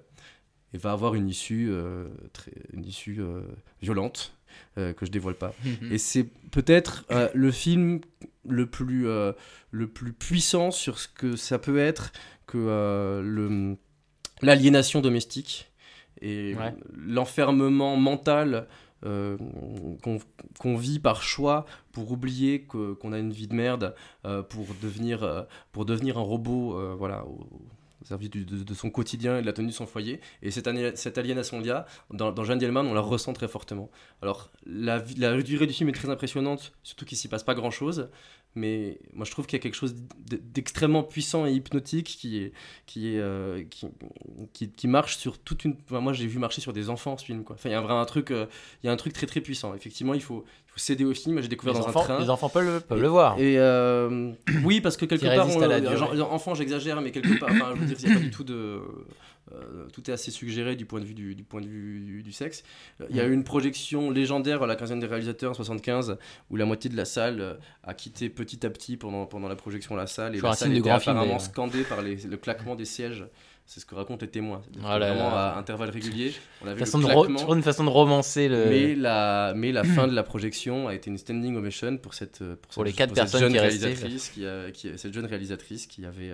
[0.73, 3.43] et va avoir une issue, euh, très, une issue euh,
[3.83, 4.33] violente
[4.75, 5.55] que je dévoile pas.
[5.65, 5.93] Mhm.
[5.93, 8.01] Et c'est peut-être le film
[8.49, 9.05] le plus,
[9.71, 12.11] le plus puissant sur ce que ça peut être
[12.49, 13.77] que le-
[14.43, 15.70] l'aliénation domestique
[16.21, 16.75] et Ouais.
[16.95, 18.67] l'enfermement mental
[19.07, 19.37] euh,
[20.59, 23.95] qu'on vit par choix pour oublier qu'on a une vie de merde,
[24.27, 25.43] euh, pour, devenir, euh,
[25.73, 27.47] pour devenir un robot voilà, au,
[28.03, 30.21] au service du- de, de son quotidien et de la tenue de son foyer.
[30.43, 30.69] Et cette,
[30.99, 33.91] cette aliénation-là, dans, dans Jeanne Dielman, on la ressent très fortement.
[34.23, 38.09] Alors, la, durée du film est très impressionnante, surtout qu'il s'y passe pas grand-chose.
[38.57, 39.95] Mais moi, je trouve qu'il y a quelque chose
[40.27, 42.53] d'extrêmement puissant et hypnotique qui, est,
[42.87, 43.87] qui, est, euh, qui,
[44.53, 45.77] qui, qui marche sur toute une.
[45.89, 47.45] enfin, moi, j'ai vu marcher sur des enfants ce film.
[47.45, 47.55] Quoi.
[47.57, 48.47] Enfin, il y a un vrai un truc, euh,
[48.83, 49.73] il y a un truc très très puissant.
[49.75, 51.41] Effectivement, il faut, il faut céder au film.
[51.41, 52.19] J'ai découvert les, dans enfants, un train.
[52.21, 53.39] les enfants peuvent, le- peuvent Et- le voir.
[53.39, 54.33] Et euh,
[54.65, 57.87] oui, parce que quelque part, on- genre, enfant, j'exagère, mais quelque part, enfin, je veux
[57.87, 58.81] dire, il n'y a pas du tout de.
[59.55, 62.23] Euh, tout est assez suggéré du point de vue du, du point de vue du,
[62.23, 62.63] du sexe.
[63.01, 66.17] Euh, Il y a eu une projection légendaire à la quinzaine des réalisateurs en 75
[66.51, 69.57] où la moitié de la salle euh, a quitté petit à petit pendant, pendant la
[69.57, 72.85] projection la salle et Toujours la salle était apparemment scandée par les- le claquement des
[72.85, 73.25] sièges.
[73.67, 74.63] C'est ce que racontent les témoins.
[74.83, 75.53] Là vraiment là.
[75.55, 76.33] à intervalles réguliers.
[76.61, 77.39] On avait Façon le de ro- claquement.
[77.39, 78.67] toujours une façon de romancer le.
[78.69, 82.39] Mais la, mais la fin de la projection a été une standing ovation pour cette
[82.41, 85.87] pour, Pour cette- les quatre personnes jeune qui réalisatrice qui, a- qui- cette jeune réalisatrice
[85.87, 86.33] qui avait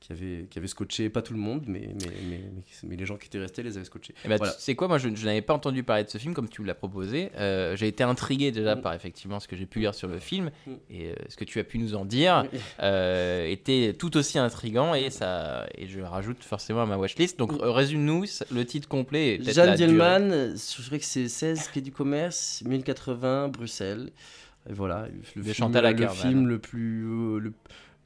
[0.00, 3.06] qui avait qui avait scotché pas tout le monde mais mais, mais, mais, mais les
[3.06, 4.14] gens qui étaient restés les avaient scotchés.
[4.24, 4.52] Eh ben, Voilà.
[4.52, 6.62] Tu sais quoi, moi je, je n'avais pas entendu parler de ce film comme tu
[6.62, 7.30] me l'as proposé.
[7.36, 8.82] Euh, j'ai été intrigué déjà Mm.
[8.82, 10.72] par effectivement ce que j'ai pu lire sur le film Mm.
[10.90, 12.44] et euh, ce que tu as pu nous en dire
[12.82, 17.38] euh, était tout aussi intrigant et ça et je le rajoute forcément à ma watchlist.
[17.38, 19.38] Donc résume-nous le titre complet.
[19.42, 19.74] Jeanne.
[19.76, 24.10] Dielman, je dirais que c'est 16 quai du commerce 1080 Bruxelles.
[24.68, 27.52] Et voilà, le, film, Chantal le film le plus euh, le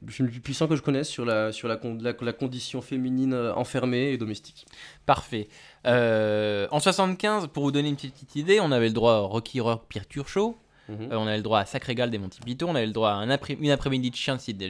[0.09, 2.81] film le plus puissant que je connaisse sur la sur la, con- la, la condition
[2.81, 4.65] féminine euh, enfermée et domestique.
[5.05, 5.47] Parfait.
[5.85, 9.19] Euh, en 75, pour vous donner une petite, petite idée, on avait le droit à
[9.19, 10.57] Rocky Horror Picture Show,
[10.89, 11.11] Mhm.
[11.11, 13.11] euh, on avait le droit à Sacré Gal des Monty Python, on avait le droit
[13.11, 14.61] à un après- une après-midi de Chien de Sid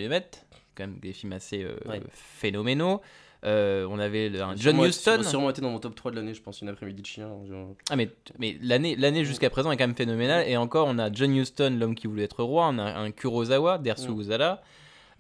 [0.76, 2.02] quand même des films assez euh, Ouais.
[2.14, 3.02] phénoménaux.
[3.44, 5.14] Euh, on avait le- un John Huston.
[5.14, 7.28] sûrement- sûrement été dans mon top 3 de l'année, je pense, une après-midi de chien.
[7.50, 7.70] genre.
[7.90, 11.12] Ah mais, mais l'année l'année jusqu'à présent est quand même phénoménale et encore on a
[11.12, 14.20] John Huston l'homme qui voulait être roi on a un Kurosawa d'Ersu Mm.
[14.22, 14.62] Uzala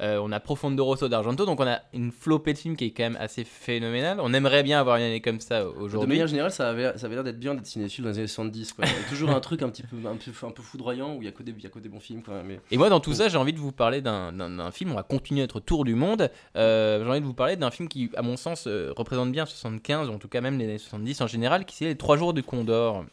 [0.02, 2.92] euh, on a Profondo Rosso d'Argento donc on a une flopée de films qui est
[2.92, 6.28] quand même assez phénoménale on aimerait bien avoir une année comme ça De aujourd'hui manière
[6.28, 8.74] générale, ça avait, ça avait l'air d'être bien d'être cinéphile dans les années 70.
[8.74, 8.86] Quoi.
[8.86, 11.22] Il y a toujours un truc un petit peu, un peu, un peu foudroyant où
[11.22, 12.22] il y a que des, il y a que des bons films.
[12.24, 12.42] Quoi.
[12.46, 12.60] Mais...
[12.72, 15.42] et moi dans tout ça j'ai envie de vous parler d'un film on va continuer
[15.42, 18.38] notre tour du monde Euh, j'ai envie de vous parler d'un film qui à mon
[18.38, 21.66] sens euh, représente bien 75 ou en tout cas même les années 70 en général
[21.66, 23.06] qui c'est les trois jours du Condor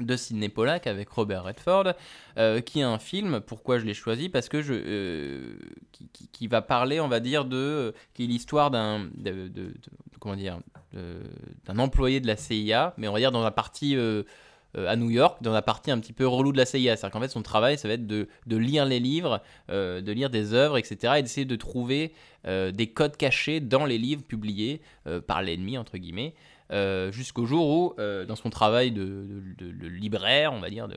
[0.00, 1.92] de Sidney Pollack avec Robert Redford,
[2.38, 5.54] euh, qui est un film, pourquoi je l'ai choisi Parce que je, euh,
[5.92, 9.50] qui, qui- va parler, on va dire, de, qui est l'histoire d'un, de,
[10.18, 10.58] comment dire,
[11.66, 14.22] d'un employé de la CIA, mais on va dire dans la partie euh,
[14.76, 16.96] euh, à New York, dans la partie un petit peu relou de la CIA.
[16.96, 20.12] C'est-à-dire qu'en fait, son travail, ça va être de, de lire les livres, euh, de
[20.12, 22.12] lire des œuvres, etc., et d'essayer de trouver
[22.46, 26.34] euh, des codes cachés dans les livres publiés euh, par l'ennemi, entre guillemets.
[26.72, 29.26] Euh, jusqu'au jour où, euh, dans son travail de,
[29.88, 30.96] libraire, on va dire, de,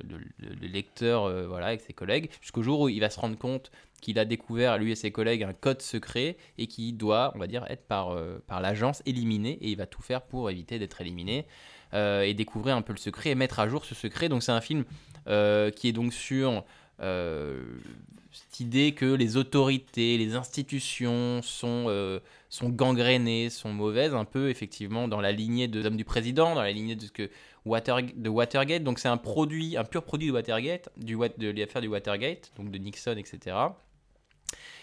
[0.65, 3.71] lecteur, euh, voilà, avec ses collègues, jusqu'au jour où il va se rendre compte
[4.01, 7.47] qu'il a découvert, lui et ses collègues, un code secret et qui doit, on va
[7.47, 8.15] dire, être par,
[8.47, 11.47] par l'agence éliminé et il va tout faire pour éviter d'être éliminé
[11.93, 14.30] et découvrir un peu le secret et mettre à jour ce secret.
[14.30, 14.84] Donc c'est un film
[15.26, 16.63] qui est donc sur
[17.00, 22.20] cette idée que les autorités, les institutions sont, euh,
[22.50, 26.62] sont gangrénées, sont mauvaises, un peu effectivement dans la lignée de l'homme du président, dans
[26.62, 27.30] la lignée de ce que
[27.66, 28.84] de Watergate.
[28.84, 32.72] Donc c'est un produit, un pur produit de Watergate, du, de l'affaire du Watergate, donc
[32.72, 33.56] de Nixon, etc.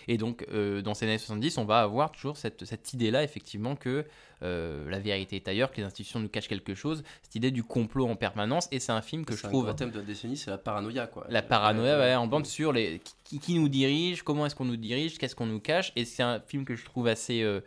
[0.09, 3.77] Et donc, euh, dans ces années 70, on va avoir toujours cette, cette idée-là, effectivement,
[3.77, 4.05] que
[4.43, 7.63] euh, la vérité est ailleurs, que les institutions nous cachent quelque chose, cette idée du
[7.63, 8.69] complot en permanence.
[8.73, 9.65] Et c'est un film que je trouve.
[9.65, 11.27] grand thème de la décennie, c'est la paranoïa, quoi.
[11.29, 14.77] La paranoïa, ouais, en bande sur les, qui, qui nous dirige, comment est-ce qu'on nous
[14.77, 15.93] dirige, qu'est-ce qu'on nous cache.
[15.97, 17.61] Et c'est un film que je trouve assez, euh,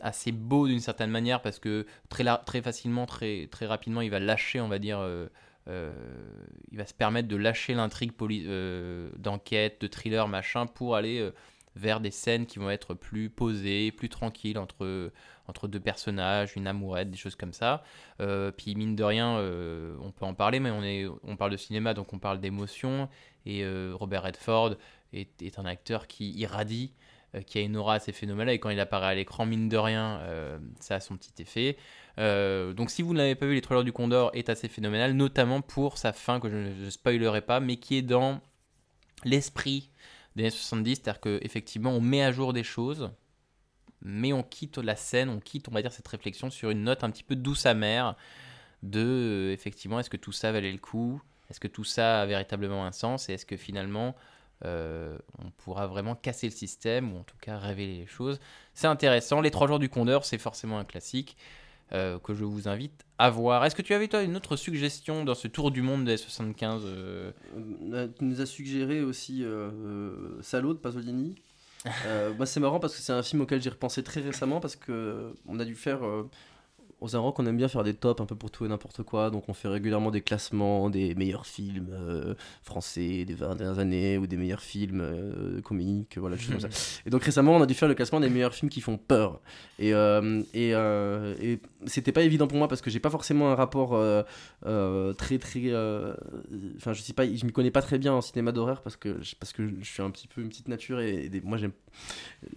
[0.00, 4.18] assez beau d'une certaine manière parce que très, très facilement, très, très rapidement, il va
[4.18, 5.26] lâcher, on va dire, euh,
[5.68, 5.92] euh,
[6.70, 11.32] il va se permettre de lâcher l'intrigue euh, d'enquête, de thriller, machin, pour aller euh,
[11.76, 15.10] vers des scènes qui vont être plus posées, plus tranquilles entre,
[15.46, 17.82] entre deux personnages, une amourette, des choses comme ça.
[18.20, 21.52] Euh, puis mine de rien, euh, on peut en parler, mais on, est, on parle
[21.52, 23.08] de cinéma, donc on parle d'émotion.
[23.46, 24.76] Et euh, Robert Redford
[25.12, 26.92] est, un acteur qui irradie,
[27.46, 28.54] qui a une aura assez phénoménale.
[28.54, 30.20] Et quand il apparaît à l'écran, mine de rien,
[30.80, 31.76] ça a son petit effet.
[32.18, 35.96] Donc si vous n'avez pas vu, Les Trailers du Condor est assez phénoménal, notamment pour
[35.96, 38.40] sa fin, que je ne spoilerai pas, mais qui est dans
[39.24, 39.91] l'esprit
[40.36, 43.10] des années 70, c'est-à-dire qu'effectivement, on met à jour des choses,
[44.00, 47.04] mais on quitte la scène, on quitte, on va dire, cette réflexion sur une note
[47.04, 48.16] un petit peu douce amère
[48.82, 51.22] de, euh, effectivement, est-ce que tout ça valait le coup?
[51.50, 53.28] Est-ce que tout ça a véritablement un sens?
[53.28, 54.16] Et est-ce que finalement,
[54.64, 58.40] euh, on pourra vraiment casser le système, ou en tout cas révéler les choses?
[58.74, 59.40] C'est intéressant.
[59.40, 61.36] Les trois jours du Condor, c'est forcément un classique
[61.94, 63.64] euh, que je vous invite à voir.
[63.64, 66.82] Est-ce que tu avais, toi, une autre suggestion dans ce tour du monde des 75
[66.84, 67.32] euh,
[67.92, 69.44] Euh, Tu nous as suggéré aussi
[70.40, 71.34] Salaud de Pasolini.
[72.36, 75.34] Moi, c'est marrant parce que c'est un film auquel j'ai repensé très récemment parce que
[75.46, 76.00] on a dû faire.
[77.02, 79.02] Euh, aux Arocs, on aime bien faire des tops un peu pour tout et n'importe
[79.02, 79.30] quoi.
[79.30, 84.18] Donc, on fait régulièrement des classements des meilleurs films euh, français des 20 dernières années
[84.18, 86.16] ou des meilleurs films euh, comiques.
[86.18, 87.00] Voilà, des choses comme ça.
[87.06, 89.40] Et donc, récemment, on a dû faire le classement des meilleurs films qui font peur.
[89.78, 93.54] Et, euh, et, et c'était pas évident pour moi parce que j'ai pas forcément un
[93.56, 93.98] rapport
[95.16, 95.72] très très
[96.76, 99.20] enfin je sais pas je m'y connais pas très bien en cinéma d'horreur parce que
[99.22, 101.72] je- parce que je suis un petit peu une petite nature et, des- moi j'aime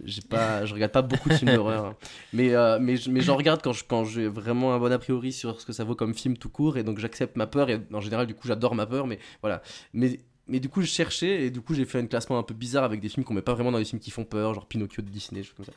[0.04, 1.94] j'ai pas je regarde pas beaucoup de films d'horreur
[2.32, 4.98] mais euh, mais je- mais j'en regarde quand je quand j'ai vraiment un bon a
[4.98, 7.70] priori sur ce que ça vaut comme film tout court et donc j'accepte ma peur
[7.70, 9.62] et en général du coup j'adore ma peur mais voilà
[9.92, 12.54] mais mais du coup, je cherchais et du coup, j'ai fait un classement un peu
[12.54, 14.66] bizarre avec des films qu'on met pas vraiment dans les films qui font peur, genre
[14.66, 15.72] Pinocchio de Disney, choses comme ça.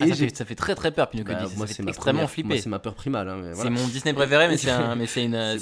[0.00, 2.26] Ah, Et ça, fait, ça fait très très peur, Pinocchio Bah, Disney, moi, c'est extrêmement
[2.26, 3.28] première- moi, c'est ma peur primale.
[3.28, 3.54] hein, voilà.
[3.54, 5.56] C'est mon Disney préféré, mais c'est un, mais c'est une, un-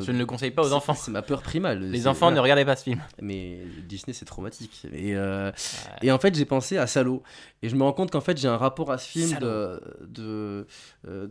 [0.00, 0.94] je ne le conseille pas aux enfants.
[0.94, 1.80] C'est ma peur primale.
[1.90, 3.00] Les enfants ne regardez pas ce film.
[3.20, 4.86] Mais Disney, c'est traumatique.
[4.92, 5.52] Et, euh,
[6.02, 7.22] et en fait, j'ai pensé à Salo.
[7.62, 9.80] Et je me rends compte qu'en fait, j'ai un rapport à ce film de.
[10.06, 10.66] de
[11.08, 11.28] euh,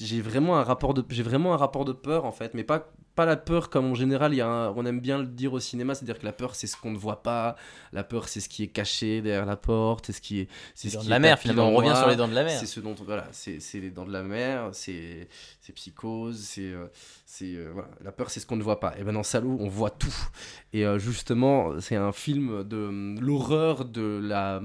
[0.00, 2.92] j'ai vraiment un rapport de j'ai vraiment un rapport de peur en fait mais pas
[3.18, 5.52] pas la peur comme en général il y a un- on aime bien le dire
[5.52, 7.56] au cinéma c'est à dire que la peur c'est ce qu'on ne voit pas
[7.92, 10.88] la peur c'est ce qui est caché derrière la porte c'est ce qui est c'est
[10.88, 12.34] ce dents qui de la est mer, tapis finalement, on revient sur les dents de
[12.34, 12.58] la mer.
[12.60, 15.28] c'est ce dont voilà c'est c'est les dents de la mer c'est
[15.60, 16.86] c'est psychose c'est euh,
[17.26, 19.56] c'est euh, voilà la peur c'est ce qu'on ne voit pas et ben dans Salo
[19.60, 20.14] on voit tout
[20.72, 24.60] et euh, justement c'est un film de hum, l'horreur de la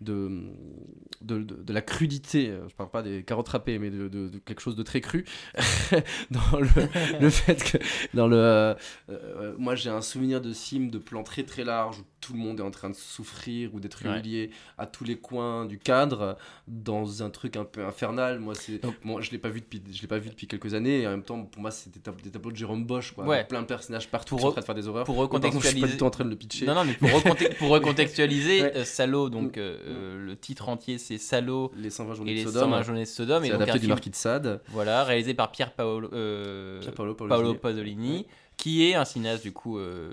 [0.00, 0.42] de,
[1.20, 4.38] de, de, de la crudité je parle pas des carottes râpées mais de, de- de
[4.38, 5.24] quelque chose de très cru
[6.30, 6.68] dans le,
[7.20, 7.78] le fait que
[8.14, 8.74] dans le euh,
[9.10, 12.38] euh, moi j'ai un souvenir de film de plans très très larges où tout le
[12.40, 14.10] monde est en train de souffrir ou d'être Ouais.
[14.10, 18.80] humilié à tous les coins du cadre dans un truc un peu infernal moi c'est
[19.04, 21.10] moi je l'ai pas vu depuis je l'ai pas vu depuis quelques années et en
[21.10, 23.44] même temps pour moi c'était des, tab- des tableaux de Jérôme Bosch quoi Ouais.
[23.44, 25.38] plein de personnages partout Pour en train de faire des horreurs pour je suis pas
[25.38, 28.62] recontextualiser- du tout en train de le pitcher Non, non, mais pour, reconte- pour recontextualiser,
[28.62, 28.76] Ouais.
[28.76, 32.50] euh, Salaud, donc euh, euh, le titre entier c'est Salaud les 120 et journées de
[32.50, 33.44] 120 Sodome journées de Sodome.
[33.44, 36.94] Et c'est donc adapté du film, Marquis de Sade voilà, réalisé par Pierre Paolo, Pierre
[36.94, 38.26] Paolo Paolo Pasolini.
[38.56, 40.12] Qui est un cinéaste du coup euh,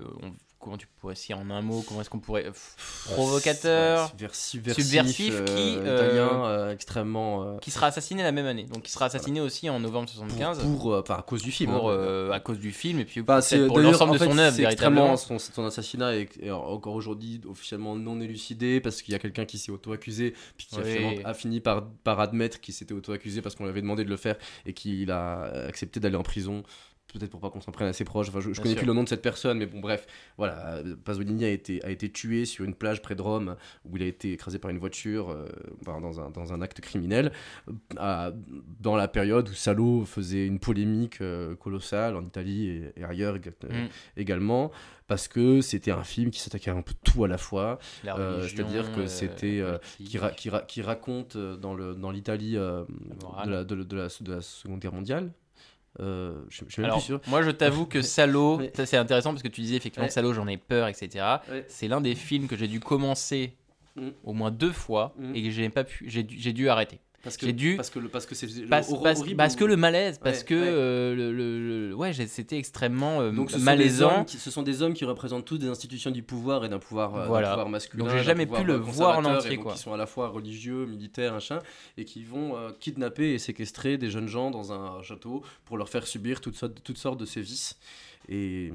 [0.65, 2.45] comment tu pourrais si en un mot, comment est-ce qu'on pourrait.
[2.45, 7.43] pff, provocateur, subversif, Subversif euh, qui, euh, italien, euh, extrêmement.
[7.43, 8.63] euh, qui sera assassiné la même année.
[8.63, 10.59] Donc, qui sera assassiné aussi en novembre pour, 75.
[10.77, 11.71] pour, euh, enfin, à cause du film.
[11.71, 12.29] pour, hein.
[12.31, 15.17] à cause du film et puis Bah, pour l'ensemble en de son œuvre véritablement.
[15.17, 19.45] son, son assassinat est, est encore aujourd'hui officiellement non élucidé parce qu'il y a quelqu'un
[19.45, 21.21] qui s'est auto-accusé puis qui a, Oui.
[21.23, 24.17] a fini par, par admettre qu'il s'était auto-accusé parce qu'on lui avait demandé de le
[24.17, 24.35] faire
[24.65, 26.63] et qu'il a accepté d'aller en prison
[27.19, 28.79] peut-être pour pas qu'on s'en prenne à ses proches enfin, je, je connais sûr.
[28.81, 30.05] plus le nom de cette personne mais bon bref
[30.37, 33.55] voilà Pasolini a été, a été tué sur une plage près de Rome
[33.85, 35.47] où il a été écrasé par une voiture euh,
[35.85, 37.31] dans, un, dans un acte criminel
[37.69, 38.31] euh, à-
[38.79, 43.35] dans la période où Salo faisait une polémique euh, colossale en Italie et, et ailleurs
[43.35, 43.87] Mm.
[44.17, 44.71] également
[45.07, 48.41] parce que c'était un film qui s'attaquait à un peu tout à la fois euh,
[48.47, 52.83] c'est-à-dire que c'était, euh, qui, ra- qui, ra- qui raconte dans dans l'Italie euh,
[53.21, 53.65] morale.
[53.65, 54.09] de, de la
[54.41, 55.31] Seconde Guerre mondiale
[55.99, 58.71] euh, je, je suis même Alors, plus sûr moi je t'avoue que Salo, Ouais.
[58.75, 60.11] ça c'est intéressant parce que tu disais effectivement Ouais.
[60.11, 61.25] Salo, j'en ai peur, etc.
[61.49, 61.65] Ouais.
[61.67, 63.53] C'est l'un des films que j'ai dû commencer
[63.97, 64.09] Mm.
[64.25, 65.35] au moins deux fois Mm.
[65.35, 66.99] et que j'ai pas pu, j'ai dû, j'ai dû arrêter.
[67.25, 69.35] Parce que j'ai dû- parce que le parce que c'est Parce, parce- horrible.
[69.35, 70.61] parce que le malaise, parce Ouais, que ouais.
[70.65, 74.23] euh, le, le- le- ouais, c'était extrêmement euh, donc ce malaisant.
[74.23, 77.13] qui, ce sont des hommes qui représentent tous des institutions du pouvoir et d'un pouvoir,
[77.15, 77.49] euh, Voilà.
[77.49, 78.05] pouvoir masculin.
[78.05, 79.73] Donc j'ai jamais pu le voir en entier, quoi.
[79.73, 81.59] Qui sont à la fois religieux, militaires, machin,
[81.97, 86.07] et qui vont kidnapper et séquestrer des jeunes gens dans un château pour leur faire
[86.07, 87.77] subir toutes sortes, toutes sortes de sévices.
[88.27, 88.71] Et,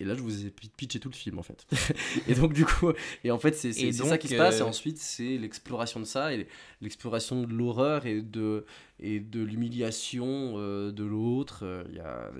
[0.00, 1.66] et là, je vous ai pitché tout le film en fait.
[2.28, 2.92] et donc, du coup,
[3.24, 4.58] et en fait, c'est ça qui se passe.
[4.58, 6.46] Et euh, ensuite, c'est l'exploration de ça et
[6.80, 8.64] l'exploration de l'horreur et de,
[9.00, 11.64] et de l'humiliation euh, de l'autre.
[11.90, 12.30] Il y, a,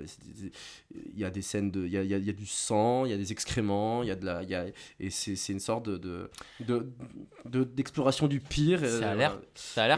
[1.13, 1.85] il y a des scènes de.
[1.85, 3.31] Il y a, il y a- il y a du sang, il y a des
[3.31, 4.43] excréments, il y a de la.
[4.43, 5.97] y et c'est une sorte de.
[5.97, 6.29] de,
[6.65, 6.87] de-
[7.45, 8.79] de- d'exploration du pire.
[8.79, 9.39] Ça a euh, l'air,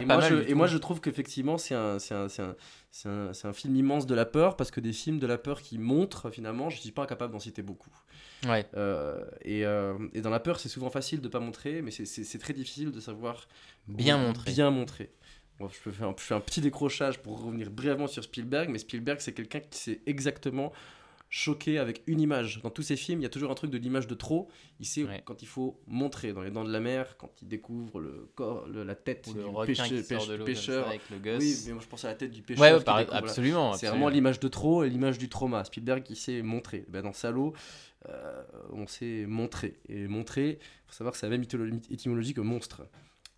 [0.00, 0.44] moi, mal.
[0.44, 2.54] je, et moi, je trouve qu'effectivement, c'est un, c'est un, c'est un,
[2.92, 5.62] c'est un, un film immense de la peur parce que des films de la peur
[5.62, 7.90] qui montrent, finalement, je ne suis pas incapable d'en citer beaucoup.
[8.46, 8.66] Ouais.
[8.76, 12.38] Euh, et, euh, et dans la peur, c'est souvent facile de pas montrer, mais c'est-
[12.38, 13.48] très difficile de savoir
[13.88, 14.52] Bien montrer.
[14.52, 15.10] Bien montrer.
[15.58, 18.68] Bon, je, peux faire un, je fais un petit décrochage pour revenir brièvement sur Spielberg,
[18.68, 20.70] mais Spielberg, c'est quelqu'un qui sait exactement
[21.34, 22.60] choquer avec une image.
[22.62, 24.50] Dans tous ses films, il y a toujours un truc de l'image de trop.
[24.80, 25.22] Il sait Ouais.
[25.24, 26.34] quand il faut montrer.
[26.34, 29.34] Dans Les Dents de la Mer, quand il découvre le corps, le- la tête Ou
[29.34, 30.88] le du pêche- qui sort pêche- de pêcheur.
[30.88, 31.42] avec le gosse.
[31.42, 32.60] Oui, mais moi je pense à la tête du pêcheur.
[32.62, 33.72] ouais, ouais, qui par- découvre absolument.
[33.72, 35.64] c'est vraiment l'image de trop et l'image du trauma.
[35.64, 36.84] Spielberg qui sait montrer.
[36.90, 37.54] Ben, dans Salo,
[38.10, 38.42] euh,
[38.74, 39.78] on sait montrer.
[39.88, 41.44] Et montrer, il faut savoir que c'est la même
[41.90, 42.82] étymologie que monstre.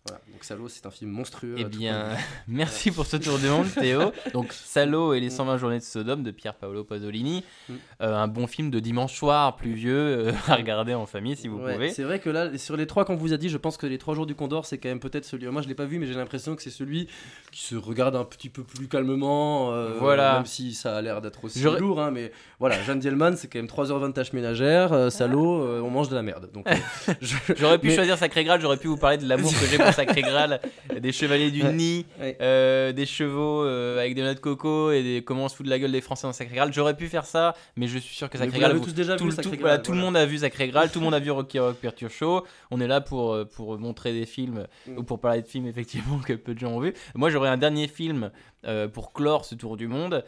[0.07, 0.21] Voilà.
[0.31, 1.55] Donc Salo, c'est un film monstrueux.
[1.57, 2.09] Eh tout bien,
[2.47, 4.11] merci pour ce tour du monde, Théo.
[4.33, 7.43] Donc, Salo et les 120 journées de Sodome de Pier Paolo Pasolini.
[7.67, 7.73] Mm.
[8.03, 11.57] Euh, un bon film de dimanche soir pluvieux euh, à regarder en famille si vous
[11.57, 11.89] Ouais, pouvez.
[11.89, 13.97] C'est vrai que là, sur les trois qu'on vous a dit, je pense que les
[13.97, 15.47] trois jours du Condor, c'est quand même peut-être celui.
[15.47, 17.07] Moi, je l'ai pas vu, mais j'ai l'impression que c'est celui
[17.51, 19.71] qui se regarde un petit peu plus calmement.
[19.73, 20.35] euh, Voilà.
[20.35, 23.47] Même si ça a l'air d'être aussi J'aurais- lourd, hein, mais voilà, Jeanne Dielman, c'est
[23.47, 24.93] quand même 3h20 de tâches ménagères.
[24.93, 26.51] euh, Salo, euh, on mange de la merde.
[26.53, 26.75] Donc, euh,
[27.21, 29.77] je- J'aurais pu Mais- choisir Sacré Graal, j'aurais pu vous parler de l'amour que j'ai
[29.77, 30.59] pour Sacré Graal,
[30.99, 32.05] des chevaliers du nid,
[32.41, 35.65] euh, des chevaux euh, avec des noix de coco et des comment on se fout
[35.65, 36.71] de la gueule des Français dans Sacré Graal.
[36.73, 38.71] J'aurais pu faire ça, mais je suis sûr que Sacré vous Graal.
[38.71, 40.25] l'avez vous- tous déjà tout, vu, le- Sacré tout- Graal, voilà, tout le monde a
[40.25, 42.45] vu Sacré Graal, tout le monde a vu Rocky Horror Picture Show.
[42.71, 44.97] On est là pour, euh, pour montrer des films Mm.
[44.97, 46.93] ou pour parler de films effectivement que peu de gens ont vu.
[47.15, 48.31] Moi j'aurais un dernier film
[48.67, 50.23] euh, pour clore ce tour du monde,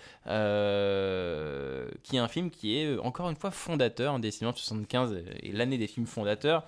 [2.03, 5.77] qui est un film qui est encore une fois fondateur, hein, décidément 75 et l'année
[5.77, 6.63] des films fondateurs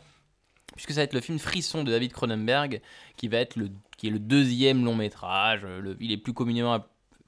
[0.75, 2.81] puisque ça va être le film Frisson de David Cronenberg,
[3.17, 5.63] qui va être le, qui est le deuxième long métrage.
[5.63, 6.83] Le- il est plus communément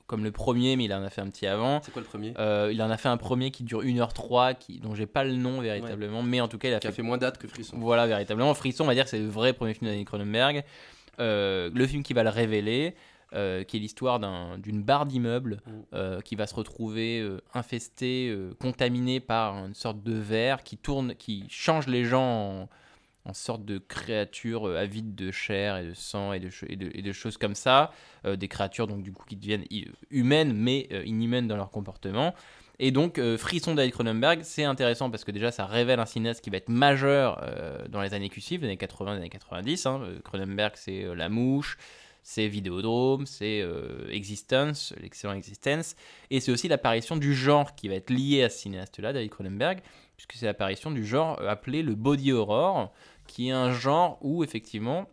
[0.07, 1.81] comme le premier, mais il en a fait un petit avant.
[1.83, 2.33] C'est quoi le premier?
[2.37, 5.33] Euh, il en a fait un premier qui dure 1h03, qui, dont j'ai pas le
[5.33, 7.47] nom véritablement, mais en tout cas, il a Qui a fait fait moins date que
[7.47, 7.77] Frisson.
[7.79, 8.53] voilà, véritablement.
[8.53, 10.63] Frisson, on va dire que c'est le vrai premier film d'Annie Cronenberg.
[11.19, 12.93] Euh, le film qui va le révéler,
[13.33, 15.71] euh, qui est l'histoire d'un- d'une barre d'immeubles Mm.
[15.93, 20.75] euh, qui va se retrouver euh, infestée, euh, contaminée par une sorte de verre qui
[20.77, 22.67] tourne, qui change les gens
[23.26, 27.55] en, sorte de créatures euh, avides de chair et de sang et de, choses comme
[27.55, 27.91] ça.
[28.26, 29.65] Euh, des créatures donc du coup qui deviennent
[30.09, 32.34] humaines mais euh, inhumaines dans leur comportement.
[32.84, 36.49] Et donc, Frisson David Cronenberg, c'est intéressant parce que déjà, ça révèle un cinéaste qui
[36.49, 37.39] va être majeur
[37.89, 39.86] dans les années qui les années 80, les années 90.
[39.86, 40.01] hein.
[40.24, 41.78] Cronenberg, c'est La Mouche,
[42.24, 43.63] c'est Vidéodrome, c'est
[44.09, 45.95] Existence, l'excellent Existence.
[46.32, 49.82] Et c'est aussi l'apparition du genre qui va être lié à ce cinéaste-là, David Cronenberg,
[50.17, 52.91] puisque c'est l'apparition du genre appelé le body horror,
[53.28, 55.07] qui est un genre où, effectivement,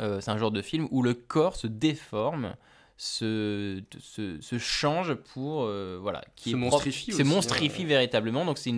[0.00, 2.54] euh, c'est un genre de film où le corps se déforme
[2.96, 7.86] se, se, se change pour euh, voilà qui Se est monstrifie se aussi, monstrifie hein.
[7.86, 8.72] véritablement donc c'est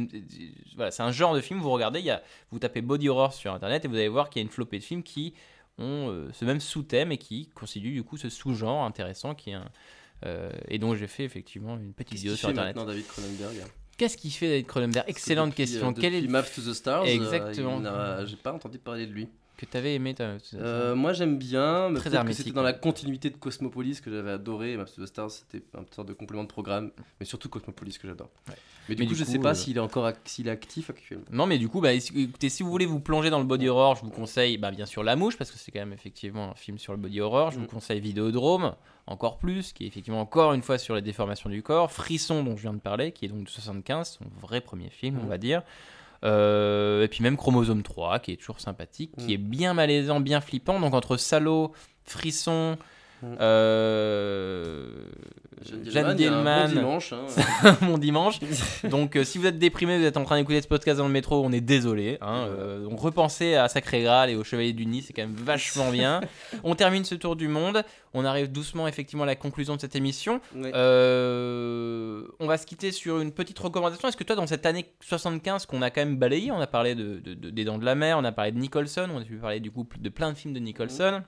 [0.77, 3.33] voilà c'est un genre de film vous regardez il y a vous tapez body horror
[3.33, 5.35] sur internet et vous allez voir qu'il y a une flopée de films qui
[5.79, 9.55] ont euh, ce même sous-thème et qui constituent du coup ce sous-genre intéressant qui est
[9.55, 9.71] un
[10.69, 13.57] et donc j'ai fait effectivement une petite vidéo sur internet maintenant, David Cronenberg
[13.97, 15.05] Qu'est-ce qu'il fait David Cronenberg?
[15.09, 15.89] Excellente Depuis, question.
[15.91, 17.81] euh, Quel est Maps to the Stars euh, Exactement.
[18.27, 19.29] J'ai pas entendu parler de lui.
[19.67, 23.37] Que t'avais aimé toi, Euh, moi j'aime bien, mais Très c'était dans la continuité de
[23.37, 24.77] Cosmopolis que j'avais adoré.
[24.77, 26.91] Maps to the Stars c'était un sorte de complément de programme,
[27.21, 28.31] mais surtout Cosmopolis que j'adore.
[28.49, 28.55] Ouais.
[28.89, 30.51] Mais du Mais coup, du je coup, sais pas euh, s'il est encore s'il est
[30.51, 31.25] actif actuellement.
[31.31, 33.97] Non, mais du coup, bah, écoutez, si vous voulez vous plonger dans le body horror,
[33.97, 36.55] je vous conseille bah, bien sûr La Mouche, parce que c'est quand même effectivement un
[36.55, 37.51] film sur le body horror.
[37.51, 37.69] Je vous Mm.
[37.69, 38.75] conseille Vidéodrome,
[39.07, 41.91] encore plus, qui est effectivement encore une fois sur les déformations du corps.
[41.93, 45.19] Frisson, dont je viens de parler, qui est donc de 75, son vrai premier film,
[45.19, 45.29] on Mm.
[45.29, 45.63] va dire.
[46.25, 49.31] Euh, et puis même Chromosome 3, qui est toujours sympathique, qui Mm.
[49.31, 50.81] est bien malaisant, bien flippant.
[50.81, 51.73] Donc entre Salaud,
[52.05, 52.77] Frisson.
[53.23, 54.87] Euh,
[55.87, 57.13] Jeanne bon Dielman, dimanche.
[57.15, 57.77] hein.
[57.81, 58.39] mon dimanche.
[58.85, 61.13] Donc, euh, si vous êtes déprimé, vous êtes en train d'écouter ce podcast dans le
[61.13, 62.19] métro, on est désolé.
[62.21, 65.35] Hein, euh, donc, repensez à Sacré Graal et au Chevalier du Nid, c'est quand même
[65.35, 66.21] vachement bien.
[66.65, 67.83] on termine ce tour du monde.
[68.13, 70.41] On arrive doucement, effectivement, à la conclusion de cette émission.
[70.55, 74.07] Euh, on va se quitter sur une petite recommandation.
[74.09, 76.95] Est-ce que toi, dans cette année 75 qu'on a quand même balayé, on a parlé
[76.95, 79.25] de, de- de- des Dents de la Mer, on a parlé de Nicholson, on a
[79.25, 81.23] pu parler du coup de plein de films de Nicholson.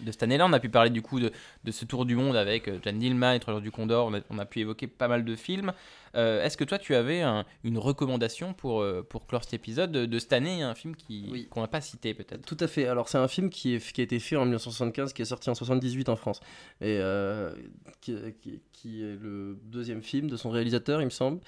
[0.00, 1.30] De cette année-là, on a pu parler du coup de,
[1.70, 4.12] ce tour du monde avec euh, Jeanne Dillman, et Trésor du Condor.
[4.30, 5.72] On a pu évoquer pas mal de films.
[6.16, 9.92] Euh, Est-ce que toi, tu avais un- une recommandation pour, euh, pour clore cet épisode
[9.92, 11.46] de, de cette année, un film Oui.
[11.50, 12.44] qu'on n'a pas cité peut-être?
[12.44, 12.86] Tout à fait.
[12.86, 15.50] Alors, c'est un film qui, est, qui a été fait en 1975, qui est sorti
[15.50, 16.40] en 78 en France.
[16.80, 17.52] Et euh,
[18.00, 21.40] qui, qui- qui est le deuxième film de son réalisateur, il me semble.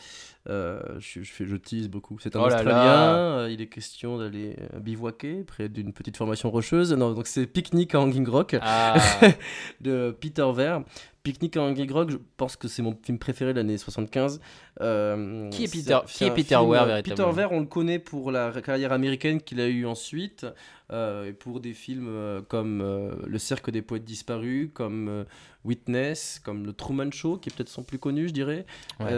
[0.49, 2.19] Euh, je, je, fais, je tease beaucoup.
[2.21, 2.73] C'est un Oh Australien.
[2.75, 3.49] là.
[3.49, 6.93] Il est question d'aller bivouaquer près d'une petite formation rocheuse.
[6.93, 8.97] Non, donc c'est Picnic à Hanging Rock Ah,
[9.81, 10.83] de Peter Ver.
[11.23, 14.41] Picnic à Hanging Rock, je pense que c'est mon film préféré de l'année 75.
[14.81, 17.61] Euh, Qui est Peter- c'est qui est Peter film, Weir, euh, véritablement Peter Ver, on
[17.61, 20.47] le connaît pour la carrière américaine qu'il a eue ensuite,
[20.91, 22.83] euh, et pour des films euh, comme
[23.27, 25.27] Le Cercle des Poètes Disparus, comme
[25.65, 28.65] Witness, comme Le Truman Show, qui est peut-être son plus connu, je dirais.
[28.99, 29.13] Ouais.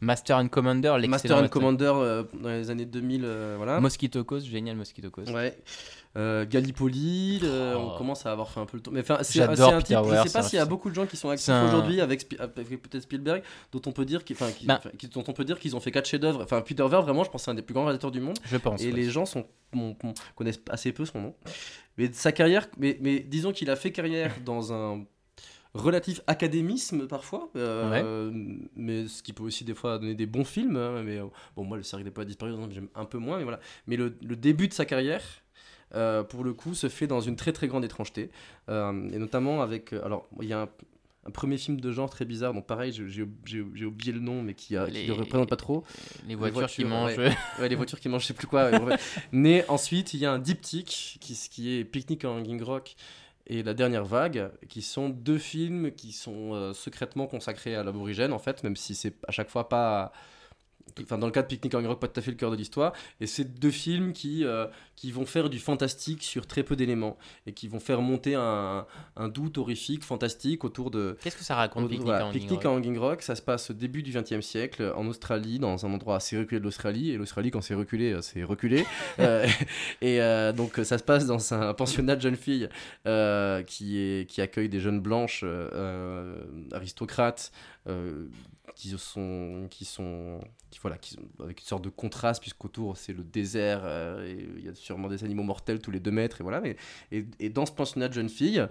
[0.00, 1.92] Master and Commander, l'excellent Master and Commander
[2.40, 3.80] dans les années 2000, euh, voilà.
[3.80, 5.32] Mosquito Coast, génial Mosquito Coast.
[5.32, 5.56] Ouais.
[6.16, 7.90] Euh, Gallipoli, euh, Oh.
[7.94, 8.92] on commence à avoir fait un peu le tour.
[8.92, 9.48] Mais enfin, c'est un
[9.82, 9.96] type.
[10.02, 12.00] Je Weir, sais pas s'il y a beaucoup de gens qui sont actifs un- aujourd'hui
[12.00, 13.42] avec, peut-être Spielberg,
[13.72, 14.80] dont on peut dire qu'ils, enfin, qui- Bah.
[14.98, 16.42] qui- dont on peut dire qu'ils ont fait quatre chefs-d'œuvre.
[16.42, 18.38] Enfin, Peter Weir, vraiment, je pense, c'est un des plus grands réalisateurs du monde.
[18.44, 18.82] Je pense.
[18.82, 18.92] Et ouais.
[18.92, 19.46] les gens sont,
[20.34, 21.34] connaissent assez peu son nom.
[21.96, 25.04] Mais sa carrière, mais, mais disons qu'il a fait carrière dans un
[25.74, 28.30] relatif académisme parfois, euh,
[28.74, 30.76] mais ce qui peut aussi des fois donner des bons films.
[30.76, 33.42] hein, mais euh, bon, moi, le cercle des poètes disparus, j'aime un peu moins, mais
[33.44, 33.60] voilà.
[33.86, 35.22] Mais le, le début de sa carrière.
[35.94, 38.30] euh, pour le coup, se fait dans une très très grande étrangeté,
[38.68, 39.92] et notamment avec.
[39.94, 40.68] alors, il y a un,
[41.26, 43.22] un premier film de genre très bizarre, dont pareil, j'ai-
[43.84, 45.84] oublié le nom, mais qui, qui Les- le représente pas trop.
[46.26, 47.18] Les voitures, qui mangent.
[47.18, 47.36] ouais.
[47.58, 48.70] Ouais, les voitures qui mangent, je sais plus quoi.
[48.70, 48.96] ouais, ouais.
[49.32, 52.94] Mais ensuite, il y a un diptyque qui, qui est Picnic en Hanging Rock
[53.46, 58.32] et La Dernière Vague, qui sont deux films qui sont euh, secrètement consacrés à l'aborigène,
[58.32, 60.12] en fait, même si c'est à chaque fois pas.
[61.02, 62.56] Enfin, dans le cas de Picnic en Rock, pas tout à fait le cœur de
[62.56, 62.92] l'histoire.
[63.20, 64.66] Et c'est deux films qui, euh,
[64.96, 67.16] qui vont faire du fantastique sur très peu d'éléments
[67.46, 68.86] et qui vont faire monter un,
[69.16, 72.64] un doute horrifique, fantastique autour de, Qu'est-ce que ça raconte, au- Picnic voilà, à Picnic
[72.64, 75.92] à Hanging Rock, ça se passe au début du XXe siècle en Australie, dans un
[75.92, 77.10] endroit assez reculé de l'Australie.
[77.10, 78.84] Et l'Australie, quand c'est reculé, euh, c'est reculé.
[79.20, 79.46] Euh,
[80.00, 82.68] et euh, donc, ça se passe dans un pensionnat de jeunes filles
[83.66, 85.44] qui, est, qui accueille des jeunes blanches
[86.72, 87.52] aristocrates.
[88.78, 93.24] Qui sont qui sont qui, voilà qui avec une sorte de contraste puisqu'autour c'est le
[93.24, 96.60] désert euh, il y a sûrement des animaux mortels tous les deux mètres et voilà
[96.60, 96.76] mais
[97.10, 98.64] et, dans ce pensionnat de jeunes filles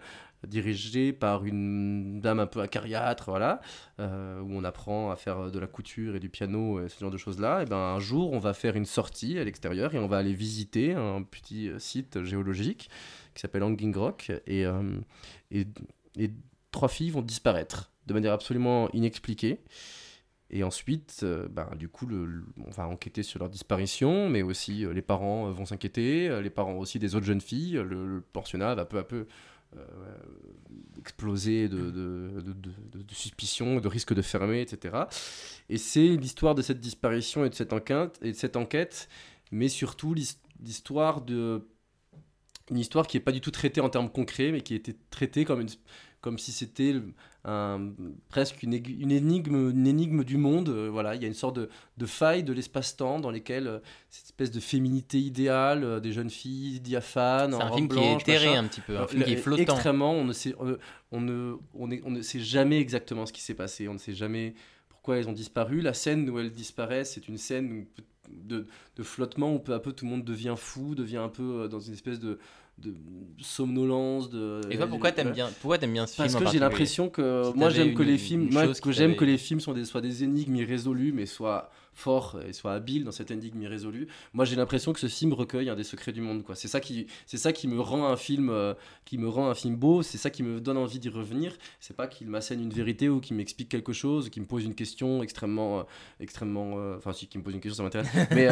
[0.46, 3.60] dirigé par une dame un peu acariâtre, voilà,
[4.00, 7.10] euh, où on apprend à faire de la couture et du piano, et ce genre
[7.10, 7.64] de choses-là.
[7.64, 10.34] Et ben un jour, on va faire une sortie à l'extérieur et on va aller
[10.34, 12.92] visiter un petit site géologique
[13.34, 14.84] qui s'appelle Hanging Rock et, euh,
[15.50, 15.66] et,
[16.20, 16.30] et
[16.72, 19.60] trois filles vont disparaître de manière absolument inexpliquée.
[20.50, 24.94] Et ensuite, euh, ben, du coup, on va enquêter sur leur disparition, mais aussi euh,
[24.94, 27.74] les parents euh, vont s'inquiéter, les parents aussi des autres jeunes filles.
[27.74, 29.28] Le, le pensionnat va peu à peu
[30.98, 34.96] exploser de, de, de, de- de suspicions, de risques de fermer, etc.
[35.70, 39.08] Et c'est l'histoire de cette disparition et de cette enquête, et de cette enquête
[39.52, 41.62] mais surtout l'his- l'histoire de
[42.70, 44.94] une histoire qui n'est pas du tout traitée en termes concrets, mais qui a été
[45.10, 45.70] traitée comme, une,
[46.28, 46.94] comme si c'était
[47.46, 47.92] un,
[48.28, 50.68] presque une, énigme, une énigme du monde.
[50.68, 53.80] Euh, voilà, il y a une sorte de, de faille de l'espace-temps dans lesquelles euh,
[54.10, 57.88] cette espèce de féminité idéale, euh, des jeunes filles diaphanes, C'est en un robe film
[57.88, 58.60] qui est éthéré machin.
[58.66, 59.62] un petit peu, un film qui est flottant.
[59.62, 60.78] Extrêmement, on ne sait, on, ne-
[61.14, 63.88] on ne, on est- on ne sait jamais exactement ce qui s'est passé.
[63.88, 64.54] On ne sait jamais
[64.90, 65.80] pourquoi elles ont disparu.
[65.80, 67.86] La scène où elles disparaissent, c'est une scène
[68.30, 68.66] de,
[68.98, 71.80] de flottement où peu à peu tout le monde devient fou, devient un peu dans
[71.80, 72.40] une espèce de,
[72.78, 72.94] de
[73.40, 74.30] somnolence.
[74.30, 77.10] De, Et toi, pourquoi t'aimes bien, pourquoi t'aimes bien ce film Parce que j'ai l'impression
[77.10, 79.86] que Si moi j'aime que les films, moi, que j'aime que les films sont des,
[79.86, 84.08] soit des énigmes irrésolues, mais soient forts et soient habiles dans cette énigme irrésolue.
[84.34, 86.44] Moi j'ai l'impression que ce film recueille un des secrets du monde.
[86.44, 86.56] Quoi.
[86.56, 88.74] C'est ça qui, c'est ça qui me rend un film, euh,
[89.06, 90.02] qui me rend un film beau.
[90.04, 91.56] C'est ça qui me donne envie d'y revenir.
[91.80, 94.76] C'est pas qu'il m'assène une vérité ou qu'il m'explique quelque chose, qu'il me pose une
[94.76, 95.84] question extrêmement, euh,
[96.20, 98.10] extrêmement, euh, enfin si qui me pose une question ça m'intéresse.
[98.32, 98.48] mais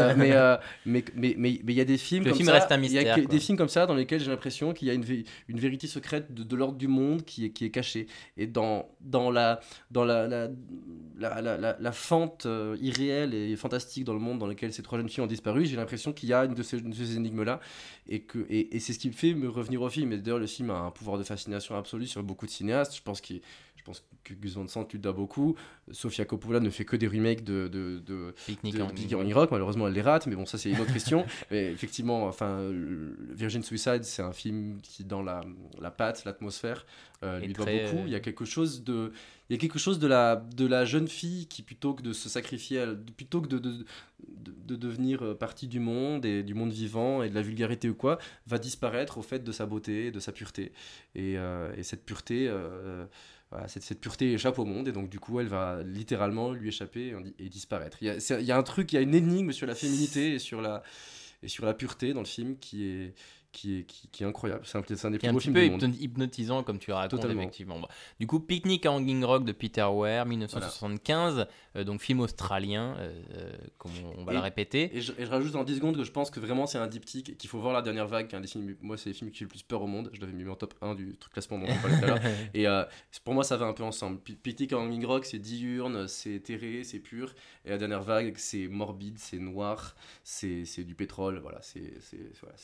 [0.85, 2.53] mais mais mais il y a des films Le comme film ça.
[2.53, 3.25] reste un il y a mystère, quoi.
[3.25, 5.85] des films comme ça dans lesquels j'ai l'impression qu'il y a une, vé- une vérité
[5.87, 8.07] secrète de, de l'ordre du monde qui est, qui est cachée.
[8.37, 9.59] Et dans, dans, la,
[9.91, 10.47] dans la, la,
[11.17, 12.47] la, la, la- la fente
[12.81, 15.75] irréelle et fantastique dans le monde dans lequel ces trois jeunes filles ont disparu, j'ai
[15.75, 16.77] l'impression qu'il y a une de ces,
[17.15, 17.59] énigmes-là.
[18.07, 20.11] Et, que, et, et c'est ce qui me fait me revenir au film.
[20.13, 22.95] Et d'ailleurs, le film a un pouvoir de fascination absolu sur beaucoup de cinéastes.
[22.95, 23.41] Je pense, qu'il-
[23.75, 25.55] je pense que Gus Van Sant lui doit beaucoup.
[25.91, 29.25] Sofia Coppola ne fait que des remakes de, de, de, Picnic de en Picnic en
[29.25, 29.51] Irak.
[29.51, 31.25] Malheureusement, elle les rate, mais bon, ça c'est une autre question.
[31.51, 32.71] mais effectivement, enfin,
[33.31, 35.41] Virgin Suicide, c'est un film qui, dans la,
[35.79, 36.85] la patte, l'atmosphère,
[37.23, 37.97] euh, lui doit très, beaucoup.
[37.97, 39.11] euh, Il y a quelque chose de,
[39.49, 42.13] il y a quelque chose de la, de la jeune fille qui, plutôt que de
[42.13, 42.85] se sacrifier,
[43.15, 43.85] plutôt que de, de,
[44.27, 47.89] de, de devenir euh, partie du monde et du monde vivant et de la vulgarité
[47.89, 48.17] ou quoi,
[48.47, 50.71] va disparaître au fait de sa beauté, de sa pureté.
[51.13, 52.47] Et, euh, et cette pureté.
[52.47, 53.05] euh,
[53.67, 57.15] cette, cette pureté échappe au monde et donc du coup elle va littéralement lui échapper
[57.39, 57.99] et, et disparaître.
[58.01, 59.75] Il y, a, il y a un truc, il y a une énigme sur la
[59.75, 60.83] féminité et sur la,
[61.41, 63.13] et sur la pureté dans le film qui est,
[63.55, 64.61] qui est, qui, qui est incroyable.
[64.65, 65.81] C'est un, un des plus un beaux petit films peu du monde.
[65.83, 67.41] hypno- hypnotisant comme tu racontes Totalement.
[67.41, 67.79] effectivement.
[67.79, 67.87] Bon.
[68.19, 73.11] Du coup, Picnic à Hanging Rock de Peter Ware, 1975, euh, donc film australien, euh,
[73.37, 74.95] euh, comme on, on va Et- le répéter.
[74.95, 76.87] Et je, et je rajoute dans 10 secondes que je pense que vraiment c'est un
[76.87, 79.13] diptyque qu'il faut voir la dernière vague, qui est un des films, moi c'est les
[79.15, 80.09] films qui fait le plus peur au monde.
[80.13, 82.19] Je l'avais mis en top 1 du truc classement dont on à l'heure.
[82.53, 82.83] Et euh,
[83.23, 84.19] pour moi ça va un peu ensemble.
[84.19, 87.33] Picnic en Hanging Rock c'est diurne, c'est terré, c'est pur.
[87.65, 91.39] Et la dernière vague c'est morbide, c'est noir, c'est du pétrole.
[91.39, 91.93] Voilà, c'est
[92.41, 92.55] voilà,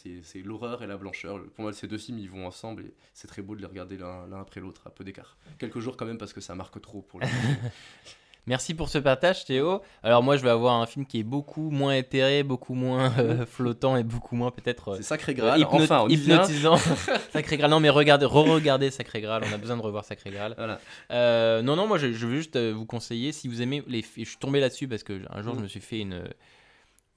[0.45, 1.41] l'horreur et la blancheur.
[1.55, 3.97] Pour moi ces deux films ils vont ensemble et c'est très beau de les regarder
[3.97, 5.37] l'un l'un après l'autre à peu d'écart.
[5.57, 7.25] Quelques jours quand même parce que ça marque trop pour le
[8.47, 9.81] Merci pour ce partage, Théo.
[10.01, 13.45] Alors moi, je vais avoir un film qui est beaucoup moins éthéré, beaucoup moins euh,
[13.45, 15.61] flottant et beaucoup moins peut-être euh, C'est Sacré euh, Graal.
[15.61, 16.77] hypno- enfin, on hypnotisant.
[17.33, 17.69] Sacré Graal.
[17.69, 19.43] Non, mais regardez, re-regardez Sacré Graal.
[19.47, 20.55] On a besoin de revoir Sacré Graal.
[20.57, 20.79] Voilà.
[21.11, 24.01] Euh, non, non, moi je, je veux juste euh, vous conseiller, si vous aimez les.
[24.01, 26.23] Je suis tombé là-dessus parce que un jour je me suis fait une,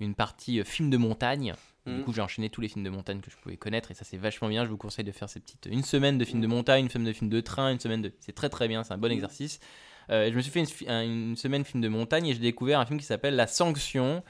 [0.01, 1.55] une partie euh, film de montagne.
[1.87, 2.03] Du Mm.
[2.05, 4.17] coup, j'ai enchaîné tous les films de montagne que je pouvais connaître et ça c'est
[4.17, 4.65] vachement bien.
[4.65, 5.69] Je vous conseille de faire ces petites.
[5.71, 8.13] Une semaine de films de montagne, une semaine de films de train, une semaine de.
[8.21, 9.61] C'est très très bien, c'est un bon exercice.
[10.11, 10.65] Euh, je me suis fait
[11.05, 14.23] une, semaine film de montagne et j'ai découvert un film qui s'appelle La Sanction.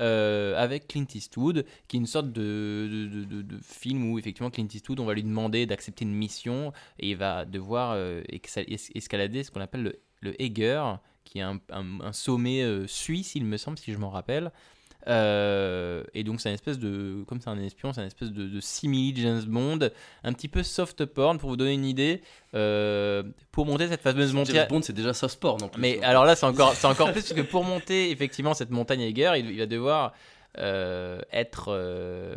[0.00, 3.16] euh, avec Clint Eastwood, qui est une sorte de,
[3.62, 7.46] film où effectivement Clint Eastwood, on va lui demander d'accepter une mission et il va
[7.46, 8.22] devoir euh,
[8.94, 10.82] escalader ce qu'on appelle le, le Eiger,
[11.24, 14.52] qui est un, sommet suisse, il me semble, si je m'en rappelle.
[15.08, 18.46] Euh, et donc c'est un espèce de, comme c'est un espion, c'est un espèce de,
[18.46, 19.78] de simili James Bond,
[20.24, 22.22] un petit peu soft porn pour vous donner une idée.
[22.54, 25.80] euh, pour monter cette fameuse James montagne, Bond c'est déjà soft sport non plus.
[25.80, 26.08] mais hein.
[26.08, 29.32] alors là, c'est encore, c'est encore plus parce que pour monter effectivement cette montagne Eiger,
[29.36, 30.12] il, il va devoir
[30.58, 32.34] euh, être, euh,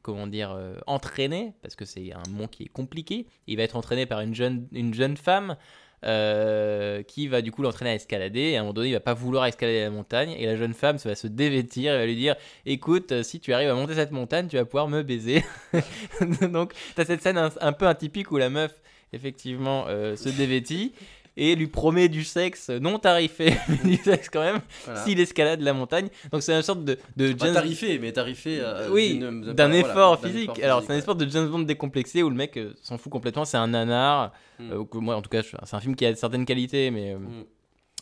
[0.00, 3.26] comment dire, euh, entraîné parce que c'est un mont qui est compliqué.
[3.46, 5.56] Il va être entraîné par une jeune, une jeune femme.
[6.04, 8.40] Euh, qui va du coup l'entraîner à escalader.
[8.40, 10.34] Et à un moment donné il va pas vouloir escalader la montagne.
[10.38, 12.36] Et la jeune femme ça va se dévêtir et va lui dire
[12.66, 15.44] écoute si tu arrives à monter cette montagne tu vas pouvoir me baiser
[16.52, 18.72] donc tu as cette scène un, un peu atypique où la meuf
[19.12, 20.92] effectivement euh, se dévêtit
[21.40, 25.04] et lui promet du sexe non tarifé, mais du sexe quand même, Voilà.
[25.04, 26.08] s'il escalade la montagne.
[26.32, 28.58] Donc c'est une sorte de, de Pas tarifé, mais tarifé.
[28.60, 30.58] euh, oui, d'une- d'un voilà, effort physique.
[30.62, 30.98] Alors c'est une ouais.
[30.98, 33.44] espèce de James Bond décomplexé où le mec euh, s'en fout complètement.
[33.44, 34.32] C'est un nanar.
[34.58, 34.72] Mm.
[34.72, 37.18] euh, que moi en tout cas, c'est un film qui a certaines qualités, mais euh,
[37.18, 37.44] Mm.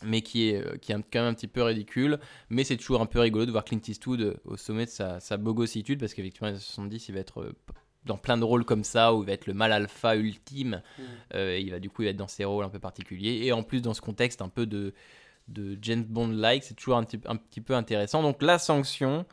[0.05, 2.19] mais qui est, euh, qui est quand même un petit peu ridicule.
[2.49, 5.19] Mais c'est toujours un peu rigolo de voir Clint Eastwood euh, au sommet de sa,
[5.19, 7.53] sa bogossitude, parce qu'effectivement, les 70, il va être euh,
[8.07, 10.81] dans plein de rôles comme ça, où il va être le mal alpha ultime.
[10.97, 11.03] Mm.
[11.35, 13.41] Euh, et il va du coup il va être dans ces rôles un peu particuliers.
[13.43, 14.93] Et en plus, dans ce contexte un peu de,
[15.47, 18.23] de James Bond-like, c'est toujours un petit, un petit peu intéressant.
[18.23, 19.25] Donc la sanction,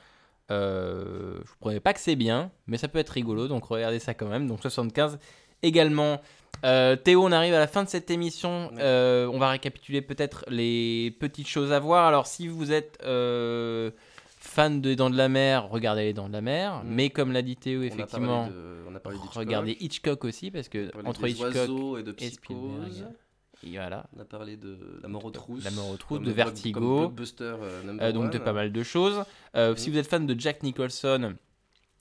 [0.50, 3.98] euh, je ne promets pas que c'est bien, mais ça peut être rigolo, donc regardez
[3.98, 4.46] ça quand même.
[4.46, 5.18] Donc 75
[5.62, 6.20] également.
[6.64, 8.70] Euh, Théo, on arrive à la fin de cette émission.
[8.72, 12.06] On va récapituler peut-être les petites choses à voir.
[12.06, 12.98] Alors, si vous êtes
[14.54, 16.82] fan de Dents de la Mer, regardez les Dents de la Mer.
[16.84, 16.88] Mm.
[16.88, 19.76] Mais comme l'a dit Théo, On a effectivement, parlé de- on a parlé d'Hitchcock, regardez
[19.80, 23.06] Hitchcock aussi, parce que entre des Hitchcock et de psychose.
[23.66, 24.06] et voilà.
[24.16, 25.64] On a parlé de La mort aux trousses.
[25.64, 27.12] La mort aux trousses, comme de Vertigo.
[27.40, 29.24] euh, Euh, donc de pas mal de choses.
[29.56, 29.74] Euh.
[29.76, 31.34] Si vous êtes fan de Jack Nicholson,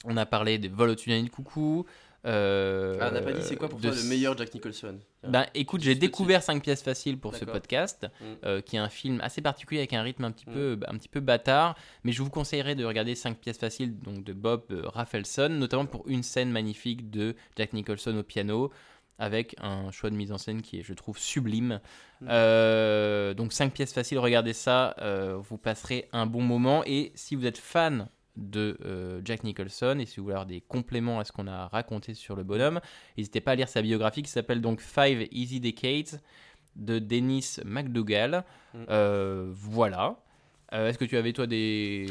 [0.05, 1.85] on a parlé des vols au-dessus de coucou.
[2.25, 4.97] Euh, Ah, on n'a pas dit c'est quoi pour toi le meilleur Jack Nicholson
[5.27, 8.25] Ben écoute, j'ai découvert 5 pièces faciles pour ce podcast, Mm.
[8.45, 10.53] euh, qui est un film assez particulier avec un rythme un petit, Mm.
[10.53, 14.23] peu, un petit peu bâtard, mais je vous conseillerais de regarder 5 pièces faciles donc
[14.23, 18.71] de Bob euh, Rafelson, notamment pour une scène magnifique de Jack Nicholson au piano,
[19.19, 21.81] avec un choix de mise en scène qui est, je trouve, sublime.
[22.21, 22.27] Mm.
[22.29, 27.35] Euh, donc 5 pièces faciles, regardez ça, euh, vous passerez un bon moment, et si
[27.35, 31.23] vous êtes fan de euh, Jack Nicholson et si vous voulez avoir des compléments à
[31.23, 32.79] ce qu'on a raconté sur le bonhomme,
[33.17, 36.19] n'hésitez pas à lire sa biographie qui s'appelle donc Five Easy Decades
[36.75, 38.43] de Dennis McDougall.
[38.73, 38.77] Mm.
[38.89, 40.15] Euh, voilà.
[40.73, 42.05] Euh, Est-ce que tu avais toi des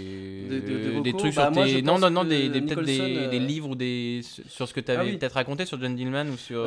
[1.03, 3.75] Des- trucs Bah, sur moi, tes non non non des, des- peut-être des, livres ou
[3.75, 5.17] des sur ce que tu avais Ah oui.
[5.19, 6.65] peut-être raconté sur John Dillman ou sur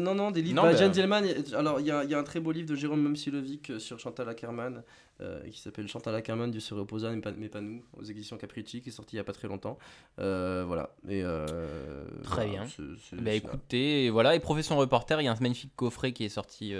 [0.00, 0.56] non, non, des livres.
[0.56, 1.22] non, bah, bah- Jane Dillman,
[1.56, 4.82] alors il y, y a un très beau livre de Jérôme Momsilovic sur Chantal Ackerman
[5.22, 8.90] euh, qui s'appelle Chantal Ackerman du se reposa mais pas, nous aux éditions Capricci qui
[8.90, 9.78] est sorti il y a pas très longtemps.
[10.18, 10.90] Euh, voilà.
[11.08, 12.66] Et, euh, Très voilà, bien.
[12.98, 16.24] c'est- Bah écoutez, et voilà, et Profession Reporter, il y a un magnifique coffret qui
[16.24, 16.74] est sorti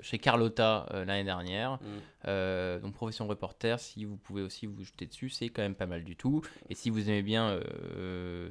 [0.00, 1.78] chez Carlotta l'année dernière.
[2.26, 2.80] Mm.
[2.82, 6.02] Donc Profession Reporter, si vous pouvez aussi vous jeter dessus, c'est quand même pas mal
[6.02, 6.42] du tout.
[6.70, 7.60] Et si vous aimez bien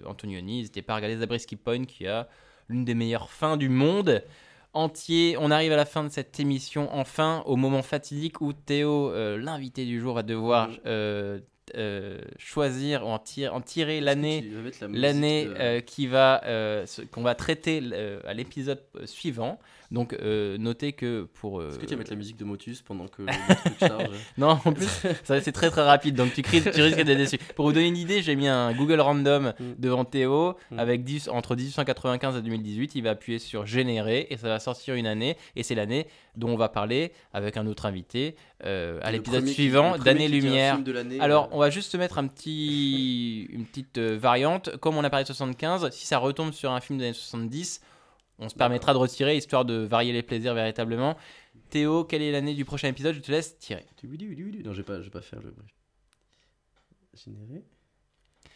[0.06, 2.28] Antonioni, n'hésitez pas à regarder Zabriskie Point qui a
[2.70, 4.24] l'une des meilleures fins du monde
[4.76, 5.36] entier.
[5.40, 9.38] On arrive à la fin de cette émission, enfin, au moment fatidique où Théo, euh,
[9.38, 11.40] l'invité du jour, va devoir euh,
[11.76, 14.42] euh, choisir, en, en tirer l'année
[15.02, 16.42] l'année de- qui va
[17.12, 17.82] qu'on va traiter
[18.26, 19.60] à l'épisode suivant.
[19.96, 22.82] Donc euh, notez que pour euh, Est-ce que tu vas mettre la musique de Motus
[22.84, 24.10] pendant que le truc charge?
[24.38, 24.88] Non en plus
[25.24, 27.38] c'est très très rapide donc tu, cries, tu risques d'être déçu.
[27.56, 29.64] Pour vous donner une idée, j'ai mis un Google Random Mm.
[29.80, 30.80] devant Théo Mm.
[30.80, 34.96] avec 10, entre 1895 et 2018, il va appuyer sur générer et ça va sortir
[34.96, 38.36] une année et c'est l'année dont on va parler avec un autre invité
[38.66, 40.78] euh, à l'épisode suivant d'année lumière.
[41.22, 44.76] Alors, on va juste se mettre un petit, une petite variante.
[44.78, 47.82] Comme on a parlé de 75, si ça retombe sur un film des années 70,
[48.40, 51.18] on se permettra de retirer histoire de varier les plaisirs véritablement.
[51.70, 53.16] Théo, quelle est l'année du prochain épisode?
[53.16, 53.86] Je te laisse tirer.
[54.03, 55.53] Non, je vais pas, je vais pas faire le.
[57.14, 57.64] Généré.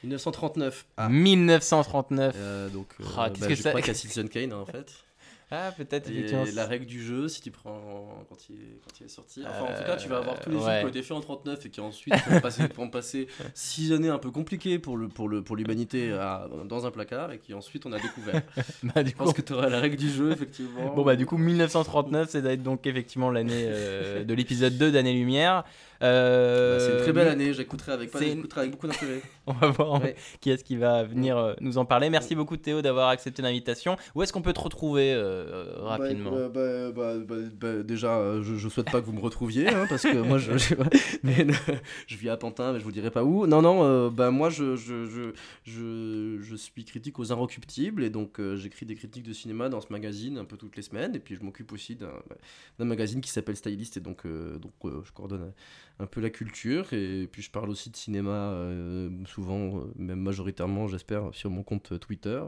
[0.03, 0.85] 1939.
[0.97, 1.10] Ah.
[1.10, 2.35] 1939.
[2.38, 4.93] Euh, donc, euh, Ah, qu'est-ce bah, que je ça- crois qu'à Citizen Kane en fait.
[5.51, 6.43] Ah, peut-être Et effectivement.
[6.53, 9.43] la règle du jeu, si tu prends quand il est, quand il est sorti.
[9.43, 11.17] Enfin, en tout cas, tu vas avoir tous les Euh, films qui ont été faits
[11.17, 14.95] en 39 et qui ensuite vont passer, vont passer six années un peu compliquées pour
[14.95, 16.15] le pour le pour l'humanité
[16.65, 18.41] dans un placard et qui ensuite on a découvert.
[18.84, 20.93] Bah, du Je coup, pense que tu auras la règle du jeu effectivement.
[20.95, 25.13] Bon bah du coup 1939 c'est d'être donc effectivement l'année euh, de l'épisode 2 d'année
[25.13, 25.63] lumière.
[26.01, 27.53] Euh, Bah, c'est une très belle année.
[27.53, 28.19] J'écouterai avec, pas-
[28.67, 29.21] beaucoup d'intérêt.
[29.47, 30.15] On va voir Ouais.
[30.39, 32.09] qui est-ce qui va venir euh, nous en parler.
[32.09, 33.97] Merci beaucoup Théo d'avoir accepté l'invitation.
[34.15, 37.13] Où est-ce qu'on peut te retrouver euh, rapidement Bah, bah,
[37.59, 40.57] bah, déjà, je, je souhaite pas que vous me retrouviez, hein, parce que moi, je,
[40.57, 40.76] je,
[41.23, 41.45] mais,
[42.07, 43.45] je vis à Pantin, mais je vous dirai pas où.
[43.47, 45.31] Non, non, bah, moi, je, je, je,
[45.65, 49.88] je, je suis critique aux Inrecuptibles, et donc j'écris des critiques de cinéma dans ce
[49.91, 53.55] magazine un peu toutes les semaines, et puis je m'occupe aussi d'un magazine qui s'appelle
[53.57, 54.73] Stylist, et donc, donc
[55.05, 55.51] je coordonne
[55.99, 60.19] un, peu la culture, et puis je parle aussi de cinéma, euh, souvent, euh, même
[60.19, 62.41] majoritairement, j'espère, sur mon compte Twitter.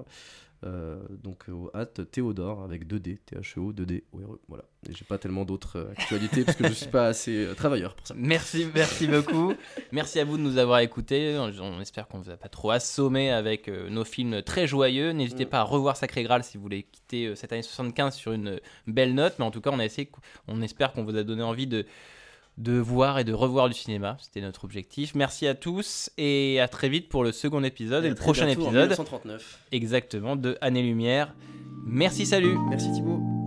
[0.64, 4.64] Euh, donc au hâte Théodore avec 2D, T-H-E-O, 2D, ORE, voilà.
[4.88, 7.96] Et j'ai pas tellement d'autres euh, actualités parce que je suis pas assez euh, travailleur
[7.96, 8.14] pour ça.
[8.16, 9.56] Merci, merci beaucoup.
[9.92, 11.36] merci à vous de nous avoir écoutés.
[11.40, 15.14] On, on espère qu'on vous a pas trop assommé avec nos films très joyeux.
[15.14, 15.50] N'hésitez Mm.
[15.50, 19.16] pas à revoir Sacré Graal si vous voulez quitter cette année 75 sur une belle
[19.16, 19.34] note.
[19.40, 20.12] Mais en tout cas, on a essayé,
[20.48, 21.88] on espère qu'on vous a donné envie de
[22.58, 24.18] de voir et de revoir du cinéma.
[24.20, 25.16] C'était notre objectif.
[25.16, 28.50] Merci à tous et à très vite pour le second épisode et, le prochain en
[28.50, 29.60] épisode 1939.
[29.72, 31.34] exactement de Année Lumière.
[31.86, 32.58] Merci, salut.
[32.70, 33.41] Merci Thibaut.